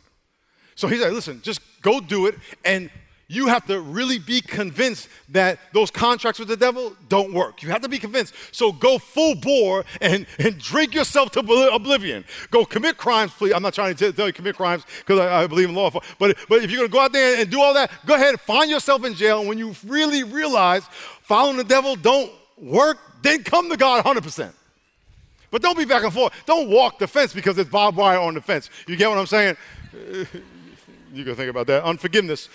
So 0.74 0.88
he 0.88 0.98
said, 0.98 1.12
listen, 1.12 1.42
just 1.42 1.60
go 1.82 2.00
do 2.00 2.26
it 2.26 2.36
and 2.64 2.90
you 3.30 3.46
have 3.46 3.64
to 3.66 3.80
really 3.80 4.18
be 4.18 4.40
convinced 4.40 5.08
that 5.28 5.60
those 5.72 5.88
contracts 5.88 6.40
with 6.40 6.48
the 6.48 6.56
devil 6.56 6.96
don't 7.08 7.32
work. 7.32 7.62
You 7.62 7.68
have 7.68 7.80
to 7.82 7.88
be 7.88 8.00
convinced. 8.00 8.34
So 8.50 8.72
go 8.72 8.98
full 8.98 9.36
bore 9.36 9.84
and, 10.00 10.26
and 10.40 10.58
drink 10.58 10.96
yourself 10.96 11.30
to 11.32 11.40
oblivion. 11.72 12.24
Go 12.50 12.64
commit 12.64 12.96
crimes, 12.96 13.30
please. 13.30 13.52
I'm 13.52 13.62
not 13.62 13.72
trying 13.72 13.94
to 13.94 14.12
tell 14.12 14.26
you 14.26 14.32
commit 14.32 14.56
crimes 14.56 14.84
because 14.98 15.20
I, 15.20 15.44
I, 15.44 15.46
believe 15.46 15.68
in 15.68 15.76
law. 15.76 15.90
But, 15.90 16.02
but 16.18 16.64
if 16.64 16.72
you're 16.72 16.80
going 16.80 16.90
to 16.90 16.92
go 16.92 16.98
out 16.98 17.12
there 17.12 17.40
and 17.40 17.48
do 17.48 17.60
all 17.60 17.72
that, 17.74 17.92
go 18.04 18.16
ahead, 18.16 18.30
and 18.30 18.40
find 18.40 18.68
yourself 18.68 19.04
in 19.04 19.14
jail. 19.14 19.38
And 19.38 19.48
when 19.48 19.58
you 19.58 19.76
really 19.86 20.24
realize 20.24 20.82
following 21.22 21.56
the 21.56 21.62
devil 21.62 21.94
don't 21.94 22.32
work, 22.60 22.98
then 23.22 23.44
come 23.44 23.70
to 23.70 23.76
God 23.76 24.04
100%. 24.04 24.52
But 25.52 25.62
don't 25.62 25.78
be 25.78 25.84
back 25.84 26.02
and 26.02 26.12
forth. 26.12 26.32
Don't 26.46 26.68
walk 26.68 26.98
the 26.98 27.06
fence 27.06 27.32
because 27.32 27.56
it's 27.58 27.70
barbed 27.70 27.96
wire 27.96 28.18
on 28.18 28.34
the 28.34 28.40
fence. 28.40 28.70
You 28.88 28.96
get 28.96 29.08
what 29.08 29.18
I'm 29.18 29.26
saying? 29.26 29.56
you 31.12 31.24
can 31.24 31.36
think 31.36 31.48
about 31.48 31.68
that. 31.68 31.84
Unforgiveness. 31.84 32.48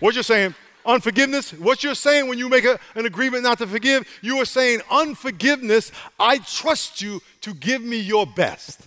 What 0.00 0.14
you're 0.14 0.22
saying, 0.22 0.54
unforgiveness, 0.84 1.52
what 1.52 1.82
you're 1.82 1.94
saying 1.94 2.28
when 2.28 2.38
you 2.38 2.48
make 2.48 2.64
a, 2.64 2.78
an 2.94 3.06
agreement 3.06 3.42
not 3.42 3.58
to 3.58 3.66
forgive, 3.66 4.06
you 4.22 4.36
are 4.38 4.44
saying, 4.44 4.80
unforgiveness, 4.90 5.92
I 6.18 6.38
trust 6.38 7.02
you 7.02 7.20
to 7.42 7.54
give 7.54 7.82
me 7.82 7.98
your 7.98 8.26
best. 8.26 8.86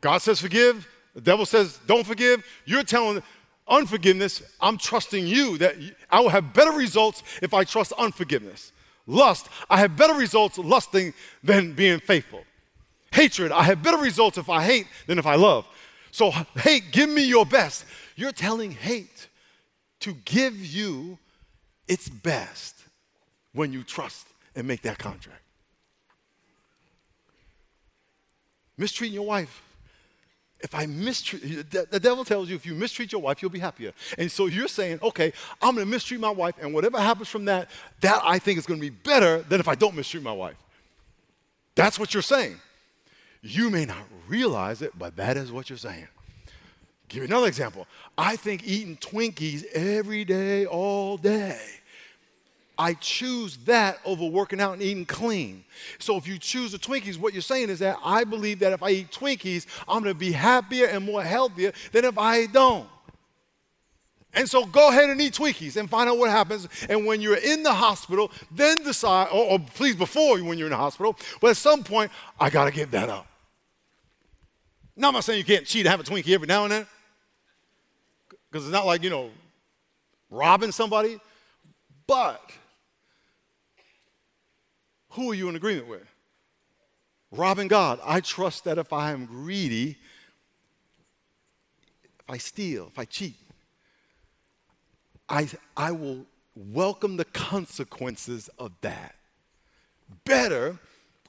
God 0.00 0.18
says 0.18 0.40
forgive, 0.40 0.86
the 1.14 1.20
devil 1.20 1.44
says 1.44 1.78
don't 1.86 2.06
forgive. 2.06 2.44
You're 2.64 2.84
telling 2.84 3.22
unforgiveness, 3.66 4.42
I'm 4.60 4.78
trusting 4.78 5.26
you 5.26 5.58
that 5.58 5.76
I 6.10 6.20
will 6.20 6.28
have 6.28 6.54
better 6.54 6.70
results 6.70 7.22
if 7.42 7.52
I 7.52 7.64
trust 7.64 7.92
unforgiveness. 7.92 8.72
Lust, 9.06 9.48
I 9.68 9.78
have 9.78 9.96
better 9.96 10.14
results 10.14 10.58
lusting 10.58 11.14
than 11.42 11.72
being 11.72 11.98
faithful. 11.98 12.44
Hatred, 13.10 13.52
I 13.52 13.62
have 13.64 13.82
better 13.82 13.96
results 13.96 14.38
if 14.38 14.48
I 14.48 14.62
hate 14.62 14.86
than 15.06 15.18
if 15.18 15.26
I 15.26 15.34
love. 15.34 15.66
So, 16.10 16.30
hate, 16.30 16.84
give 16.92 17.08
me 17.08 17.24
your 17.24 17.46
best. 17.46 17.84
You're 18.18 18.32
telling 18.32 18.72
hate 18.72 19.28
to 20.00 20.12
give 20.24 20.56
you 20.56 21.18
its 21.86 22.08
best 22.08 22.74
when 23.52 23.72
you 23.72 23.84
trust 23.84 24.26
and 24.56 24.66
make 24.66 24.82
that 24.82 24.98
contract. 24.98 25.40
Mistreating 28.76 29.14
your 29.14 29.24
wife. 29.26 29.62
If 30.58 30.74
I 30.74 30.86
mistreat, 30.86 31.70
the 31.70 32.00
devil 32.00 32.24
tells 32.24 32.48
you 32.48 32.56
if 32.56 32.66
you 32.66 32.74
mistreat 32.74 33.12
your 33.12 33.20
wife, 33.20 33.40
you'll 33.40 33.52
be 33.52 33.60
happier. 33.60 33.92
And 34.18 34.28
so 34.28 34.46
you're 34.46 34.66
saying, 34.66 34.98
okay, 35.00 35.32
I'm 35.62 35.76
gonna 35.76 35.86
mistreat 35.86 36.20
my 36.20 36.30
wife, 36.30 36.56
and 36.60 36.74
whatever 36.74 37.00
happens 37.00 37.28
from 37.28 37.44
that, 37.44 37.70
that 38.00 38.20
I 38.24 38.40
think 38.40 38.58
is 38.58 38.66
gonna 38.66 38.80
be 38.80 38.90
better 38.90 39.42
than 39.42 39.60
if 39.60 39.68
I 39.68 39.76
don't 39.76 39.94
mistreat 39.94 40.24
my 40.24 40.32
wife. 40.32 40.56
That's 41.76 42.00
what 42.00 42.14
you're 42.14 42.24
saying. 42.24 42.56
You 43.42 43.70
may 43.70 43.84
not 43.84 44.02
realize 44.26 44.82
it, 44.82 44.98
but 44.98 45.14
that 45.14 45.36
is 45.36 45.52
what 45.52 45.70
you're 45.70 45.78
saying. 45.78 46.08
Give 47.08 47.22
you 47.22 47.28
another 47.28 47.46
example. 47.46 47.86
I 48.16 48.36
think 48.36 48.66
eating 48.66 48.96
Twinkies 48.96 49.64
every 49.72 50.24
day, 50.24 50.66
all 50.66 51.16
day. 51.16 51.58
I 52.78 52.94
choose 52.94 53.56
that 53.64 53.98
over 54.04 54.24
working 54.26 54.60
out 54.60 54.74
and 54.74 54.82
eating 54.82 55.04
clean. 55.04 55.64
So 55.98 56.16
if 56.16 56.28
you 56.28 56.38
choose 56.38 56.72
the 56.72 56.78
Twinkies, 56.78 57.18
what 57.18 57.32
you're 57.32 57.42
saying 57.42 57.70
is 57.70 57.80
that 57.80 57.98
I 58.04 58.22
believe 58.22 58.60
that 58.60 58.72
if 58.72 58.82
I 58.82 58.90
eat 58.90 59.10
Twinkies, 59.10 59.66
I'm 59.88 60.04
to 60.04 60.14
be 60.14 60.30
happier 60.30 60.86
and 60.86 61.04
more 61.04 61.22
healthier 61.22 61.72
than 61.90 62.04
if 62.04 62.16
I 62.16 62.46
don't. 62.46 62.88
And 64.34 64.48
so 64.48 64.64
go 64.64 64.90
ahead 64.90 65.10
and 65.10 65.20
eat 65.20 65.32
Twinkies 65.32 65.76
and 65.76 65.90
find 65.90 66.08
out 66.08 66.18
what 66.18 66.30
happens. 66.30 66.68
And 66.88 67.04
when 67.04 67.20
you're 67.20 67.38
in 67.38 67.64
the 67.64 67.72
hospital, 67.72 68.30
then 68.52 68.84
decide, 68.84 69.28
or, 69.32 69.52
or 69.52 69.58
please 69.58 69.96
before 69.96 70.38
when 70.38 70.58
you're 70.58 70.68
in 70.68 70.72
the 70.72 70.76
hospital, 70.76 71.16
but 71.40 71.50
at 71.50 71.56
some 71.56 71.82
point, 71.82 72.12
I 72.38 72.50
got 72.50 72.66
to 72.66 72.70
give 72.70 72.92
that 72.92 73.08
up. 73.08 73.26
Now, 74.94 75.08
I'm 75.08 75.14
not 75.14 75.24
saying 75.24 75.38
you 75.38 75.44
can't 75.44 75.66
cheat 75.66 75.86
and 75.86 75.88
have 75.88 76.00
a 76.00 76.04
Twinkie 76.04 76.34
every 76.34 76.46
now 76.46 76.64
and 76.64 76.72
then. 76.72 76.86
Because 78.50 78.66
it's 78.66 78.72
not 78.72 78.86
like, 78.86 79.02
you 79.02 79.10
know, 79.10 79.30
robbing 80.30 80.72
somebody. 80.72 81.18
But 82.06 82.40
who 85.10 85.30
are 85.30 85.34
you 85.34 85.48
in 85.48 85.56
agreement 85.56 85.88
with? 85.88 86.06
Robbing 87.30 87.68
God. 87.68 88.00
I 88.04 88.20
trust 88.20 88.64
that 88.64 88.78
if 88.78 88.92
I 88.92 89.10
am 89.10 89.26
greedy, 89.26 89.98
if 92.20 92.24
I 92.28 92.38
steal, 92.38 92.86
if 92.86 92.98
I 92.98 93.04
cheat, 93.04 93.36
I, 95.28 95.48
I 95.76 95.90
will 95.92 96.24
welcome 96.54 97.18
the 97.18 97.26
consequences 97.26 98.48
of 98.58 98.72
that. 98.80 99.14
Better, 100.24 100.78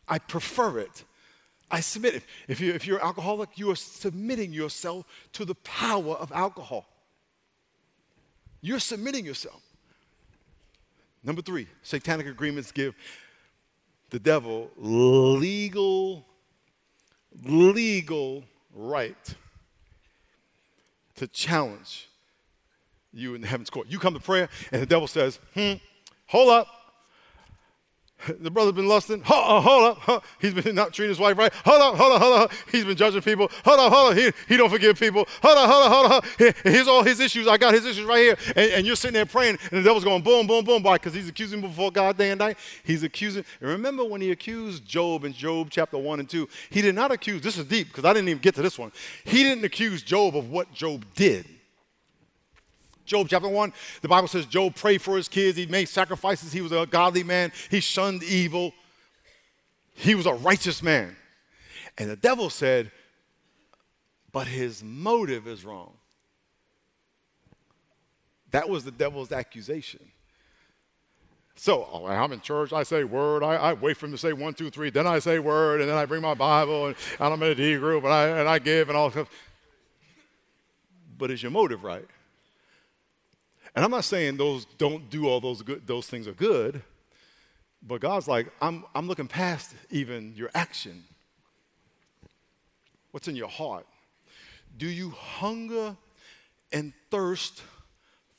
I 0.08 0.20
prefer 0.20 0.80
it. 0.80 1.04
I 1.70 1.82
submit. 1.82 2.16
If, 2.16 2.28
if, 2.48 2.62
you, 2.62 2.74
if 2.74 2.88
you're 2.88 3.04
alcoholic, 3.04 3.58
you 3.58 3.70
are 3.70 3.76
submitting 3.76 4.54
yourself 4.54 5.06
to 5.34 5.44
the 5.46 5.56
power 5.56 6.16
of 6.16 6.32
alcohol. 6.32 6.88
You're 8.62 8.80
submitting 8.80 9.26
yourself. 9.26 9.62
Number 11.24 11.42
three, 11.42 11.68
satanic 11.84 12.28
agreements 12.28 12.72
give 12.72 12.96
the 14.10 14.20
devil 14.20 14.72
legal, 14.78 16.26
legal 17.44 18.44
right 18.74 19.36
to 21.16 21.28
challenge 21.28 22.10
you 23.12 23.36
in 23.36 23.44
heaven's 23.44 23.70
court. 23.70 23.88
You 23.90 24.00
come 24.00 24.14
to 24.14 24.20
prayer, 24.20 24.50
and 24.72 24.82
the 24.82 24.86
devil 24.86 25.08
says, 25.08 25.40
hmm, 25.54 25.74
hold 26.28 26.50
up. 26.50 26.68
The 28.40 28.52
brother's 28.52 28.74
been 28.74 28.88
lusting. 28.88 29.22
Hold, 29.22 29.64
hold 29.64 29.84
up. 29.84 29.98
Hold. 30.00 30.24
He's 30.40 30.54
been 30.54 30.76
not 30.76 30.94
treating 30.94 31.10
his 31.10 31.20
wife 31.20 31.38
right. 31.38 31.54
Hold 31.66 31.82
up, 31.82 31.96
hold 31.96 32.14
up, 32.14 32.22
hold 32.22 32.40
up. 32.42 32.52
He's 32.72 32.86
been 32.86 32.96
judging 32.96 33.22
people. 33.22 33.50
Hold 33.66 33.80
up, 33.80 33.94
hold 33.94 34.12
up. 34.12 34.18
He, 34.18 34.32
he 34.48 34.58
don't 34.58 34.70
forgive 34.70 35.00
people. 35.00 35.28
Hold 35.42 35.58
up, 35.58 35.70
hold 35.70 35.86
up, 35.86 36.12
hold. 36.12 36.26
Here, 36.38 36.54
here's 36.64 36.88
all 36.88 37.04
his 37.04 37.20
issues. 37.20 37.48
I 37.48 37.58
got 37.58 37.74
his 37.74 37.86
issues 37.86 38.06
right 38.06 38.20
here. 38.20 38.38
And, 38.56 38.72
and 38.74 38.88
you're 38.88 38.96
sitting 38.96 39.14
there 39.14 39.26
praying, 39.26 39.58
and 39.72 39.80
the 39.80 39.84
devil's 39.84 40.04
going 40.04 40.22
boom, 40.22 40.48
boom, 40.48 40.64
boom. 40.64 40.84
Why? 40.84 40.96
Because 40.96 41.14
he's 41.14 41.28
accusing 41.30 41.62
before 41.62 41.92
God 41.92 42.18
day 42.18 42.32
and 42.32 42.40
night. 42.40 42.58
He's 42.84 43.04
accusing. 43.04 43.44
And 43.60 43.70
remember 43.70 44.04
when 44.04 44.22
he 44.22 44.32
accused 44.32 44.86
Job 44.86 45.24
in 45.24 45.34
Job 45.34 45.68
chapter 45.70 45.98
1 45.98 46.20
and 46.20 46.30
2, 46.30 46.48
he 46.70 46.82
did 46.82 46.96
not 46.96 47.12
accuse, 47.12 47.42
this 47.42 47.58
is 47.58 47.66
deep 47.66 47.88
because 47.88 48.06
I 48.06 48.14
didn't 48.14 48.30
even 48.30 48.42
get 48.42 48.56
to 48.56 48.62
this 48.62 48.78
one. 48.80 48.92
He 49.26 49.44
didn't 49.44 49.66
accuse 49.66 50.02
Job 50.02 50.36
of 50.36 50.50
what 50.50 50.74
Job 50.74 51.06
did. 51.16 51.46
Job 53.10 53.28
chapter 53.28 53.50
1, 53.50 53.74
the 54.02 54.08
Bible 54.08 54.28
says 54.28 54.46
Job 54.46 54.76
prayed 54.76 55.02
for 55.02 55.18
his 55.18 55.28
kids. 55.28 55.58
He 55.58 55.66
made 55.66 55.90
sacrifices. 55.90 56.54
He 56.54 56.62
was 56.62 56.72
a 56.72 56.86
godly 56.86 57.24
man. 57.24 57.52
He 57.72 57.80
shunned 57.80 58.24
evil. 58.24 58.72
He 59.96 60.14
was 60.14 60.28
a 60.28 60.34
righteous 60.34 60.84
man. 60.84 61.16
And 61.98 62.10
the 62.10 62.16
devil 62.16 62.50
said, 62.50 62.92
but 64.32 64.46
his 64.46 64.84
motive 64.84 65.48
is 65.48 65.66
wrong. 65.66 65.94
That 68.52 68.70
was 68.70 68.84
the 68.84 68.92
devil's 68.92 69.32
accusation. 69.32 70.12
So 71.56 71.88
oh, 71.92 72.06
I'm 72.06 72.32
in 72.32 72.42
church, 72.42 72.72
I 72.72 72.84
say 72.84 73.04
word, 73.04 73.44
I, 73.44 73.56
I, 73.56 73.74
wait 73.74 73.98
for 73.98 74.06
him 74.06 74.14
to 74.14 74.18
say 74.18 74.32
one, 74.32 74.54
two, 74.54 74.70
three, 74.70 74.92
then 74.92 75.06
I 75.06 75.20
say 75.20 75.40
word, 75.40 75.82
and 75.82 75.90
then 75.90 75.98
I 75.98 76.06
bring 76.06 76.22
my 76.22 76.34
Bible, 76.34 76.88
and, 76.88 76.96
and 77.20 77.34
I'm 77.34 77.44
in 77.44 77.50
a 77.50 77.56
D 77.56 77.76
group, 77.76 78.06
and 78.06 78.14
I, 78.14 78.28
and 78.28 78.48
I 78.48 78.60
give, 78.60 78.88
and 78.88 78.98
all 78.98 79.12
stuff. 79.12 79.30
But 81.18 81.32
is 81.32 81.44
your 81.44 81.52
motive 81.52 81.84
right? 81.84 82.08
And 83.76 83.86
I'm 83.86 83.92
not 83.92 84.04
saying 84.04 84.38
those 84.38 84.66
don't 84.66 85.10
do 85.10 85.28
all 85.28 85.40
those 85.40 85.62
good, 85.62 85.86
those 85.86 86.08
things 86.08 86.28
are 86.28 86.34
good, 86.34 86.82
but 87.82 88.02
God's 88.02 88.28
like, 88.28 88.48
I'm, 88.62 88.84
I'm 88.94 89.08
looking 89.08 89.28
past 89.28 89.74
even 89.90 90.34
your 90.36 90.50
action. 90.54 91.04
What's 93.12 93.28
in 93.28 93.36
your 93.36 93.48
heart? 93.48 93.86
Do 94.78 94.88
you 94.88 95.12
hunger 95.12 95.96
and 96.72 96.94
thirst 97.10 97.62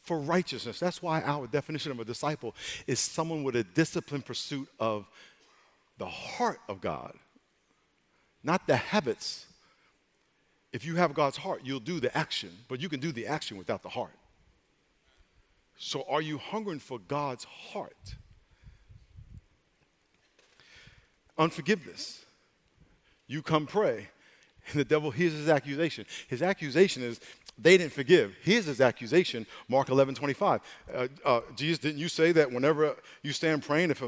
for 0.05 0.19
righteousness? 0.19 0.79
That's 0.79 1.03
why 1.03 1.23
our 1.23 1.47
definition 1.47 1.93
of 1.93 2.01
a 2.01 2.05
disciple 2.05 2.55
is 2.87 3.01
someone 3.01 3.43
with 3.43 3.57
a 3.57 3.65
disciplined 3.65 4.27
pursuit 4.27 4.69
of 4.79 5.09
the 5.99 6.07
heart 6.07 6.61
of 6.69 6.81
God, 6.81 7.15
not 8.43 8.67
the 8.67 8.77
habits. 8.77 9.47
If 10.73 10.85
you 10.85 10.97
have 10.97 11.15
God's 11.15 11.37
heart, 11.37 11.63
you'll 11.65 11.81
do 11.81 12.01
the 12.01 12.17
action, 12.17 12.51
but 12.69 12.81
you 12.81 12.89
can 12.89 13.01
do 13.01 13.13
the 13.13 13.27
action 13.27 13.59
without 13.59 13.83
the 13.83 13.89
heart. 13.89 14.13
So, 15.83 16.05
are 16.11 16.21
you 16.21 16.37
hungering 16.37 16.79
for 16.79 16.99
God's 16.99 17.45
heart? 17.45 18.17
Unforgiveness. 21.39 22.23
You 23.27 23.41
come 23.41 23.67
pray, 23.67 24.09
and 24.69 24.79
the 24.79 24.85
devil 24.85 25.11
hears 25.11 25.33
his 25.33 25.49
accusation. 25.49 26.05
His 26.29 26.43
accusation 26.43 27.03
is 27.03 27.19
they 27.57 27.79
didn't 27.79 27.95
forgive. 27.95 28.35
Here's 28.43 28.67
his 28.67 28.83
accusation, 28.83 29.47
Mark 29.71 29.89
11, 29.89 30.17
25. 30.17 30.61
Uh, 30.93 31.09
uh, 31.25 31.41
Jesus, 31.57 31.79
didn't 31.79 31.99
you 31.99 32.09
say 32.09 32.33
that 32.33 32.53
whenever 32.53 32.95
you 33.23 33.33
stand 33.33 33.63
praying, 33.63 33.91
if, 33.91 34.03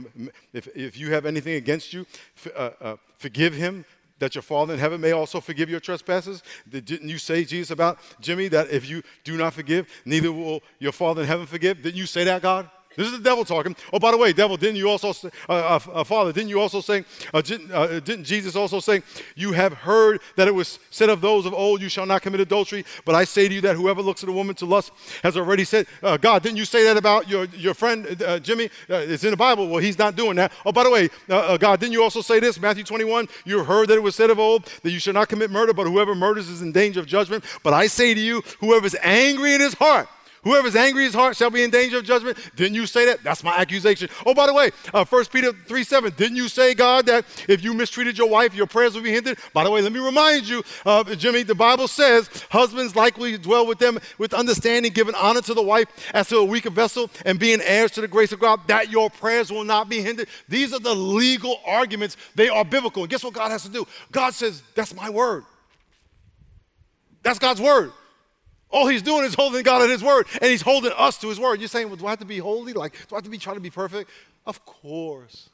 if, 0.53 0.69
if 0.77 0.99
you 0.99 1.15
have 1.15 1.25
anything 1.25 1.55
against 1.55 1.95
you, 1.95 2.05
uh, 2.55 2.71
uh, 2.83 2.97
forgive 3.17 3.55
him 3.55 3.87
that 4.23 4.37
your 4.37 4.43
Father 4.43 4.73
in 4.73 4.79
heaven 4.79 5.01
may 5.01 5.11
also 5.11 5.41
forgive 5.41 5.69
your 5.69 5.81
trespasses? 5.81 6.45
Didn't 6.69 7.09
you 7.09 7.19
say, 7.19 7.45
Jesus, 7.45 7.73
about 7.73 7.99
Jimmy, 8.21 8.47
that 8.49 8.71
if 8.71 8.89
you 8.89 9.03
do 9.25 9.37
not 9.37 9.53
forgive, 9.53 9.89
neither 10.05 10.31
will 10.31 10.63
your 10.79 10.93
Father 10.93 11.23
in 11.23 11.29
heaven 11.29 11.45
forgive? 11.45 11.83
Didn't 11.83 11.97
you 11.97 12.07
say 12.07 12.23
that, 12.25 12.41
God? 12.41 12.71
This 12.97 13.07
is 13.07 13.13
the 13.13 13.25
devil 13.25 13.45
talking. 13.45 13.75
Oh, 13.93 13.99
by 13.99 14.11
the 14.11 14.17
way, 14.17 14.33
devil, 14.33 14.57
didn't 14.57 14.77
you 14.77 14.89
also 14.89 15.13
say, 15.13 15.31
uh, 15.49 15.53
uh, 15.53 15.81
uh, 15.93 16.05
Father, 16.05 16.33
didn't 16.33 16.49
you 16.49 16.61
also 16.61 16.81
say, 16.81 17.05
uh, 17.33 17.41
didn't, 17.41 17.71
uh, 17.71 18.01
didn't, 18.01 18.25
Jesus 18.25 18.57
also 18.57 18.81
say, 18.81 19.03
you 19.35 19.53
have 19.53 19.73
heard 19.73 20.21
that 20.37 20.49
it 20.49 20.55
was 20.55 20.79
said 20.91 21.09
of 21.09 21.21
those 21.21 21.47
of 21.47 21.55
old, 21.55 21.81
you 21.81 21.89
shall 21.89 22.07
not 22.07 22.23
commit 22.23 22.41
adultery, 22.41 22.85
but 23.05 23.15
I 23.15 23.25
say 23.25 23.49
to 23.49 23.55
you 23.55 23.61
that 23.63 23.77
whoever 23.77 24.03
looks 24.03 24.23
at 24.23 24.29
a 24.29 24.33
woman 24.33 24.55
to 24.57 24.67
lust 24.67 24.93
has 25.23 25.37
already 25.37 25.65
said, 25.65 25.87
uh, 26.03 26.17
God, 26.17 26.43
didn't 26.43 26.59
you 26.59 26.65
say 26.65 26.85
that 26.85 26.97
about 26.97 27.29
your, 27.29 27.47
your 27.47 27.75
friend 27.75 28.07
Jimmy? 28.43 28.71
it's 28.89 29.25
in 29.25 29.31
the 29.31 29.37
Bible. 29.37 29.69
Well, 29.69 29.83
he's 29.83 29.99
not 29.99 30.17
doing 30.17 30.37
that. 30.37 30.53
Oh, 30.65 30.73
by 30.73 30.85
the 30.85 30.91
way, 30.91 31.09
God, 31.29 31.81
didn't 31.81 31.93
you 31.93 32.03
also 32.03 32.21
say 32.21 32.41
this, 32.41 32.61
Matthew 32.61 32.85
21, 32.85 33.29
you 33.45 33.65
heard 33.65 33.89
that 33.89 33.97
it 33.97 34.03
was 34.03 34.15
said 34.15 34.31
of 34.31 34.39
old 34.39 34.67
that 34.83 34.91
you 34.91 34.99
shall 34.99 35.15
not 35.15 35.29
commit 35.29 35.51
murder, 35.51 35.73
but 35.73 35.87
whoever 35.87 36.15
murders 36.15 36.49
is 36.49 36.63
in 36.63 36.73
danger 36.73 37.01
of 37.01 37.07
judgment. 37.07 37.45
But 37.63 37.73
I 37.73 37.87
say 37.87 38.15
to 38.15 38.21
you, 38.21 38.43
whoever 38.61 38.87
is 38.87 38.97
angry 39.03 39.55
in 39.55 39.61
his 39.61 39.75
heart, 39.75 40.09
Whoever's 40.45 40.75
angry 40.75 41.05
his 41.05 41.15
heart 41.15 41.37
shall 41.37 41.51
be 41.51 41.63
in 41.63 41.71
danger 41.71 41.99
of 41.99 42.05
judgment. 42.05 42.37
Didn't 42.57 42.75
you 42.75 42.87
say 42.87 43.07
that? 43.07 43.23
That's 43.23 43.45
my 43.45 43.57
accusation. 43.57 44.09
Oh, 44.27 44.35
by 44.35 44.49
the 44.49 44.55
way, 44.55 44.73
uh, 44.93 45.05
1 45.05 45.25
Peter 45.27 45.53
3 45.53 45.85
7, 45.85 46.13
didn't 46.17 46.37
you 46.37 46.49
say, 46.49 46.75
God, 46.75 47.07
that 47.07 47.25
if 47.49 47.63
you 47.63 47.73
mistreated 47.75 48.19
your 48.19 48.29
wife, 48.29 48.53
your 48.53 48.67
prayers 48.67 48.97
will 48.97 49.03
be 49.03 49.13
hindered? 49.13 49.39
By 49.53 49.63
the 49.63 49.71
way, 49.71 49.83
let 49.83 49.93
me 49.93 50.01
remind 50.01 50.49
you, 50.49 50.65
uh, 50.85 51.05
Jimmy, 51.15 51.45
the 51.45 51.55
Bible 51.55 51.87
says 51.87 52.29
husbands 52.51 52.97
likely 52.97 53.39
dwell 53.39 53.67
with 53.69 53.79
them 53.79 54.01
with 54.19 54.35
understanding, 54.35 54.93
giving 54.93 55.15
honor 55.15 55.43
to 55.43 55.55
the 55.55 55.63
wife 55.63 55.87
as 56.13 56.29
to 56.31 56.39
a 56.39 56.45
weaker 56.45 56.71
vessel, 56.71 57.09
and 57.25 57.39
being 57.39 57.61
heirs 57.61 57.93
to 57.93 58.01
the 58.01 58.09
grace 58.09 58.33
of 58.33 58.41
God, 58.41 58.67
that 58.67 58.91
your 58.91 59.11
prayers 59.11 59.53
will 59.53 59.65
not 59.65 59.89
be 59.89 60.03
hindered. 60.03 60.27
These 60.49 60.73
are 60.73 60.81
the 60.81 60.95
legal 60.95 61.61
arguments. 61.65 62.17
They 62.35 62.49
are 62.49 62.65
biblical. 62.65 63.05
And 63.05 63.11
guess 63.11 63.23
what 63.23 63.35
God 63.35 63.53
has 63.53 63.63
to 63.63 63.69
do? 63.69 63.87
God 64.11 64.35
says, 64.35 64.61
That's 64.75 64.93
my 64.93 65.09
word. 65.09 65.45
That's 67.23 67.39
God's 67.39 67.61
word. 67.61 67.93
All 68.73 68.87
he's 68.87 69.03
doing 69.03 69.25
is 69.25 69.35
holding 69.35 69.63
God 69.63 69.83
at 69.83 69.91
his 69.91 70.03
word, 70.03 70.27
and 70.41 70.51
he's 70.51 70.63
holding 70.63 70.93
us 70.97 71.19
to 71.19 71.29
his 71.29 71.39
word. 71.39 71.61
You're 71.61 71.69
saying, 71.69 71.89
well, 71.89 71.97
do 71.97 72.07
I 72.07 72.11
have 72.11 72.19
to 72.21 72.25
be 72.25 72.39
holy? 72.39 72.73
Like, 72.73 72.93
do 73.09 73.15
I 73.15 73.19
have 73.19 73.25
to 73.25 73.31
be 73.31 73.39
trying 73.39 73.57
to 73.57 73.61
be 73.61 73.71
perfect? 73.71 74.11
Of 74.47 74.65
course. 74.65 75.51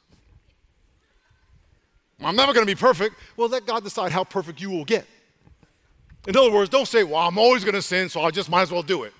I'm 2.21 2.35
never 2.35 2.53
going 2.53 2.65
to 2.65 2.71
be 2.71 2.79
perfect. 2.79 3.15
Well, 3.37 3.49
let 3.49 3.65
God 3.65 3.83
decide 3.83 4.11
how 4.11 4.23
perfect 4.23 4.61
you 4.61 4.69
will 4.69 4.85
get. 4.85 5.05
In 6.27 6.35
other 6.35 6.51
words, 6.51 6.69
don't 6.69 6.87
say, 6.87 7.03
well, 7.03 7.27
I'm 7.27 7.37
always 7.37 7.63
going 7.63 7.75
to 7.75 7.81
sin, 7.81 8.09
so 8.09 8.21
I 8.21 8.31
just 8.31 8.49
might 8.49 8.63
as 8.63 8.71
well 8.71 8.83
do 8.83 9.03
it. 9.03 9.13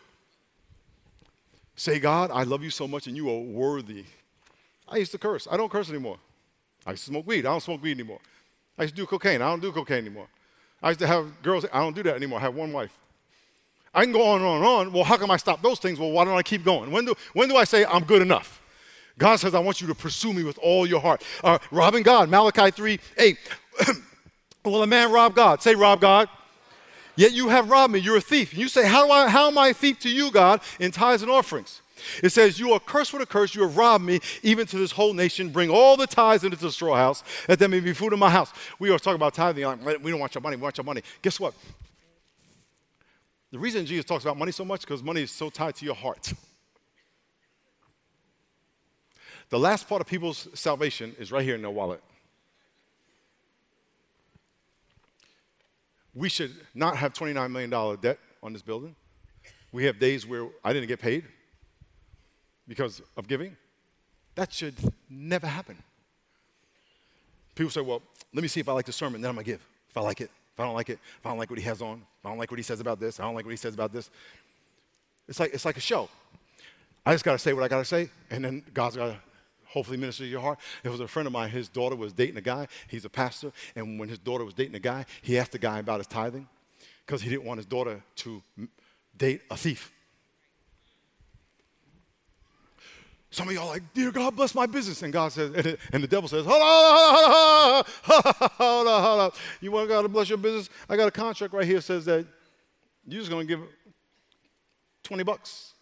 Say, 1.75 1.99
God, 1.99 2.29
I 2.33 2.43
love 2.43 2.61
you 2.61 2.69
so 2.69 2.87
much 2.87 3.07
and 3.07 3.15
you 3.15 3.29
are 3.29 3.39
worthy. 3.39 4.03
I 4.87 4.97
used 4.97 5.11
to 5.13 5.17
curse. 5.17 5.47
I 5.49 5.55
don't 5.55 5.71
curse 5.71 5.89
anymore. 5.89 6.17
I 6.85 6.91
used 6.91 7.05
to 7.05 7.11
smoke 7.11 7.25
weed. 7.25 7.45
I 7.45 7.51
don't 7.51 7.63
smoke 7.63 7.81
weed 7.81 7.91
anymore. 7.91 8.19
I 8.77 8.83
used 8.83 8.95
to 8.95 9.01
do 9.01 9.05
cocaine. 9.05 9.41
I 9.41 9.49
don't 9.49 9.61
do 9.61 9.71
cocaine 9.71 9.99
anymore. 9.99 10.27
I 10.83 10.89
used 10.89 10.99
to 10.99 11.07
have 11.07 11.41
girls. 11.41 11.65
I 11.71 11.79
don't 11.79 11.95
do 11.95 12.03
that 12.03 12.15
anymore. 12.15 12.39
I 12.39 12.41
have 12.41 12.55
one 12.55 12.73
wife. 12.73 12.97
I 13.93 14.03
can 14.03 14.11
go 14.11 14.23
on 14.23 14.37
and 14.37 14.45
on 14.45 14.57
and 14.57 14.65
on. 14.65 14.93
Well, 14.93 15.03
how 15.03 15.17
can 15.17 15.29
I 15.31 15.37
stop 15.37 15.61
those 15.61 15.79
things? 15.79 15.99
Well, 15.99 16.11
why 16.11 16.25
don't 16.25 16.37
I 16.37 16.43
keep 16.43 16.63
going? 16.63 16.91
When 16.91 17.05
do, 17.05 17.15
when 17.33 17.49
do 17.49 17.55
I 17.55 17.63
say 17.63 17.85
I'm 17.85 18.03
good 18.03 18.21
enough? 18.21 18.61
God 19.17 19.35
says, 19.37 19.53
I 19.53 19.59
want 19.59 19.81
you 19.81 19.87
to 19.87 19.95
pursue 19.95 20.33
me 20.33 20.43
with 20.43 20.57
all 20.59 20.87
your 20.87 21.01
heart. 21.01 21.23
Uh, 21.43 21.59
robbing 21.71 22.03
God, 22.03 22.29
Malachi 22.29 22.71
3 22.71 22.99
8. 23.17 23.37
Will 24.65 24.83
a 24.83 24.87
man 24.87 25.11
rob 25.11 25.35
God? 25.35 25.61
Say, 25.61 25.75
rob 25.75 26.01
God. 26.01 26.29
Yet 27.15 27.33
you 27.33 27.49
have 27.49 27.69
robbed 27.69 27.91
me. 27.91 27.99
You're 27.99 28.17
a 28.17 28.21
thief. 28.21 28.51
And 28.51 28.61
you 28.61 28.69
say, 28.69 28.87
how, 28.87 29.05
do 29.05 29.11
I, 29.11 29.27
how 29.27 29.47
am 29.47 29.57
I 29.57 29.69
a 29.69 29.73
thief 29.73 29.99
to 30.01 30.09
you, 30.09 30.31
God, 30.31 30.61
in 30.79 30.91
tithes 30.91 31.21
and 31.21 31.29
offerings? 31.29 31.81
It 32.23 32.29
says, 32.29 32.59
You 32.59 32.71
are 32.71 32.79
cursed 32.79 33.11
with 33.11 33.21
a 33.21 33.25
curse. 33.25 33.53
You 33.53 33.63
have 33.63 33.75
robbed 33.75 34.05
me, 34.05 34.21
even 34.41 34.65
to 34.67 34.77
this 34.77 34.91
whole 34.91 35.13
nation. 35.13 35.49
Bring 35.49 35.69
all 35.69 35.97
the 35.97 36.07
tithes 36.07 36.45
into 36.45 36.55
the 36.55 36.71
storehouse, 36.71 37.23
that 37.47 37.59
there 37.59 37.67
may 37.67 37.81
be 37.81 37.93
food 37.93 38.13
in 38.13 38.19
my 38.19 38.29
house. 38.29 38.53
We 38.79 38.89
always 38.89 39.01
talk 39.01 39.15
about 39.15 39.33
tithing. 39.33 39.65
We 40.01 40.11
don't 40.11 40.19
want 40.19 40.33
your 40.33 40.41
money. 40.41 40.55
We 40.55 40.61
want 40.61 40.77
your 40.77 40.85
money. 40.85 41.01
Guess 41.21 41.39
what? 41.41 41.53
The 43.51 43.59
reason 43.59 43.85
Jesus 43.85 44.05
talks 44.05 44.23
about 44.23 44.37
money 44.37 44.51
so 44.51 44.63
much 44.63 44.81
because 44.81 45.01
money 45.01 45.23
is 45.23 45.31
so 45.31 45.49
tied 45.49 45.75
to 45.75 45.85
your 45.85 45.95
heart. 45.95 46.33
The 49.49 49.57
last 49.57 49.89
part 49.89 50.01
of 50.01 50.07
people's 50.07 50.47
salvation 50.53 51.15
is 51.17 51.31
right 51.31 51.43
here 51.43 51.55
in 51.55 51.61
their 51.61 51.71
wallet. 51.71 52.03
We 56.13 56.29
should 56.29 56.55
not 56.75 56.97
have 56.97 57.13
$29 57.13 57.51
million 57.51 57.99
debt 57.99 58.19
on 58.43 58.53
this 58.53 58.61
building. 58.61 58.95
We 59.71 59.85
have 59.85 59.99
days 59.99 60.27
where 60.27 60.47
I 60.63 60.73
didn't 60.73 60.87
get 60.87 60.99
paid 60.99 61.25
because 62.67 63.01
of 63.17 63.27
giving. 63.27 63.55
That 64.35 64.53
should 64.53 64.75
never 65.09 65.47
happen. 65.47 65.77
People 67.55 67.71
say, 67.71 67.81
well, 67.81 68.01
let 68.33 68.41
me 68.41 68.47
see 68.47 68.59
if 68.59 68.69
I 68.69 68.73
like 68.73 68.85
the 68.85 68.93
sermon, 68.93 69.21
then 69.21 69.29
I'm 69.29 69.35
going 69.35 69.45
to 69.45 69.51
give 69.51 69.65
if 69.89 69.97
I 69.97 70.01
like 70.01 70.21
it. 70.21 70.31
If 70.59 70.63
I 70.63 70.65
don't 70.65 70.75
like 70.75 70.89
it, 70.89 70.99
if 71.17 71.25
I 71.25 71.29
don't 71.29 71.37
like 71.37 71.49
what 71.49 71.57
he 71.57 71.63
has 71.63 71.81
on, 71.81 72.01
if 72.19 72.25
I 72.25 72.27
don't 72.27 72.37
like 72.37 72.51
what 72.51 72.59
he 72.59 72.63
says 72.63 72.81
about 72.81 72.99
this, 72.99 73.21
I 73.21 73.23
don't 73.23 73.33
like 73.33 73.45
what 73.45 73.51
he 73.51 73.55
says 73.55 73.73
about 73.73 73.93
this. 73.93 74.09
It's 75.29 75.39
like, 75.39 75.53
it's 75.53 75.63
like 75.63 75.77
a 75.77 75.79
show. 75.79 76.09
I 77.05 77.13
just 77.13 77.23
got 77.23 77.31
to 77.31 77.39
say 77.39 77.53
what 77.53 77.63
I 77.63 77.69
got 77.69 77.77
to 77.77 77.85
say, 77.85 78.09
and 78.29 78.43
then 78.43 78.63
God's 78.73 78.97
got 78.97 79.05
to 79.05 79.17
hopefully 79.67 79.95
minister 79.95 80.23
to 80.23 80.29
your 80.29 80.41
heart. 80.41 80.59
It 80.83 80.89
was 80.89 80.99
a 80.99 81.07
friend 81.07 81.27
of 81.27 81.31
mine, 81.31 81.49
his 81.49 81.69
daughter 81.69 81.95
was 81.95 82.11
dating 82.11 82.35
a 82.35 82.41
guy. 82.41 82.67
He's 82.89 83.05
a 83.05 83.09
pastor, 83.09 83.53
and 83.73 83.97
when 83.97 84.09
his 84.09 84.19
daughter 84.19 84.43
was 84.43 84.53
dating 84.53 84.75
a 84.75 84.81
guy, 84.81 85.05
he 85.21 85.39
asked 85.39 85.53
the 85.53 85.59
guy 85.59 85.79
about 85.79 86.01
his 86.01 86.07
tithing 86.07 86.45
because 87.05 87.21
he 87.21 87.29
didn't 87.29 87.45
want 87.45 87.59
his 87.59 87.65
daughter 87.65 88.03
to 88.17 88.43
date 89.15 89.43
a 89.49 89.55
thief. 89.55 89.93
Some 93.31 93.47
of 93.47 93.53
y'all 93.53 93.67
like, 93.67 93.83
dear 93.93 94.11
God, 94.11 94.35
bless 94.35 94.55
my 94.55 94.65
business. 94.65 95.03
And 95.03 95.13
God 95.13 95.31
says, 95.31 95.53
and, 95.53 95.77
and 95.93 96.03
the 96.03 96.07
devil 96.07 96.27
says, 96.27 96.45
hold 96.45 96.61
on, 96.61 97.83
hold 98.03 98.25
on, 98.25 98.49
hold 98.53 98.87
on, 98.87 99.03
hold 99.03 99.21
on. 99.21 99.31
You 99.61 99.71
want 99.71 99.87
God 99.87 100.01
to 100.01 100.07
bless 100.07 100.29
your 100.29 100.39
business? 100.39 100.69
I 100.89 100.97
got 100.97 101.07
a 101.07 101.11
contract 101.11 101.53
right 101.53 101.65
here 101.65 101.75
that 101.75 101.83
says 101.83 102.05
that 102.05 102.25
you're 103.05 103.21
just 103.21 103.29
going 103.29 103.47
to 103.47 103.55
give 103.55 103.65
20 105.03 105.23
bucks 105.23 105.73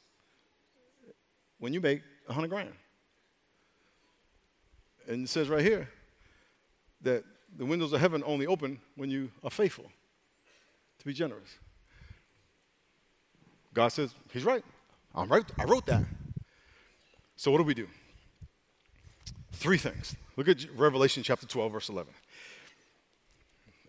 when 1.59 1.73
you 1.73 1.79
make 1.79 2.01
100 2.25 2.49
grand. 2.49 2.73
And 5.07 5.23
it 5.23 5.29
says 5.29 5.47
right 5.47 5.63
here 5.63 5.87
that 7.01 7.23
the 7.57 7.65
windows 7.65 7.93
of 7.93 8.01
heaven 8.01 8.23
only 8.25 8.45
open 8.45 8.79
when 8.95 9.09
you 9.09 9.31
are 9.41 9.49
faithful 9.49 9.89
to 10.99 11.05
be 11.05 11.13
generous. 11.13 11.57
God 13.73 13.89
says, 13.89 14.13
He's 14.33 14.43
right. 14.43 14.65
I'm 15.15 15.29
right. 15.29 15.45
I 15.57 15.63
wrote 15.63 15.85
that. 15.85 16.03
So 17.37 17.51
what 17.51 17.59
do 17.59 17.63
we 17.63 17.75
do? 17.75 17.87
Three 19.53 19.77
things. 19.77 20.15
Look 20.35 20.47
at 20.47 20.65
Revelation 20.75 21.21
chapter 21.21 21.45
12, 21.45 21.71
verse 21.71 21.89
11. 21.89 22.11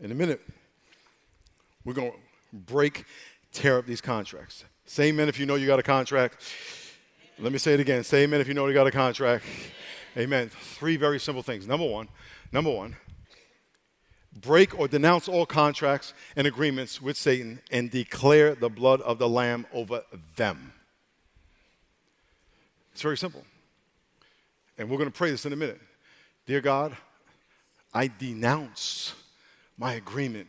In 0.01 0.13
a 0.13 0.15
minute, 0.15 0.41
we're 1.85 1.95
going 1.95 2.13
to 2.13 2.19
break, 2.53 3.05
tear 3.53 3.79
up 3.79 3.87
these 3.87 4.03
contracts. 4.03 4.65
Say 4.85 5.09
amen 5.09 5.29
if 5.29 5.41
you 5.41 5.47
know 5.47 5.55
you 5.55 5.67
got 5.67 5.79
a 5.79 5.83
contract. 5.83 6.43
Let 7.39 7.53
me 7.53 7.59
say 7.59 7.73
it 7.73 7.81
again. 7.81 8.05
Say 8.05 8.25
amen 8.25 8.41
if 8.41 8.49
you 8.49 8.55
know 8.55 8.67
you 8.67 8.75
got 8.75 8.87
a 8.87 8.91
contract. 8.91 9.45
Amen. 10.17 10.51
Three 10.51 10.97
very 10.97 11.19
simple 11.19 11.43
things. 11.43 11.67
Number 11.67 11.87
one, 11.87 12.09
number 12.53 12.71
one, 12.71 12.97
break 14.33 14.79
or 14.79 14.89
denounce 14.89 15.27
all 15.27 15.47
contracts 15.47 16.13
and 16.37 16.47
agreements 16.47 17.01
with 17.01 17.17
Satan 17.17 17.61
and 17.71 17.91
declare 17.91 18.55
the 18.55 18.69
blood 18.69 19.01
of 19.03 19.19
the 19.19 19.29
Lamb 19.29 19.67
over 19.73 20.03
them. 20.37 20.73
It's 22.99 23.03
very 23.05 23.17
simple. 23.17 23.45
And 24.77 24.91
we're 24.91 24.97
going 24.97 25.09
to 25.09 25.17
pray 25.17 25.31
this 25.31 25.47
in 25.47 25.53
a 25.53 25.57
minute. 25.57 25.81
Dear 26.47 26.61
God, 26.61 26.97
I 27.95 28.09
denounce 28.09 29.15
my 29.77 29.93
agreement 29.93 30.49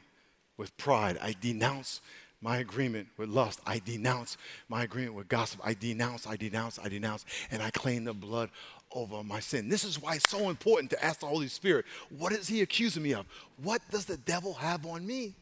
with 0.57 0.75
pride. 0.75 1.19
I 1.21 1.35
denounce 1.39 2.01
my 2.41 2.57
agreement 2.57 3.09
with 3.17 3.29
lust. 3.29 3.59
I 3.67 3.77
denounce 3.77 4.35
my 4.67 4.81
agreement 4.81 5.13
with 5.13 5.27
gossip. 5.27 5.61
I 5.63 5.75
denounce, 5.75 6.25
I 6.25 6.37
denounce, 6.37 6.79
I 6.79 6.89
denounce, 6.89 7.23
and 7.51 7.61
I 7.61 7.69
claim 7.69 8.03
the 8.03 8.15
blood 8.15 8.49
over 8.93 9.23
my 9.23 9.41
sin. 9.41 9.69
This 9.69 9.83
is 9.83 10.01
why 10.01 10.15
it's 10.15 10.27
so 10.27 10.49
important 10.49 10.89
to 10.89 11.05
ask 11.05 11.19
the 11.19 11.27
Holy 11.27 11.49
Spirit, 11.49 11.85
what 12.09 12.31
is 12.31 12.47
he 12.47 12.63
accusing 12.63 13.03
me 13.03 13.13
of? 13.13 13.27
What 13.61 13.83
does 13.91 14.05
the 14.05 14.17
devil 14.17 14.55
have 14.55 14.87
on 14.87 15.05
me? 15.05 15.35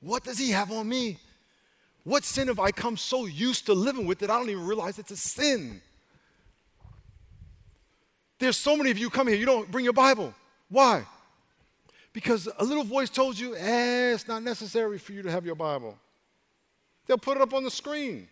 What 0.00 0.24
does 0.24 0.38
he 0.38 0.52
have 0.52 0.72
on 0.72 0.88
me? 0.88 1.18
What 2.04 2.24
sin 2.24 2.48
have 2.48 2.58
I 2.58 2.70
come 2.70 2.96
so 2.96 3.26
used 3.26 3.66
to 3.66 3.74
living 3.74 4.06
with 4.06 4.20
that 4.20 4.30
I 4.30 4.38
don't 4.38 4.50
even 4.50 4.66
realize 4.66 4.98
it's 4.98 5.10
a 5.10 5.16
sin? 5.16 5.80
There's 8.38 8.56
so 8.56 8.76
many 8.76 8.90
of 8.90 8.98
you 8.98 9.10
come 9.10 9.28
here, 9.28 9.36
you 9.36 9.46
don't 9.46 9.70
bring 9.70 9.84
your 9.84 9.92
Bible. 9.92 10.34
Why? 10.70 11.04
Because 12.12 12.48
a 12.58 12.64
little 12.64 12.84
voice 12.84 13.10
told 13.10 13.38
you, 13.38 13.54
eh, 13.54 14.14
it's 14.14 14.26
not 14.26 14.42
necessary 14.42 14.98
for 14.98 15.12
you 15.12 15.22
to 15.22 15.30
have 15.30 15.44
your 15.44 15.54
Bible. 15.54 15.96
They'll 17.06 17.18
put 17.18 17.36
it 17.36 17.42
up 17.42 17.52
on 17.54 17.64
the 17.64 17.70
screen. 17.70 18.28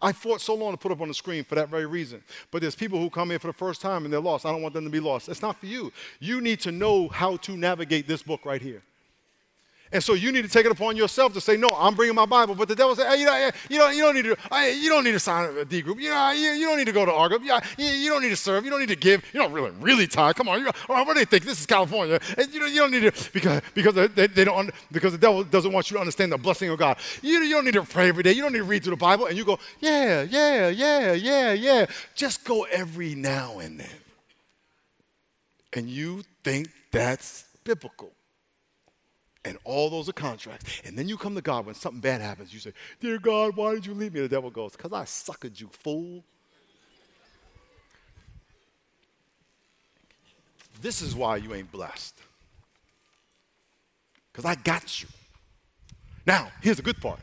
I 0.00 0.12
fought 0.12 0.40
so 0.40 0.54
long 0.54 0.70
to 0.72 0.76
put 0.76 0.92
up 0.92 1.00
on 1.00 1.08
the 1.08 1.14
screen 1.14 1.42
for 1.42 1.56
that 1.56 1.68
very 1.68 1.86
reason. 1.86 2.22
But 2.52 2.60
there's 2.60 2.76
people 2.76 3.00
who 3.00 3.10
come 3.10 3.32
in 3.32 3.38
for 3.40 3.48
the 3.48 3.52
first 3.52 3.80
time 3.80 4.04
and 4.04 4.12
they're 4.12 4.20
lost. 4.20 4.46
I 4.46 4.52
don't 4.52 4.62
want 4.62 4.74
them 4.74 4.84
to 4.84 4.90
be 4.90 5.00
lost. 5.00 5.28
It's 5.28 5.42
not 5.42 5.58
for 5.58 5.66
you. 5.66 5.92
You 6.20 6.40
need 6.40 6.60
to 6.60 6.72
know 6.72 7.08
how 7.08 7.36
to 7.38 7.56
navigate 7.56 8.06
this 8.06 8.22
book 8.22 8.44
right 8.44 8.62
here. 8.62 8.82
And 9.90 10.04
so 10.04 10.12
you 10.14 10.32
need 10.32 10.42
to 10.42 10.48
take 10.48 10.66
it 10.66 10.72
upon 10.72 10.96
yourself 10.96 11.32
to 11.32 11.40
say, 11.40 11.56
no, 11.56 11.74
I'm 11.74 11.94
bringing 11.94 12.14
my 12.14 12.26
Bible. 12.26 12.54
But 12.54 12.68
the 12.68 12.74
devil 12.74 12.94
said, 12.94 13.08
hey, 13.08 13.20
you, 13.20 13.26
know, 13.26 13.50
you, 13.70 13.78
don't, 13.78 13.96
you, 13.96 14.02
don't 14.02 14.14
need 14.14 14.24
to, 14.24 14.74
you 14.74 14.90
don't 14.90 15.04
need 15.04 15.12
to 15.12 15.18
sign 15.18 15.56
a 15.56 15.64
D 15.64 15.80
group. 15.80 15.98
You, 16.00 16.10
know, 16.10 16.30
you, 16.32 16.50
you 16.50 16.66
don't 16.66 16.76
need 16.76 16.86
to 16.86 16.92
go 16.92 17.06
to 17.06 17.12
R 17.12 17.28
group. 17.28 17.42
You, 17.42 17.58
you, 17.78 18.10
don't 18.10 18.22
need 18.22 18.28
to 18.28 18.36
serve. 18.36 18.64
You 18.64 18.70
don't 18.70 18.80
need 18.80 18.90
to 18.90 18.96
give. 18.96 19.24
You 19.32 19.40
don't 19.40 19.52
really, 19.52 19.70
really 19.80 20.06
tie. 20.06 20.34
Come 20.34 20.48
on. 20.48 20.60
You, 20.60 20.70
oh, 20.88 21.04
what 21.04 21.14
do 21.14 21.14
they 21.14 21.24
think? 21.24 21.44
This 21.44 21.60
is 21.60 21.66
California. 21.66 22.20
And 22.36 22.52
you, 22.52 22.64
you 22.66 22.80
don't 22.80 22.90
need 22.90 23.12
to, 23.12 23.30
because, 23.32 23.62
because, 23.72 23.94
they, 23.94 24.26
they 24.26 24.44
don't, 24.44 24.70
because 24.92 25.12
the 25.12 25.18
devil 25.18 25.42
doesn't 25.42 25.72
want 25.72 25.90
you 25.90 25.96
to 25.96 26.00
understand 26.00 26.32
the 26.32 26.38
blessing 26.38 26.68
of 26.68 26.78
God. 26.78 26.98
You, 27.22 27.38
you 27.40 27.54
don't 27.54 27.64
need 27.64 27.74
to 27.74 27.82
pray 27.84 28.08
every 28.08 28.22
day. 28.22 28.32
You 28.32 28.42
don't 28.42 28.52
need 28.52 28.58
to 28.58 28.64
read 28.64 28.84
through 28.84 28.96
the 28.96 28.96
Bible. 28.96 29.26
And 29.26 29.38
you 29.38 29.44
go, 29.44 29.58
yeah, 29.80 30.22
yeah, 30.22 30.68
yeah, 30.68 31.12
yeah, 31.12 31.52
yeah. 31.52 31.86
Just 32.14 32.44
go 32.44 32.64
every 32.64 33.14
now 33.14 33.58
and 33.58 33.80
then. 33.80 33.88
And 35.72 35.88
you 35.88 36.24
think 36.44 36.68
that's 36.90 37.44
biblical. 37.64 38.12
And 39.44 39.56
all 39.64 39.88
those 39.88 40.08
are 40.08 40.12
contracts. 40.12 40.82
And 40.84 40.98
then 40.98 41.08
you 41.08 41.16
come 41.16 41.34
to 41.34 41.40
God 41.40 41.66
when 41.66 41.74
something 41.74 42.00
bad 42.00 42.20
happens. 42.20 42.52
You 42.52 42.60
say, 42.60 42.72
Dear 43.00 43.18
God, 43.18 43.56
why 43.56 43.74
did 43.74 43.86
you 43.86 43.94
leave 43.94 44.12
me? 44.12 44.20
The 44.20 44.28
devil 44.28 44.50
goes, 44.50 44.72
Because 44.72 44.92
I 44.92 45.04
suckered 45.04 45.60
you, 45.60 45.68
fool. 45.72 46.24
This 50.80 51.02
is 51.02 51.14
why 51.14 51.36
you 51.36 51.54
ain't 51.54 51.72
blessed. 51.72 52.14
Because 54.32 54.44
I 54.44 54.54
got 54.54 55.02
you. 55.02 55.08
Now, 56.26 56.50
here's 56.60 56.76
the 56.76 56.82
good 56.82 57.00
part 57.00 57.20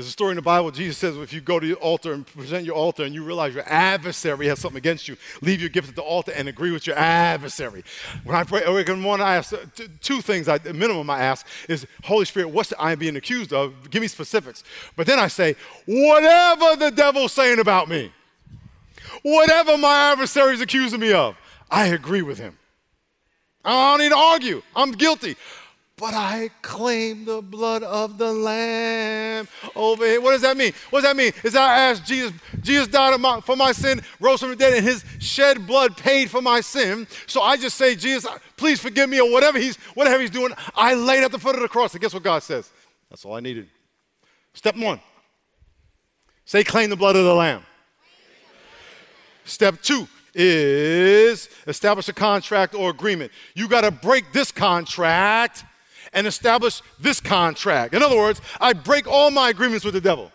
there's 0.00 0.08
a 0.08 0.12
story 0.12 0.30
in 0.30 0.36
the 0.36 0.42
Bible. 0.42 0.70
Jesus 0.70 0.96
says, 0.96 1.14
if 1.18 1.30
you 1.30 1.42
go 1.42 1.60
to 1.60 1.66
the 1.66 1.74
altar 1.74 2.14
and 2.14 2.26
present 2.26 2.64
your 2.64 2.74
altar 2.74 3.04
and 3.04 3.14
you 3.14 3.22
realize 3.22 3.54
your 3.54 3.68
adversary 3.68 4.46
has 4.46 4.58
something 4.58 4.78
against 4.78 5.08
you, 5.08 5.16
leave 5.42 5.60
your 5.60 5.68
gift 5.68 5.90
at 5.90 5.94
the 5.94 6.00
altar 6.00 6.32
and 6.34 6.48
agree 6.48 6.70
with 6.70 6.86
your 6.86 6.96
adversary. 6.96 7.84
When 8.24 8.34
I 8.34 8.44
pray 8.44 8.62
every 8.62 8.96
morning, 8.96 9.26
I 9.26 9.36
ask 9.36 9.54
two 10.00 10.22
things. 10.22 10.48
I, 10.48 10.56
the 10.56 10.72
minimum 10.72 11.10
I 11.10 11.20
ask 11.20 11.46
is, 11.68 11.86
Holy 12.02 12.24
Spirit, 12.24 12.48
what's 12.48 12.72
I 12.78 12.92
am 12.92 12.98
being 12.98 13.16
accused 13.16 13.52
of? 13.52 13.90
Give 13.90 14.00
me 14.00 14.08
specifics. 14.08 14.64
But 14.96 15.06
then 15.06 15.18
I 15.18 15.28
say, 15.28 15.54
whatever 15.84 16.76
the 16.76 16.90
devil's 16.90 17.34
saying 17.34 17.58
about 17.58 17.90
me, 17.90 18.10
whatever 19.20 19.76
my 19.76 20.12
adversary 20.12 20.54
is 20.54 20.62
accusing 20.62 21.00
me 21.00 21.12
of, 21.12 21.36
I 21.70 21.88
agree 21.88 22.22
with 22.22 22.38
him. 22.38 22.56
I 23.62 23.90
don't 23.90 23.98
need 24.00 24.08
to 24.08 24.16
argue. 24.16 24.62
I'm 24.74 24.92
guilty 24.92 25.36
but 26.00 26.14
I 26.14 26.50
claim 26.62 27.26
the 27.26 27.42
blood 27.42 27.82
of 27.82 28.16
the 28.16 28.32
Lamb 28.32 29.46
over 29.76 30.06
here. 30.06 30.18
What 30.18 30.32
does 30.32 30.40
that 30.40 30.56
mean? 30.56 30.72
What 30.88 31.02
does 31.02 31.10
that 31.10 31.16
mean? 31.16 31.32
Is 31.44 31.54
I 31.54 31.90
asked 31.90 32.06
Jesus, 32.06 32.32
Jesus 32.62 32.88
died 32.88 33.20
for 33.44 33.54
my 33.54 33.72
sin, 33.72 34.00
rose 34.18 34.40
from 34.40 34.48
the 34.48 34.56
dead, 34.56 34.72
and 34.72 34.82
his 34.82 35.04
shed 35.18 35.66
blood 35.66 35.98
paid 35.98 36.30
for 36.30 36.40
my 36.40 36.62
sin. 36.62 37.06
So 37.26 37.42
I 37.42 37.58
just 37.58 37.76
say, 37.76 37.94
Jesus, 37.94 38.30
please 38.56 38.80
forgive 38.80 39.10
me, 39.10 39.20
or 39.20 39.30
whatever 39.30 39.58
he's, 39.58 39.76
whatever 39.94 40.22
he's 40.22 40.30
doing, 40.30 40.54
I 40.74 40.94
laid 40.94 41.22
at 41.22 41.32
the 41.32 41.38
foot 41.38 41.54
of 41.54 41.60
the 41.60 41.68
cross. 41.68 41.92
And 41.92 42.00
guess 42.00 42.14
what 42.14 42.22
God 42.22 42.42
says? 42.42 42.70
That's 43.10 43.26
all 43.26 43.34
I 43.34 43.40
needed. 43.40 43.68
Step 44.54 44.76
one 44.76 45.00
say, 46.46 46.64
claim 46.64 46.90
the 46.90 46.96
blood 46.96 47.14
of 47.14 47.24
the 47.24 47.34
Lamb. 47.34 47.62
Step 49.44 49.80
two, 49.82 50.08
is 50.34 51.48
establish 51.66 52.08
a 52.08 52.12
contract 52.12 52.74
or 52.74 52.90
agreement. 52.90 53.32
You 53.54 53.68
got 53.68 53.82
to 53.82 53.90
break 53.90 54.32
this 54.32 54.50
contract 54.50 55.64
and 56.12 56.26
establish 56.26 56.82
this 56.98 57.20
contract. 57.20 57.94
In 57.94 58.02
other 58.02 58.16
words, 58.16 58.40
I 58.60 58.72
break 58.72 59.06
all 59.06 59.30
my 59.30 59.50
agreements 59.50 59.84
with 59.84 59.94
the 59.94 60.00
devil. 60.00 60.32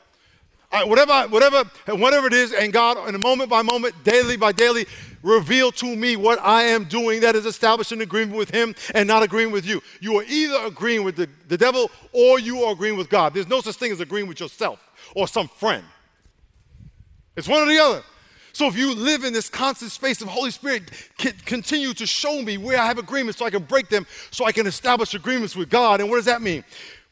I, 0.71 0.83
whatever, 0.83 1.27
whatever, 1.29 1.63
whatever 1.87 2.27
it 2.27 2.33
is, 2.33 2.51
and 2.51 2.73
God, 2.73 3.07
in 3.07 3.15
a 3.15 3.19
moment 3.19 3.49
by 3.49 3.61
moment, 3.61 3.95
daily 4.03 4.35
by 4.35 4.51
daily, 4.51 4.85
reveal 5.23 5.71
to 5.71 5.95
me 5.95 6.15
what 6.15 6.39
I 6.41 6.63
am 6.63 6.83
doing 6.85 7.21
that 7.21 7.35
is 7.35 7.45
establishing 7.45 8.01
agreement 8.01 8.37
with 8.37 8.49
Him 8.49 8.75
and 8.93 9.07
not 9.07 9.23
agreeing 9.23 9.51
with 9.51 9.65
you. 9.65 9.81
You 10.01 10.19
are 10.19 10.23
either 10.27 10.65
agreeing 10.65 11.03
with 11.03 11.15
the, 11.15 11.29
the 11.47 11.57
devil 11.57 11.89
or 12.11 12.39
you 12.39 12.63
are 12.63 12.73
agreeing 12.73 12.97
with 12.97 13.09
God. 13.09 13.33
There's 13.33 13.47
no 13.47 13.61
such 13.61 13.75
thing 13.75 13.91
as 13.91 13.99
agreeing 13.99 14.27
with 14.27 14.39
yourself 14.39 14.85
or 15.15 15.27
some 15.27 15.47
friend. 15.47 15.83
It's 17.35 17.47
one 17.47 17.63
or 17.63 17.67
the 17.67 17.79
other. 17.79 18.03
So 18.55 18.67
if 18.67 18.77
you 18.77 18.95
live 18.95 19.25
in 19.25 19.33
this 19.33 19.49
constant 19.49 19.91
space 19.91 20.21
of 20.21 20.29
Holy 20.29 20.49
Spirit, 20.49 20.83
continue 21.43 21.93
to 21.93 22.05
show 22.05 22.41
me 22.41 22.57
where 22.57 22.79
I 22.79 22.85
have 22.85 22.97
agreements 22.97 23.37
so 23.37 23.45
I 23.45 23.49
can 23.49 23.63
break 23.63 23.89
them, 23.89 24.07
so 24.31 24.45
I 24.45 24.53
can 24.53 24.65
establish 24.65 25.13
agreements 25.13 25.57
with 25.57 25.69
God. 25.69 25.99
And 25.99 26.09
what 26.09 26.15
does 26.15 26.25
that 26.27 26.41
mean? 26.41 26.63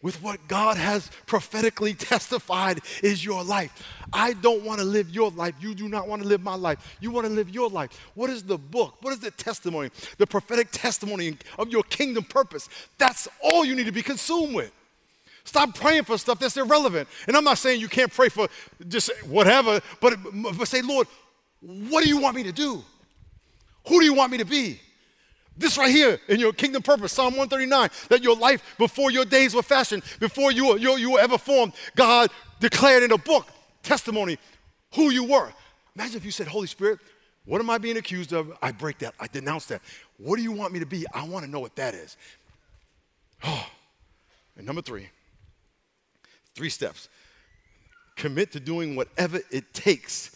With 0.01 0.23
what 0.23 0.47
God 0.47 0.77
has 0.77 1.11
prophetically 1.25 1.93
testified 2.13 2.79
is 3.01 3.25
your 3.25 3.43
life. 3.43 3.83
I 4.13 4.31
don't 4.35 4.63
want 4.63 4.79
to 4.79 4.85
live 4.85 5.09
your 5.09 5.31
life. 5.31 5.53
You 5.59 5.75
do 5.75 5.89
not 5.89 6.07
want 6.07 6.21
to 6.21 6.27
live 6.29 6.41
my 6.41 6.55
life. 6.55 6.95
You 7.01 7.11
want 7.11 7.27
to 7.27 7.33
live 7.33 7.49
your 7.49 7.67
life. 7.67 7.89
What 8.15 8.29
is 8.29 8.43
the 8.43 8.57
book? 8.57 8.95
What 9.01 9.11
is 9.11 9.19
the 9.19 9.31
testimony? 9.31 9.89
The 10.19 10.27
prophetic 10.27 10.69
testimony 10.71 11.37
of 11.59 11.67
your 11.67 11.83
kingdom 11.83 12.23
purpose. 12.23 12.69
That's 12.97 13.27
all 13.43 13.65
you 13.65 13.75
need 13.75 13.87
to 13.87 13.91
be 13.91 14.01
consumed 14.01 14.55
with. 14.55 14.71
Stop 15.43 15.75
praying 15.75 16.05
for 16.05 16.17
stuff 16.17 16.39
that's 16.39 16.55
irrelevant. 16.55 17.09
And 17.27 17.35
I'm 17.35 17.43
not 17.43 17.57
saying 17.57 17.81
you 17.81 17.89
can't 17.89 18.13
pray 18.13 18.29
for 18.29 18.47
just 18.87 19.11
whatever, 19.25 19.81
but, 19.99 20.17
but 20.57 20.69
say, 20.69 20.81
Lord, 20.81 21.05
what 21.63 22.03
do 22.03 22.09
you 22.09 22.19
want 22.19 22.35
me 22.35 22.43
to 22.43 22.51
do? 22.51 22.83
Who 23.87 23.99
do 23.99 24.05
you 24.05 24.13
want 24.13 24.31
me 24.31 24.37
to 24.39 24.45
be? 24.45 24.79
This 25.55 25.77
right 25.77 25.91
here 25.91 26.19
in 26.27 26.39
your 26.39 26.51
kingdom 26.51 26.81
purpose, 26.81 27.13
Psalm 27.13 27.35
139, 27.35 27.89
that 28.09 28.23
your 28.23 28.35
life 28.35 28.75
before 28.77 29.11
your 29.11 29.23
days 29.23 29.53
were 29.53 29.61
fashioned, 29.61 30.03
before 30.19 30.51
you 30.51 30.69
were, 30.69 30.77
you, 30.77 30.97
you 30.97 31.11
were 31.11 31.19
ever 31.19 31.37
formed, 31.37 31.73
God 31.95 32.31
declared 32.59 33.03
in 33.03 33.11
a 33.11 33.17
book, 33.17 33.47
testimony, 33.83 34.39
who 34.95 35.11
you 35.11 35.23
were. 35.23 35.53
Imagine 35.95 36.17
if 36.17 36.25
you 36.25 36.31
said, 36.31 36.47
Holy 36.47 36.67
Spirit, 36.67 36.99
what 37.45 37.61
am 37.61 37.69
I 37.69 37.77
being 37.77 37.97
accused 37.97 38.33
of? 38.33 38.51
I 38.61 38.71
break 38.71 38.99
that. 38.99 39.13
I 39.19 39.27
denounce 39.27 39.65
that. 39.67 39.81
What 40.17 40.37
do 40.37 40.41
you 40.41 40.51
want 40.51 40.73
me 40.73 40.79
to 40.79 40.85
be? 40.85 41.05
I 41.13 41.27
want 41.27 41.45
to 41.45 41.51
know 41.51 41.59
what 41.59 41.75
that 41.75 41.93
is. 41.93 42.17
Oh. 43.43 43.67
And 44.55 44.67
number 44.67 44.83
three, 44.83 45.09
three 46.53 46.69
steps. 46.69 47.09
Commit 48.15 48.51
to 48.51 48.59
doing 48.59 48.95
whatever 48.95 49.39
it 49.49 49.73
takes 49.73 50.29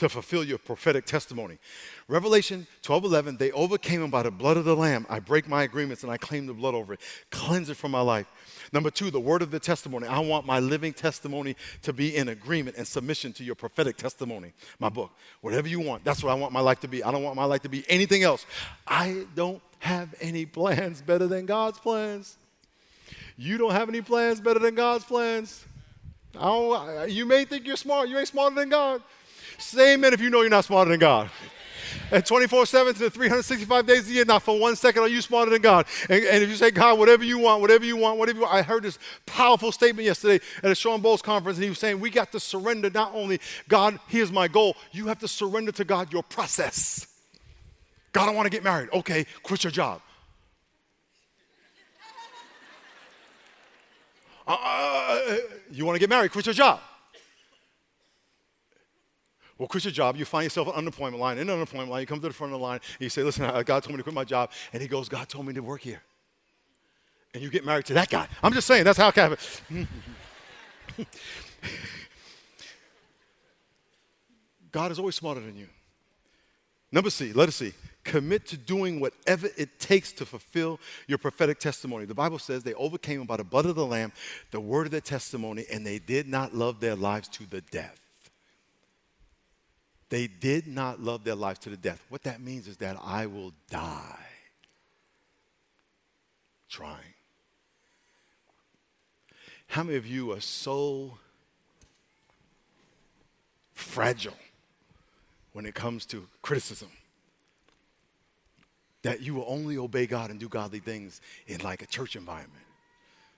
to 0.00 0.08
fulfill 0.08 0.42
your 0.42 0.56
prophetic 0.56 1.04
testimony. 1.04 1.58
Revelation 2.08 2.66
12 2.82 3.04
11, 3.04 3.36
they 3.36 3.52
overcame 3.52 4.02
him 4.02 4.10
by 4.10 4.22
the 4.22 4.30
blood 4.30 4.56
of 4.56 4.64
the 4.64 4.74
Lamb. 4.74 5.04
I 5.10 5.20
break 5.20 5.46
my 5.46 5.62
agreements 5.62 6.02
and 6.02 6.10
I 6.10 6.16
claim 6.16 6.46
the 6.46 6.54
blood 6.54 6.74
over 6.74 6.94
it. 6.94 7.00
Cleanse 7.30 7.68
it 7.68 7.76
from 7.76 7.90
my 7.90 8.00
life. 8.00 8.26
Number 8.72 8.90
two, 8.90 9.10
the 9.10 9.20
word 9.20 9.42
of 9.42 9.50
the 9.50 9.60
testimony. 9.60 10.06
I 10.06 10.18
want 10.20 10.46
my 10.46 10.58
living 10.58 10.94
testimony 10.94 11.54
to 11.82 11.92
be 11.92 12.16
in 12.16 12.30
agreement 12.30 12.78
and 12.78 12.86
submission 12.86 13.34
to 13.34 13.44
your 13.44 13.54
prophetic 13.54 13.98
testimony. 13.98 14.54
My 14.78 14.88
book, 14.88 15.10
whatever 15.42 15.68
you 15.68 15.80
want, 15.80 16.02
that's 16.02 16.22
what 16.22 16.30
I 16.30 16.34
want 16.34 16.54
my 16.54 16.60
life 16.60 16.80
to 16.80 16.88
be. 16.88 17.04
I 17.04 17.12
don't 17.12 17.22
want 17.22 17.36
my 17.36 17.44
life 17.44 17.60
to 17.62 17.68
be 17.68 17.84
anything 17.86 18.22
else. 18.22 18.46
I 18.86 19.26
don't 19.34 19.60
have 19.80 20.14
any 20.22 20.46
plans 20.46 21.02
better 21.02 21.26
than 21.26 21.44
God's 21.44 21.78
plans. 21.78 22.38
You 23.36 23.58
don't 23.58 23.72
have 23.72 23.90
any 23.90 24.00
plans 24.00 24.40
better 24.40 24.60
than 24.60 24.74
God's 24.74 25.04
plans. 25.04 25.62
you 26.34 27.26
may 27.26 27.44
think 27.44 27.66
you're 27.66 27.76
smart, 27.76 28.08
you 28.08 28.16
ain't 28.16 28.28
smarter 28.28 28.56
than 28.56 28.70
God. 28.70 29.02
Say 29.60 29.94
amen 29.94 30.14
if 30.14 30.20
you 30.20 30.30
know 30.30 30.40
you're 30.40 30.50
not 30.50 30.64
smarter 30.64 30.90
than 30.90 31.00
God. 31.00 31.30
And 32.10 32.24
24 32.24 32.66
7 32.66 32.94
to 32.94 33.10
365 33.10 33.86
days 33.86 34.08
a 34.08 34.12
year, 34.12 34.24
not 34.24 34.42
for 34.42 34.58
one 34.58 34.74
second 34.74 35.02
are 35.02 35.08
you 35.08 35.20
smarter 35.20 35.50
than 35.50 35.62
God. 35.62 35.86
And, 36.08 36.24
and, 36.24 36.42
if 36.42 36.48
you 36.48 36.56
say, 36.56 36.70
God, 36.70 36.98
whatever 36.98 37.24
you 37.24 37.38
want, 37.38 37.60
whatever 37.60 37.84
you 37.84 37.96
want, 37.96 38.18
whatever 38.18 38.38
you 38.38 38.42
want. 38.42 38.54
I 38.54 38.62
heard 38.62 38.82
this 38.82 38.98
powerful 39.26 39.70
statement 39.70 40.06
yesterday 40.06 40.44
at 40.62 40.70
a 40.70 40.74
Shawn 40.74 41.02
Bolz 41.02 41.22
conference, 41.22 41.58
and 41.58 41.64
he 41.64 41.68
was 41.68 41.78
saying, 41.78 42.00
We 42.00 42.10
got 42.10 42.32
to 42.32 42.40
surrender 42.40 42.90
not 42.90 43.14
only, 43.14 43.40
God, 43.68 44.00
here's 44.08 44.32
my 44.32 44.48
goal, 44.48 44.76
you 44.92 45.06
have 45.06 45.18
to 45.20 45.28
surrender 45.28 45.72
to 45.72 45.84
God 45.84 46.12
your 46.12 46.22
process. 46.22 47.06
God, 48.12 48.28
I 48.28 48.32
want 48.32 48.46
to 48.46 48.50
get 48.50 48.64
married. 48.64 48.88
Okay, 48.92 49.26
quit 49.42 49.62
your 49.62 49.70
job. 49.70 50.00
Uh, 54.46 54.52
uh, 54.52 54.56
uh 54.56 55.36
you 55.70 55.84
want 55.84 55.94
to 55.94 56.00
get 56.00 56.10
married, 56.10 56.32
quit 56.32 56.46
your 56.46 56.54
job. 56.54 56.80
Well, 59.60 59.68
quit 59.68 59.84
your 59.84 59.92
job. 59.92 60.16
You 60.16 60.24
find 60.24 60.44
yourself 60.44 60.68
on 60.68 60.74
unemployment 60.74 61.20
line. 61.20 61.36
In 61.36 61.50
an 61.50 61.54
unemployment 61.54 61.90
line, 61.90 62.00
you 62.00 62.06
come 62.06 62.18
to 62.18 62.28
the 62.28 62.32
front 62.32 62.54
of 62.54 62.58
the 62.58 62.64
line 62.64 62.80
and 62.94 63.00
you 63.00 63.10
say, 63.10 63.22
Listen, 63.22 63.44
uh, 63.44 63.62
God 63.62 63.82
told 63.82 63.92
me 63.92 63.98
to 63.98 64.02
quit 64.02 64.14
my 64.14 64.24
job. 64.24 64.52
And 64.72 64.80
he 64.80 64.88
goes, 64.88 65.06
God 65.06 65.28
told 65.28 65.46
me 65.46 65.52
to 65.52 65.60
work 65.60 65.82
here. 65.82 66.00
And 67.34 67.42
you 67.42 67.50
get 67.50 67.66
married 67.66 67.84
to 67.84 67.92
that 67.92 68.08
guy. 68.08 68.26
I'm 68.42 68.54
just 68.54 68.66
saying, 68.66 68.84
that's 68.84 68.96
how 68.96 69.08
it 69.08 69.14
happens. 69.14 69.60
God 74.72 74.92
is 74.92 74.98
always 74.98 75.16
smarter 75.16 75.42
than 75.42 75.58
you. 75.58 75.68
Number 76.90 77.10
C, 77.10 77.34
let 77.34 77.46
us 77.48 77.56
see. 77.56 77.74
Commit 78.02 78.46
to 78.46 78.56
doing 78.56 78.98
whatever 78.98 79.50
it 79.58 79.78
takes 79.78 80.10
to 80.12 80.24
fulfill 80.24 80.80
your 81.06 81.18
prophetic 81.18 81.60
testimony. 81.60 82.06
The 82.06 82.14
Bible 82.14 82.38
says 82.38 82.62
they 82.62 82.72
overcame 82.74 83.26
by 83.26 83.36
the 83.36 83.44
blood 83.44 83.66
of 83.66 83.74
the 83.74 83.84
Lamb, 83.84 84.12
the 84.52 84.60
word 84.60 84.86
of 84.86 84.90
their 84.90 85.02
testimony, 85.02 85.66
and 85.70 85.86
they 85.86 85.98
did 85.98 86.26
not 86.26 86.54
love 86.54 86.80
their 86.80 86.96
lives 86.96 87.28
to 87.28 87.44
the 87.44 87.60
death. 87.60 88.09
They 90.10 90.26
did 90.26 90.66
not 90.66 91.00
love 91.00 91.22
their 91.24 91.36
lives 91.36 91.60
to 91.60 91.70
the 91.70 91.76
death. 91.76 92.04
What 92.08 92.24
that 92.24 92.40
means 92.40 92.66
is 92.66 92.76
that 92.78 92.96
I 93.02 93.26
will 93.26 93.52
die 93.70 94.26
trying. 96.68 97.14
How 99.68 99.84
many 99.84 99.96
of 99.96 100.06
you 100.06 100.32
are 100.32 100.40
so 100.40 101.18
fragile 103.72 104.36
when 105.52 105.64
it 105.64 105.74
comes 105.74 106.04
to 106.06 106.26
criticism 106.42 106.90
that 109.02 109.20
you 109.20 109.34
will 109.34 109.46
only 109.46 109.78
obey 109.78 110.06
God 110.06 110.30
and 110.30 110.40
do 110.40 110.48
godly 110.48 110.80
things 110.80 111.20
in 111.46 111.60
like 111.60 111.82
a 111.82 111.86
church 111.86 112.16
environment? 112.16 112.64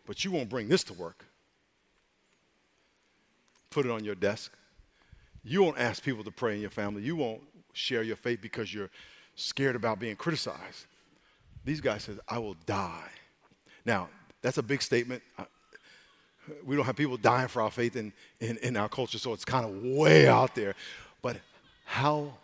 But 0.06 0.24
you 0.24 0.30
won't 0.30 0.48
bring 0.48 0.68
this 0.68 0.85
to 0.85 0.94
work. 0.94 1.26
Put 3.68 3.85
it 3.85 3.92
on 3.92 4.04
your 4.04 4.14
desk. 4.14 4.52
You 5.44 5.62
won't 5.62 5.78
ask 5.78 6.02
people 6.02 6.24
to 6.24 6.31
pray 6.31 6.55
in 6.55 6.61
your 6.61 6.70
family. 6.70 7.02
You 7.02 7.16
won't 7.16 7.42
share 7.72 8.02
your 8.02 8.16
faith 8.16 8.40
because 8.40 8.72
you're 8.72 8.90
scared 9.35 9.76
about 9.76 9.98
being 9.98 10.16
criticized. 10.16 10.87
These 11.64 11.81
guys 11.81 12.05
said, 12.05 12.18
I 12.28 12.38
will 12.38 12.57
die. 12.66 13.09
Now, 13.85 14.09
that's 14.40 14.59
a 14.59 14.62
big 14.62 14.83
statement. 14.83 15.22
We 16.64 16.76
don't 16.76 16.85
have 16.85 16.96
people 16.96 17.16
dying 17.16 17.48
for 17.48 17.62
our 17.62 17.70
faith 17.70 17.96
in, 17.96 18.12
in, 18.40 18.57
in 18.59 18.76
our 18.76 18.88
culture, 18.88 19.18
so 19.18 19.33
it's 19.33 19.44
kind 19.44 19.64
of 19.64 19.83
way 19.83 20.26
out 20.28 20.55
there. 20.55 20.74
But 21.22 21.37
how 21.85 22.35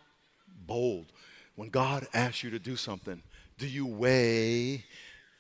bold. 0.67 1.07
When 1.57 1.69
God 1.71 2.07
asks 2.15 2.45
you 2.45 2.51
to 2.51 2.59
do 2.61 2.77
something, 2.77 3.21
do 3.59 3.67
you 3.67 3.87
weigh 3.87 4.85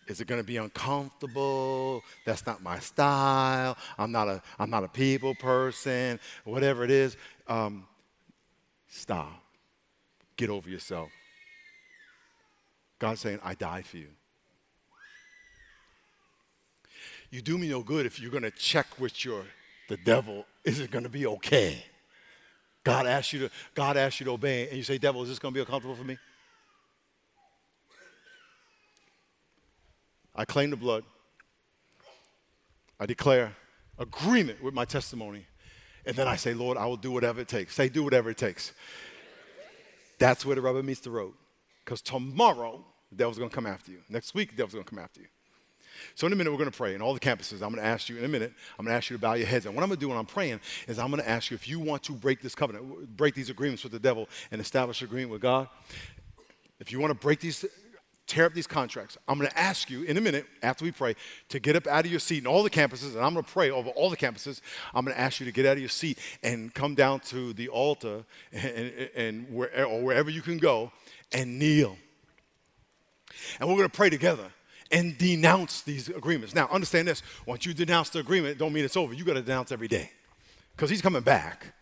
is 0.09 0.23
it 0.23 0.27
going 0.27 0.40
to 0.40 0.47
be 0.47 0.57
uncomfortable? 0.57 2.03
That's 2.25 2.47
not 2.47 2.62
my 2.62 2.79
style. 2.79 3.77
I'm 3.99 4.11
not 4.11 4.27
a, 4.27 4.42
I'm 4.59 4.71
not 4.71 4.83
a 4.83 4.88
people 4.88 5.35
person. 5.35 6.18
Whatever 6.44 6.83
it 6.83 6.90
is, 6.90 7.18
um, 7.48 7.87
stop. 8.88 9.42
Get 10.37 10.50
over 10.50 10.68
yourself. 10.68 11.11
God's 12.98 13.20
saying, 13.20 13.40
I 13.42 13.54
die 13.54 13.82
for 13.82 13.96
you. 13.96 14.08
You 17.30 17.42
do 17.42 17.58
me 17.58 17.68
no 17.68 17.82
good 17.82 18.06
if 18.06 18.20
you're 18.20 18.30
going 18.30 18.42
to 18.42 18.50
check 18.50 18.87
with 18.98 19.24
your 19.24 19.44
the 19.88 19.96
devil. 19.98 20.46
Is 20.64 20.80
it 20.80 20.90
going 20.90 21.04
to 21.04 21.11
be 21.11 21.26
okay? 21.26 21.84
God 22.84 23.06
asked 23.06 23.32
you 23.32 23.40
to 23.40 23.50
God 23.74 23.96
asked 23.96 24.20
you 24.20 24.24
to 24.24 24.32
obey, 24.32 24.68
and 24.68 24.76
you 24.76 24.82
say, 24.82 24.96
"Devil, 24.96 25.22
is 25.22 25.28
this 25.28 25.38
going 25.38 25.52
to 25.52 25.56
be 25.56 25.61
uncomfortable 25.61 25.94
for 25.94 26.04
me?" 26.04 26.16
I 30.34 30.44
claim 30.44 30.70
the 30.70 30.76
blood. 30.76 31.04
I 32.98 33.06
declare 33.06 33.54
agreement 33.98 34.62
with 34.62 34.72
my 34.72 34.84
testimony. 34.84 35.47
And 36.09 36.16
then 36.16 36.27
I 36.27 36.37
say, 36.37 36.55
Lord, 36.55 36.79
I 36.79 36.87
will 36.87 36.97
do 36.97 37.12
whatever 37.12 37.42
it 37.42 37.49
takes. 37.49 37.75
Say, 37.75 37.90
do 37.90 38.03
whatever 38.03 38.31
it 38.31 38.38
takes. 38.38 38.73
That's 40.18 40.44
where 40.44 40.57
the 40.57 40.62
rubber 40.62 40.83
meets 40.83 41.01
the 41.01 41.11
road. 41.11 41.35
Because 41.85 42.01
tomorrow, 42.01 42.83
the 43.11 43.16
devil's 43.16 43.37
going 43.37 43.51
to 43.51 43.55
come 43.55 43.66
after 43.66 43.92
you. 43.92 43.99
Next 44.09 44.35
week, 44.35 44.53
the 44.53 44.57
devil's 44.57 44.73
going 44.73 44.87
to 44.87 44.90
come 44.90 44.99
after 44.99 45.21
you. 45.21 45.27
So 46.14 46.27
in 46.27 46.33
a 46.33 46.37
minute, 46.37 46.51
we're 46.51 46.59
going 46.59 46.71
to 46.71 46.77
pray. 46.77 46.94
In 46.94 47.03
all 47.03 47.12
the 47.12 47.21
campuses, 47.21 47.61
I'm 47.62 47.71
going 47.71 47.77
to 47.77 47.85
ask 47.85 48.09
you, 48.09 48.16
in 48.16 48.25
a 48.25 48.29
minute, 48.29 48.55
I'm 48.79 48.87
going 48.87 48.94
to 48.94 48.97
ask 48.97 49.11
you 49.11 49.16
to 49.16 49.21
bow 49.21 49.35
your 49.35 49.47
heads. 49.47 49.66
And 49.66 49.75
what 49.75 49.83
I'm 49.83 49.90
going 49.90 49.99
to 49.99 50.01
do 50.01 50.09
when 50.09 50.16
I'm 50.16 50.25
praying 50.25 50.61
is 50.87 50.99
I'm 50.99 51.11
going 51.11 51.23
to 51.23 51.29
ask 51.29 51.51
you 51.51 51.55
if 51.57 51.68
you 51.68 51.79
want 51.79 52.03
to 52.05 52.12
break 52.12 52.40
this 52.40 52.55
covenant, 52.55 53.14
break 53.14 53.35
these 53.35 53.51
agreements 53.51 53.83
with 53.83 53.92
the 53.92 53.99
devil 53.99 54.31
and 54.51 54.62
establish 54.62 55.03
agreement 55.03 55.33
with 55.33 55.42
God. 55.42 55.68
If 56.81 56.90
you 56.90 57.01
want 57.01 57.11
to 57.11 57.18
break 57.18 57.40
these 57.40 57.66
tear 58.29 58.45
up 58.45 58.53
these 58.53 58.67
contracts. 58.67 59.17
I'm 59.27 59.38
going 59.38 59.51
to 59.51 59.59
ask 59.59 59.91
you 59.91 60.03
in 60.03 60.17
a 60.17 60.21
minute 60.21 60.47
after 60.62 60.85
we 60.85 60.93
pray 60.93 61.17
to 61.49 61.59
get 61.59 61.75
up 61.75 61.87
out 61.87 62.05
of 62.05 62.11
your 62.11 62.21
seat 62.21 62.38
in 62.38 62.47
all 62.47 62.62
the 62.62 62.71
campuses, 62.71 63.14
and 63.14 63.25
I'm 63.25 63.33
going 63.33 63.45
to 63.45 63.51
pray 63.51 63.71
over 63.71 63.88
all 63.91 64.11
the 64.11 64.17
campuses. 64.17 64.61
I'm 64.95 65.05
going 65.05 65.17
to 65.17 65.21
ask 65.21 65.41
you 65.41 65.47
to 65.47 65.53
get 65.53 65.67
out 65.67 65.73
of 65.73 65.81
your 65.81 65.88
seat 65.88 66.19
and 66.43 66.73
come 66.73 66.95
down 66.95 67.21
to 67.21 67.53
the 67.55 67.69
altar 67.69 68.25
and, 68.53 68.93
and, 69.17 69.53
where, 69.53 69.85
or 69.85 70.03
wherever 70.03 70.31
you 70.31 70.43
can 70.43 70.59
go 70.59 70.93
and 71.33 71.59
kneel. 71.59 71.97
And 73.59 73.69
we're 73.69 73.77
going 73.77 73.88
to 73.88 73.97
pray 73.97 74.11
together 74.11 74.51
and 74.91 75.17
denounce 75.17 75.83
these 75.83 76.09
agreements. 76.09 76.55
Now, 76.55 76.69
understand 76.71 77.09
this: 77.09 77.23
once 77.47 77.64
you 77.67 77.75
denounce 77.75 78.11
the 78.11 78.21
agreement, 78.21 78.59
don't 78.59 78.73
mean 78.73 78.85
it's 78.85 78.97
over. 78.97 79.14
You 79.14 79.25
got 79.25 79.35
to 79.35 79.43
denounce 79.43 79.73
every 79.73 79.88
day 79.88 80.11
because 80.77 80.91
he's 80.91 81.03
coming 81.03 81.23
back. 81.23 81.75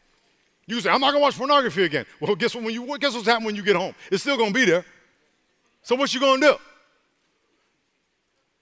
You 0.67 0.81
say, 0.81 0.91
"I'm 0.91 1.01
not 1.01 1.13
going 1.13 1.21
to 1.21 1.23
watch 1.23 1.39
pornography 1.39 1.85
again." 1.85 2.05
Well, 2.21 2.35
guess 2.35 2.55
what? 2.55 2.65
When 2.65 2.75
you 2.75 2.99
guess 2.99 3.15
what's 3.15 3.27
happening 3.27 3.47
when 3.47 3.57
you 3.57 3.63
get 3.63 3.77
home? 3.77 3.95
It's 4.11 4.23
still 4.23 4.37
going 4.37 4.53
to 4.53 4.55
be 4.55 4.65
there. 4.65 4.85
So 5.87 5.94
what 5.94 6.12
you 6.12 6.18
gonna 6.18 6.40
do? 6.40 6.57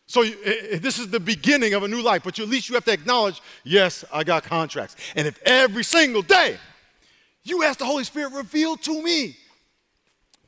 So 0.04 0.20
you, 0.20 0.37
this 0.78 0.98
is 0.98 1.08
the 1.08 1.18
beginning 1.18 1.72
of 1.72 1.82
a 1.82 1.88
new 1.88 2.02
life, 2.02 2.22
but 2.22 2.37
you, 2.37 2.44
at 2.44 2.50
least 2.50 2.68
you 2.68 2.74
have 2.74 2.84
to 2.84 2.92
acknowledge, 2.92 3.40
yes, 3.64 4.04
I 4.12 4.24
got 4.24 4.42
contracts. 4.44 4.94
And 5.16 5.26
if 5.26 5.40
every 5.46 5.84
single 5.84 6.20
day 6.20 6.58
you 7.42 7.62
ask 7.62 7.78
the 7.78 7.87
Holy 7.87 8.04
Spirit, 8.04 8.34
reveal 8.34 8.76
to 8.76 9.02
me, 9.02 9.38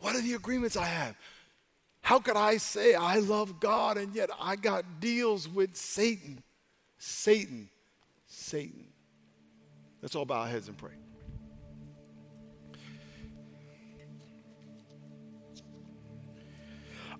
what 0.00 0.16
are 0.16 0.20
the 0.20 0.34
agreements 0.34 0.76
I 0.76 0.84
have? 0.84 1.16
How 2.02 2.18
could 2.18 2.36
I 2.36 2.58
say 2.58 2.92
I 2.92 3.20
love 3.20 3.58
God 3.58 3.96
and 3.96 4.14
yet 4.14 4.28
I 4.38 4.56
got 4.56 5.00
deals 5.00 5.48
with 5.48 5.74
Satan? 5.76 6.42
Satan, 6.98 7.70
Satan. 8.26 8.84
Let's 10.02 10.14
all 10.14 10.26
bow 10.26 10.40
our 10.40 10.48
heads 10.48 10.68
and 10.68 10.76
pray. 10.76 10.92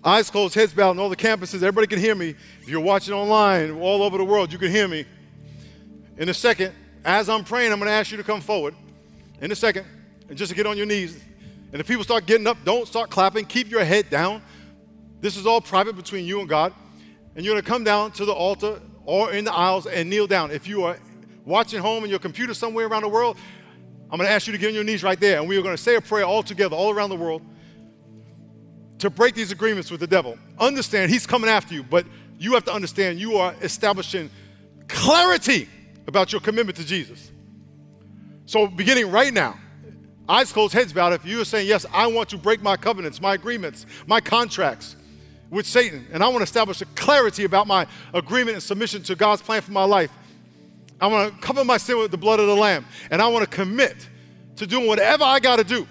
Eyes 0.03 0.29
closed, 0.29 0.53
heads 0.53 0.73
bowed, 0.73 0.91
on 0.91 0.99
all 0.99 1.09
the 1.09 1.15
campuses. 1.15 1.55
Everybody 1.55 1.87
can 1.87 1.99
hear 1.99 2.15
me. 2.15 2.35
If 2.61 2.69
you're 2.69 2.79
watching 2.79 3.13
online, 3.13 3.71
all 3.79 4.03
over 4.03 4.17
the 4.17 4.25
world, 4.25 4.51
you 4.51 4.59
can 4.59 4.71
hear 4.71 4.87
me. 4.87 5.05
In 6.17 6.29
a 6.29 6.33
second, 6.33 6.73
as 7.03 7.29
I'm 7.29 7.43
praying, 7.43 7.71
I'm 7.71 7.79
going 7.79 7.89
to 7.89 7.93
ask 7.93 8.11
you 8.11 8.17
to 8.17 8.23
come 8.23 8.41
forward. 8.41 8.75
In 9.41 9.51
a 9.51 9.55
second, 9.55 9.85
and 10.29 10.37
just 10.37 10.49
to 10.49 10.55
get 10.55 10.65
on 10.65 10.77
your 10.77 10.85
knees. 10.85 11.19
And 11.71 11.81
if 11.81 11.87
people 11.87 12.03
start 12.03 12.25
getting 12.25 12.47
up, 12.47 12.57
don't 12.63 12.87
start 12.87 13.09
clapping. 13.09 13.45
Keep 13.45 13.69
your 13.69 13.83
head 13.83 14.09
down. 14.09 14.41
This 15.19 15.35
is 15.35 15.45
all 15.45 15.61
private 15.61 15.95
between 15.95 16.25
you 16.25 16.39
and 16.39 16.49
God. 16.49 16.73
And 17.35 17.45
you're 17.45 17.53
going 17.53 17.63
to 17.63 17.69
come 17.69 17.83
down 17.83 18.11
to 18.13 18.25
the 18.25 18.33
altar 18.33 18.81
or 19.05 19.31
in 19.31 19.45
the 19.45 19.53
aisles 19.53 19.85
and 19.87 20.09
kneel 20.09 20.27
down. 20.27 20.51
If 20.51 20.67
you 20.67 20.83
are 20.83 20.97
watching 21.45 21.79
home 21.79 22.03
in 22.03 22.09
your 22.09 22.19
computer 22.19 22.53
somewhere 22.53 22.87
around 22.87 23.03
the 23.03 23.09
world, 23.09 23.37
I'm 24.09 24.17
going 24.17 24.27
to 24.27 24.33
ask 24.33 24.47
you 24.47 24.53
to 24.53 24.59
get 24.59 24.69
on 24.69 24.73
your 24.73 24.83
knees 24.83 25.03
right 25.03 25.19
there. 25.19 25.39
And 25.39 25.47
we 25.47 25.57
are 25.57 25.61
going 25.61 25.75
to 25.75 25.81
say 25.81 25.95
a 25.95 26.01
prayer 26.01 26.25
all 26.25 26.43
together, 26.43 26.75
all 26.75 26.91
around 26.91 27.09
the 27.09 27.15
world 27.15 27.41
to 28.99 29.09
break 29.09 29.35
these 29.35 29.51
agreements 29.51 29.91
with 29.91 29.99
the 29.99 30.07
devil. 30.07 30.37
Understand 30.59 31.11
he's 31.11 31.27
coming 31.27 31.49
after 31.49 31.73
you, 31.73 31.83
but 31.83 32.05
you 32.39 32.53
have 32.53 32.65
to 32.65 32.73
understand 32.73 33.19
you 33.19 33.35
are 33.35 33.55
establishing 33.61 34.29
clarity 34.87 35.67
about 36.07 36.31
your 36.31 36.41
commitment 36.41 36.77
to 36.77 36.85
Jesus. 36.85 37.31
So, 38.45 38.67
beginning 38.67 39.11
right 39.11 39.33
now, 39.33 39.59
eyes 40.27 40.51
closed, 40.51 40.73
heads 40.73 40.93
bowed, 40.93 41.13
if 41.13 41.25
you 41.25 41.41
are 41.41 41.45
saying, 41.45 41.67
Yes, 41.67 41.85
I 41.93 42.07
want 42.07 42.29
to 42.29 42.37
break 42.37 42.61
my 42.61 42.77
covenants, 42.77 43.21
my 43.21 43.33
agreements, 43.33 43.85
my 44.07 44.21
contracts 44.21 44.95
with 45.49 45.65
Satan, 45.65 46.07
and 46.11 46.23
I 46.23 46.27
want 46.27 46.39
to 46.39 46.43
establish 46.43 46.81
a 46.81 46.85
clarity 46.85 47.43
about 47.43 47.67
my 47.67 47.87
agreement 48.13 48.55
and 48.55 48.63
submission 48.63 49.03
to 49.03 49.15
God's 49.15 49.41
plan 49.41 49.61
for 49.61 49.71
my 49.71 49.83
life. 49.83 50.11
I 50.99 51.07
want 51.07 51.33
to 51.33 51.39
cover 51.41 51.63
my 51.63 51.77
sin 51.77 51.99
with 51.99 52.11
the 52.11 52.17
blood 52.17 52.39
of 52.39 52.47
the 52.47 52.55
Lamb, 52.55 52.85
and 53.11 53.21
I 53.21 53.27
want 53.27 53.49
to 53.49 53.55
commit 53.55 54.07
to 54.57 54.65
doing 54.65 54.87
whatever 54.87 55.23
I 55.23 55.39
got 55.39 55.57
to 55.57 55.63
do 55.63 55.87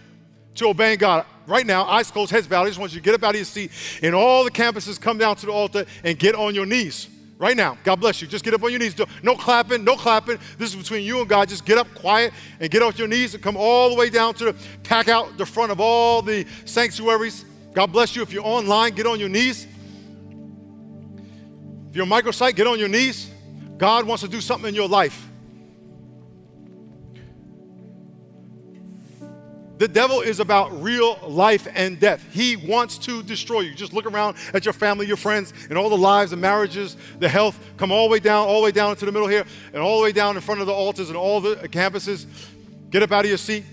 to 0.57 0.69
obeying 0.69 0.99
God. 0.99 1.25
Right 1.47 1.67
now, 1.67 1.85
eyes 1.85 2.11
closed, 2.11 2.31
heads 2.33 2.47
bowed. 2.47 2.65
I 2.65 2.67
just 2.69 2.79
want 2.79 2.93
you 2.93 2.99
to 2.99 3.05
get 3.05 3.15
up 3.15 3.23
out 3.23 3.31
of 3.31 3.37
your 3.37 3.45
seat, 3.45 3.71
and 4.03 4.15
all 4.15 4.45
the 4.45 4.51
campuses 4.51 5.01
come 5.01 5.19
down 5.19 5.37
to 5.37 5.47
the 5.47 5.53
altar 5.53 5.87
and 6.03 6.19
get 6.19 6.35
on 6.35 6.55
your 6.55 6.67
knees. 6.67 7.09
Right 7.39 7.57
now, 7.57 7.77
God 7.85 7.97
bless 7.97 8.23
you. 8.23 8.27
Just 8.27 8.45
get 8.45 8.55
up 8.55 8.65
on 8.65 8.71
your 8.71 8.81
knees. 8.81 8.97
No 9.23 9.37
clapping, 9.37 9.85
no 9.85 9.95
clapping. 9.95 10.39
This 10.57 10.71
is 10.71 10.77
between 10.77 11.05
you 11.05 11.21
and 11.21 11.29
God. 11.29 11.49
Just 11.49 11.67
get 11.67 11.77
up 11.77 11.87
quiet 11.95 12.33
and 12.61 12.71
get 12.71 12.83
off 12.83 12.99
your 12.99 13.09
knees 13.09 13.35
and 13.35 13.43
come 13.43 13.57
all 13.57 13.91
the 13.91 13.95
way 13.95 14.09
down 14.09 14.33
to 14.35 14.47
the 14.47 14.57
pack 14.85 15.09
out 15.09 15.37
the 15.37 15.45
front 15.45 15.71
of 15.71 15.79
all 15.79 16.23
the 16.23 16.47
sanctuaries. 16.65 17.45
God 17.75 17.93
bless 17.93 18.17
you. 18.17 18.23
If 18.23 18.33
you're 18.33 18.47
online, 18.47 18.95
get 18.95 19.07
on 19.07 19.21
your 19.21 19.29
knees. 19.29 19.67
If 21.91 21.97
you're 21.97 22.07
a 22.07 22.09
microsite, 22.09 22.57
get 22.57 22.67
on 22.67 22.79
your 22.79 22.89
knees. 22.89 23.31
God 23.77 24.07
wants 24.07 24.23
to 24.23 24.29
do 24.29 24.41
something 24.41 24.71
in 24.71 24.75
your 24.75 24.89
life. 24.89 25.29
The 29.79 29.89
devil 29.89 30.23
is 30.23 30.41
about 30.41 30.83
real 30.83 31.19
life 31.29 31.69
and 31.75 32.01
death. 32.01 32.25
He 32.33 32.57
wants 32.57 32.97
to 32.99 33.23
destroy 33.23 33.61
you. 33.61 33.75
Just 33.75 33.93
look 33.93 34.07
around 34.07 34.37
at 34.55 34.65
your 34.65 34.73
family, 34.73 35.07
your 35.07 35.19
friends, 35.19 35.53
and 35.69 35.77
all 35.77 35.91
the 35.91 35.97
lives, 35.97 36.31
the 36.31 36.37
marriages, 36.39 36.97
the 37.19 37.29
health. 37.29 37.59
Come 37.77 37.93
all 37.93 38.09
the 38.09 38.13
way 38.13 38.19
down, 38.19 38.49
all 38.49 38.61
the 38.61 38.65
way 38.65 38.73
down 38.73 38.91
into 38.91 39.05
the 39.05 39.13
middle 39.13 39.29
here, 39.29 39.45
and 39.75 39.83
all 39.83 39.99
the 39.99 40.05
way 40.05 40.13
down 40.13 40.35
in 40.35 40.41
front 40.41 40.63
of 40.63 40.67
the 40.67 40.73
altars 40.73 41.09
and 41.09 41.17
all 41.17 41.43
the 41.43 41.57
campuses. 41.69 42.27
Get 42.89 43.03
up 43.03 43.13
out 43.13 43.25
of 43.25 43.29
your 43.29 43.37
seat. 43.37 43.65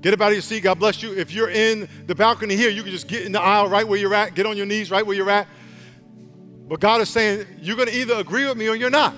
Get 0.00 0.12
up 0.12 0.20
out 0.20 0.28
of 0.28 0.34
your 0.34 0.42
seat. 0.42 0.60
God 0.60 0.80
bless 0.80 1.00
you. 1.00 1.16
If 1.16 1.32
you're 1.32 1.50
in 1.50 1.88
the 2.06 2.14
balcony 2.16 2.56
here, 2.56 2.70
you 2.70 2.82
can 2.82 2.90
just 2.90 3.06
get 3.06 3.24
in 3.24 3.30
the 3.30 3.40
aisle 3.40 3.68
right 3.68 3.86
where 3.86 4.00
you're 4.00 4.14
at. 4.14 4.34
Get 4.34 4.46
on 4.46 4.56
your 4.56 4.66
knees 4.66 4.90
right 4.90 5.06
where 5.06 5.14
you're 5.14 5.30
at. 5.30 5.46
But 6.66 6.80
God 6.80 7.00
is 7.00 7.08
saying, 7.08 7.46
you're 7.60 7.76
going 7.76 7.88
to 7.88 7.94
either 7.94 8.14
agree 8.14 8.44
with 8.46 8.56
me 8.56 8.66
or 8.66 8.74
you're 8.74 8.90
not. 8.90 9.14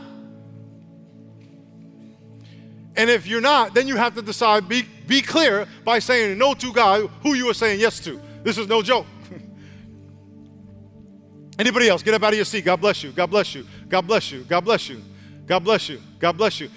And 2.97 3.09
if 3.09 3.27
you're 3.27 3.41
not, 3.41 3.73
then 3.73 3.89
you 3.89 3.97
have 3.97 4.15
to 4.17 4.23
decide, 4.23 4.69
be, 4.69 4.85
be 5.07 5.23
clear 5.23 5.67
by 5.85 5.99
saying 5.99 6.39
no 6.39 6.55
to 6.55 6.73
God 6.73 7.11
who 7.23 7.35
you 7.35 7.49
are 7.51 7.55
saying 7.55 7.81
yes 7.81 8.01
to. 8.01 8.21
This 8.43 8.59
is 8.59 8.69
no 8.69 8.83
joke. 8.83 9.07
Anybody 11.59 11.89
else? 11.89 12.03
Get 12.03 12.15
up 12.15 12.23
out 12.23 12.33
of 12.33 12.37
your 12.37 12.45
seat. 12.45 12.65
God 12.65 12.81
bless 12.81 13.03
you. 13.03 13.13
God 13.13 13.31
bless 13.31 13.55
you. 13.55 13.67
God 13.89 14.07
bless 14.07 14.31
you. 14.31 14.45
God 14.45 14.65
bless 14.65 14.89
you. 14.89 15.03
God 15.47 15.61
bless 15.61 15.89
you. 15.89 16.01
God 16.19 16.37
bless 16.37 16.61
you. 16.61 16.71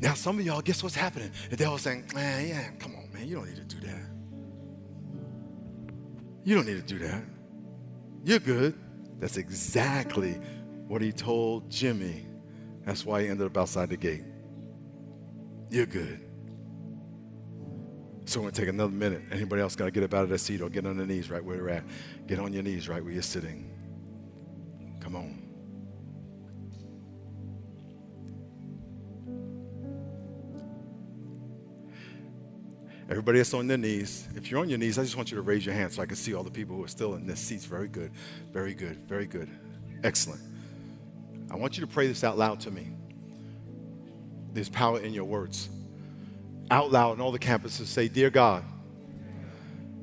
Now, 0.00 0.14
some 0.14 0.38
of 0.38 0.44
y'all, 0.44 0.62
guess 0.62 0.82
what's 0.82 0.96
happening? 0.96 1.30
The 1.50 1.56
devil's 1.56 1.82
saying, 1.82 2.10
man, 2.14 2.48
yeah, 2.48 2.70
come 2.78 2.94
on, 2.96 3.12
man. 3.12 3.28
You 3.28 3.36
don't 3.36 3.46
need 3.46 3.56
to 3.56 3.64
do 3.64 3.80
that. 3.86 4.00
You 6.44 6.56
don't 6.56 6.66
need 6.66 6.86
to 6.86 6.92
do 6.94 6.98
that. 7.06 7.22
You're 8.24 8.40
good. 8.40 8.76
That's 9.20 9.36
exactly 9.36 10.32
what 10.88 11.02
he 11.02 11.12
told 11.12 11.70
Jimmy. 11.70 12.26
That's 12.84 13.06
why 13.06 13.22
he 13.22 13.28
ended 13.28 13.46
up 13.46 13.56
outside 13.56 13.90
the 13.90 13.96
gate. 13.96 14.24
You're 15.70 15.86
good. 15.86 16.20
So 18.24 18.40
we're 18.40 18.44
going 18.44 18.54
to 18.54 18.60
take 18.60 18.68
another 18.68 18.92
minute. 18.92 19.22
Anybody 19.30 19.62
else 19.62 19.76
got 19.76 19.86
to 19.86 19.90
get 19.90 20.04
up 20.04 20.14
out 20.14 20.22
of 20.22 20.28
their 20.28 20.38
seat 20.38 20.60
or 20.60 20.70
get 20.70 20.86
on 20.86 20.96
their 20.96 21.06
knees 21.06 21.30
right 21.30 21.44
where 21.44 21.56
you're 21.56 21.68
at? 21.68 21.84
Get 22.26 22.38
on 22.38 22.52
your 22.52 22.62
knees 22.62 22.88
right 22.88 23.02
where 23.02 23.12
you're 23.12 23.22
sitting. 23.22 23.70
Come 25.00 25.16
on. 25.16 25.42
Everybody 33.10 33.38
that's 33.38 33.52
on 33.52 33.66
their 33.66 33.76
knees, 33.76 34.26
if 34.36 34.50
you're 34.50 34.60
on 34.60 34.70
your 34.70 34.78
knees, 34.78 34.98
I 34.98 35.02
just 35.02 35.16
want 35.16 35.30
you 35.30 35.36
to 35.36 35.42
raise 35.42 35.66
your 35.66 35.74
hand 35.74 35.92
so 35.92 36.00
I 36.00 36.06
can 36.06 36.16
see 36.16 36.32
all 36.32 36.44
the 36.44 36.50
people 36.50 36.76
who 36.76 36.84
are 36.84 36.88
still 36.88 37.14
in 37.14 37.26
their 37.26 37.36
seats. 37.36 37.66
Very 37.66 37.88
good. 37.88 38.10
Very 38.52 38.72
good. 38.72 38.96
Very 39.06 39.26
good. 39.26 39.50
Excellent. 40.04 40.40
I 41.50 41.56
want 41.56 41.76
you 41.76 41.82
to 41.82 41.86
pray 41.86 42.06
this 42.06 42.24
out 42.24 42.38
loud 42.38 42.60
to 42.60 42.70
me. 42.70 42.92
There's 44.54 44.70
power 44.70 45.00
in 45.00 45.12
your 45.12 45.24
words. 45.24 45.68
Out 46.70 46.90
loud 46.90 47.12
on 47.12 47.20
all 47.20 47.32
the 47.32 47.38
campuses, 47.38 47.86
say, 47.86 48.08
Dear 48.08 48.30
God, 48.30 48.64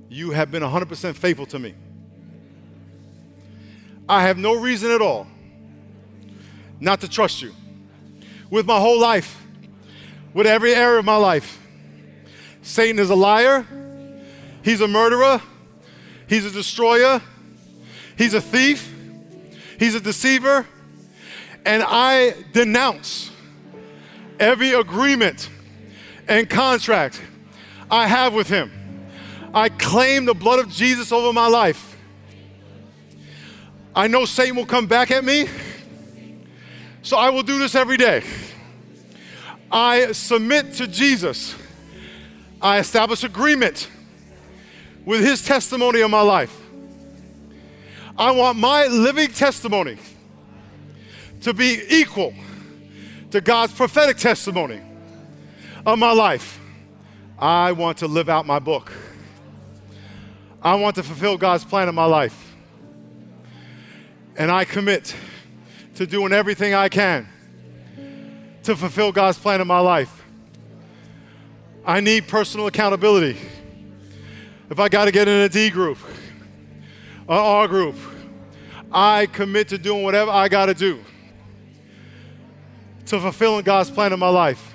you 0.09 0.31
have 0.31 0.51
been 0.51 0.63
100% 0.63 1.15
faithful 1.15 1.45
to 1.47 1.59
me. 1.59 1.73
I 4.07 4.23
have 4.23 4.37
no 4.37 4.59
reason 4.59 4.91
at 4.91 5.01
all 5.01 5.27
not 6.79 7.01
to 7.01 7.07
trust 7.07 7.41
you. 7.41 7.53
With 8.49 8.65
my 8.65 8.79
whole 8.79 8.99
life, 8.99 9.45
with 10.33 10.47
every 10.47 10.73
area 10.73 10.99
of 10.99 11.05
my 11.05 11.17
life, 11.17 11.59
Satan 12.61 12.99
is 12.99 13.09
a 13.09 13.15
liar, 13.15 13.65
he's 14.63 14.81
a 14.81 14.87
murderer, 14.87 15.41
he's 16.27 16.45
a 16.45 16.51
destroyer, 16.51 17.21
he's 18.17 18.33
a 18.33 18.41
thief, 18.41 18.93
he's 19.77 19.95
a 19.95 19.99
deceiver, 19.99 20.65
and 21.65 21.83
I 21.85 22.35
denounce 22.53 23.31
every 24.39 24.73
agreement 24.73 25.49
and 26.29 26.49
contract 26.49 27.21
I 27.91 28.07
have 28.07 28.33
with 28.33 28.47
him. 28.47 28.71
I 29.53 29.67
claim 29.69 30.25
the 30.25 30.35
blood 30.35 30.59
of 30.59 30.69
Jesus 30.69 31.11
over 31.11 31.33
my 31.33 31.47
life. 31.47 31.97
I 33.95 34.07
know 34.07 34.25
Satan 34.25 34.55
will 34.55 34.67
come 34.67 34.85
back 34.85 35.09
at 35.09 35.25
me, 35.25 35.49
so 37.01 37.17
I 37.17 37.31
will 37.31 37.41
do 37.41 37.57
this 37.57 37.73
every 37.73 37.97
day. 37.97 38.23
I 39.71 40.11
submit 40.11 40.73
to 40.75 40.87
Jesus. 40.87 41.55
I 42.61 42.77
establish 42.77 43.23
agreement 43.23 43.89
with 45.05 45.21
his 45.21 45.43
testimony 45.43 46.01
of 46.01 46.11
my 46.11 46.21
life. 46.21 46.55
I 48.17 48.31
want 48.31 48.59
my 48.59 48.85
living 48.85 49.31
testimony 49.31 49.97
to 51.41 51.53
be 51.53 51.81
equal 51.89 52.33
to 53.31 53.41
God's 53.41 53.73
prophetic 53.73 54.17
testimony 54.17 54.81
of 55.85 55.99
my 55.99 56.11
life. 56.11 56.59
I 57.37 57.71
want 57.71 57.99
to 57.99 58.07
live 58.07 58.29
out 58.29 58.45
my 58.45 58.59
book. 58.59 58.91
I 60.61 60.75
want 60.75 60.95
to 60.95 61.03
fulfill 61.03 61.37
God's 61.37 61.63
plan 61.63 61.87
in 61.87 61.95
my 61.95 62.05
life. 62.05 62.53
And 64.35 64.51
I 64.51 64.65
commit 64.65 65.15
to 65.95 66.05
doing 66.05 66.33
everything 66.33 66.73
I 66.73 66.89
can 66.89 67.27
to 68.63 68.75
fulfill 68.75 69.11
God's 69.11 69.37
plan 69.37 69.61
in 69.61 69.67
my 69.67 69.79
life. 69.79 70.23
I 71.85 72.01
need 72.01 72.27
personal 72.27 72.67
accountability. 72.67 73.37
If 74.69 74.79
I 74.79 74.89
got 74.89 75.05
to 75.05 75.11
get 75.11 75.27
in 75.27 75.41
a 75.41 75.49
D 75.49 75.69
group, 75.69 75.97
an 77.21 77.37
R 77.37 77.67
group, 77.67 77.95
I 78.91 79.27
commit 79.27 79.69
to 79.69 79.77
doing 79.77 80.03
whatever 80.03 80.31
I 80.31 80.49
got 80.49 80.67
to 80.67 80.73
do 80.73 80.99
to 83.07 83.19
fulfilling 83.19 83.63
God's 83.63 83.89
plan 83.89 84.13
in 84.13 84.19
my 84.19 84.29
life. 84.29 84.68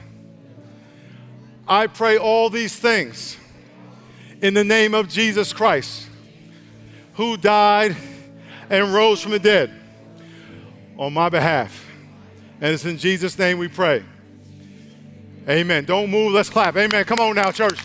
I 1.67 1.87
pray 1.87 2.19
all 2.19 2.51
these 2.51 2.77
things 2.77 3.37
in 4.43 4.55
the 4.55 4.65
name 4.65 4.95
of 4.95 5.09
Jesus 5.09 5.53
Christ, 5.53 6.09
who 7.15 7.37
died 7.37 7.97
and 8.69 8.93
rose 8.93 9.21
from 9.21 9.33
the 9.33 9.39
dead 9.39 9.73
on 10.99 11.13
my 11.13 11.29
behalf. 11.29 11.87
And 12.61 12.73
it's 12.73 12.85
in 12.85 12.99
Jesus' 12.99 13.39
name 13.39 13.59
we 13.59 13.69
pray. 13.69 14.05
Amen. 15.49 15.85
Don't 15.85 16.11
move. 16.11 16.33
Let's 16.33 16.51
clap. 16.51 16.77
Amen. 16.77 17.05
Come 17.05 17.21
on 17.21 17.35
now, 17.37 17.51
church. 17.51 17.79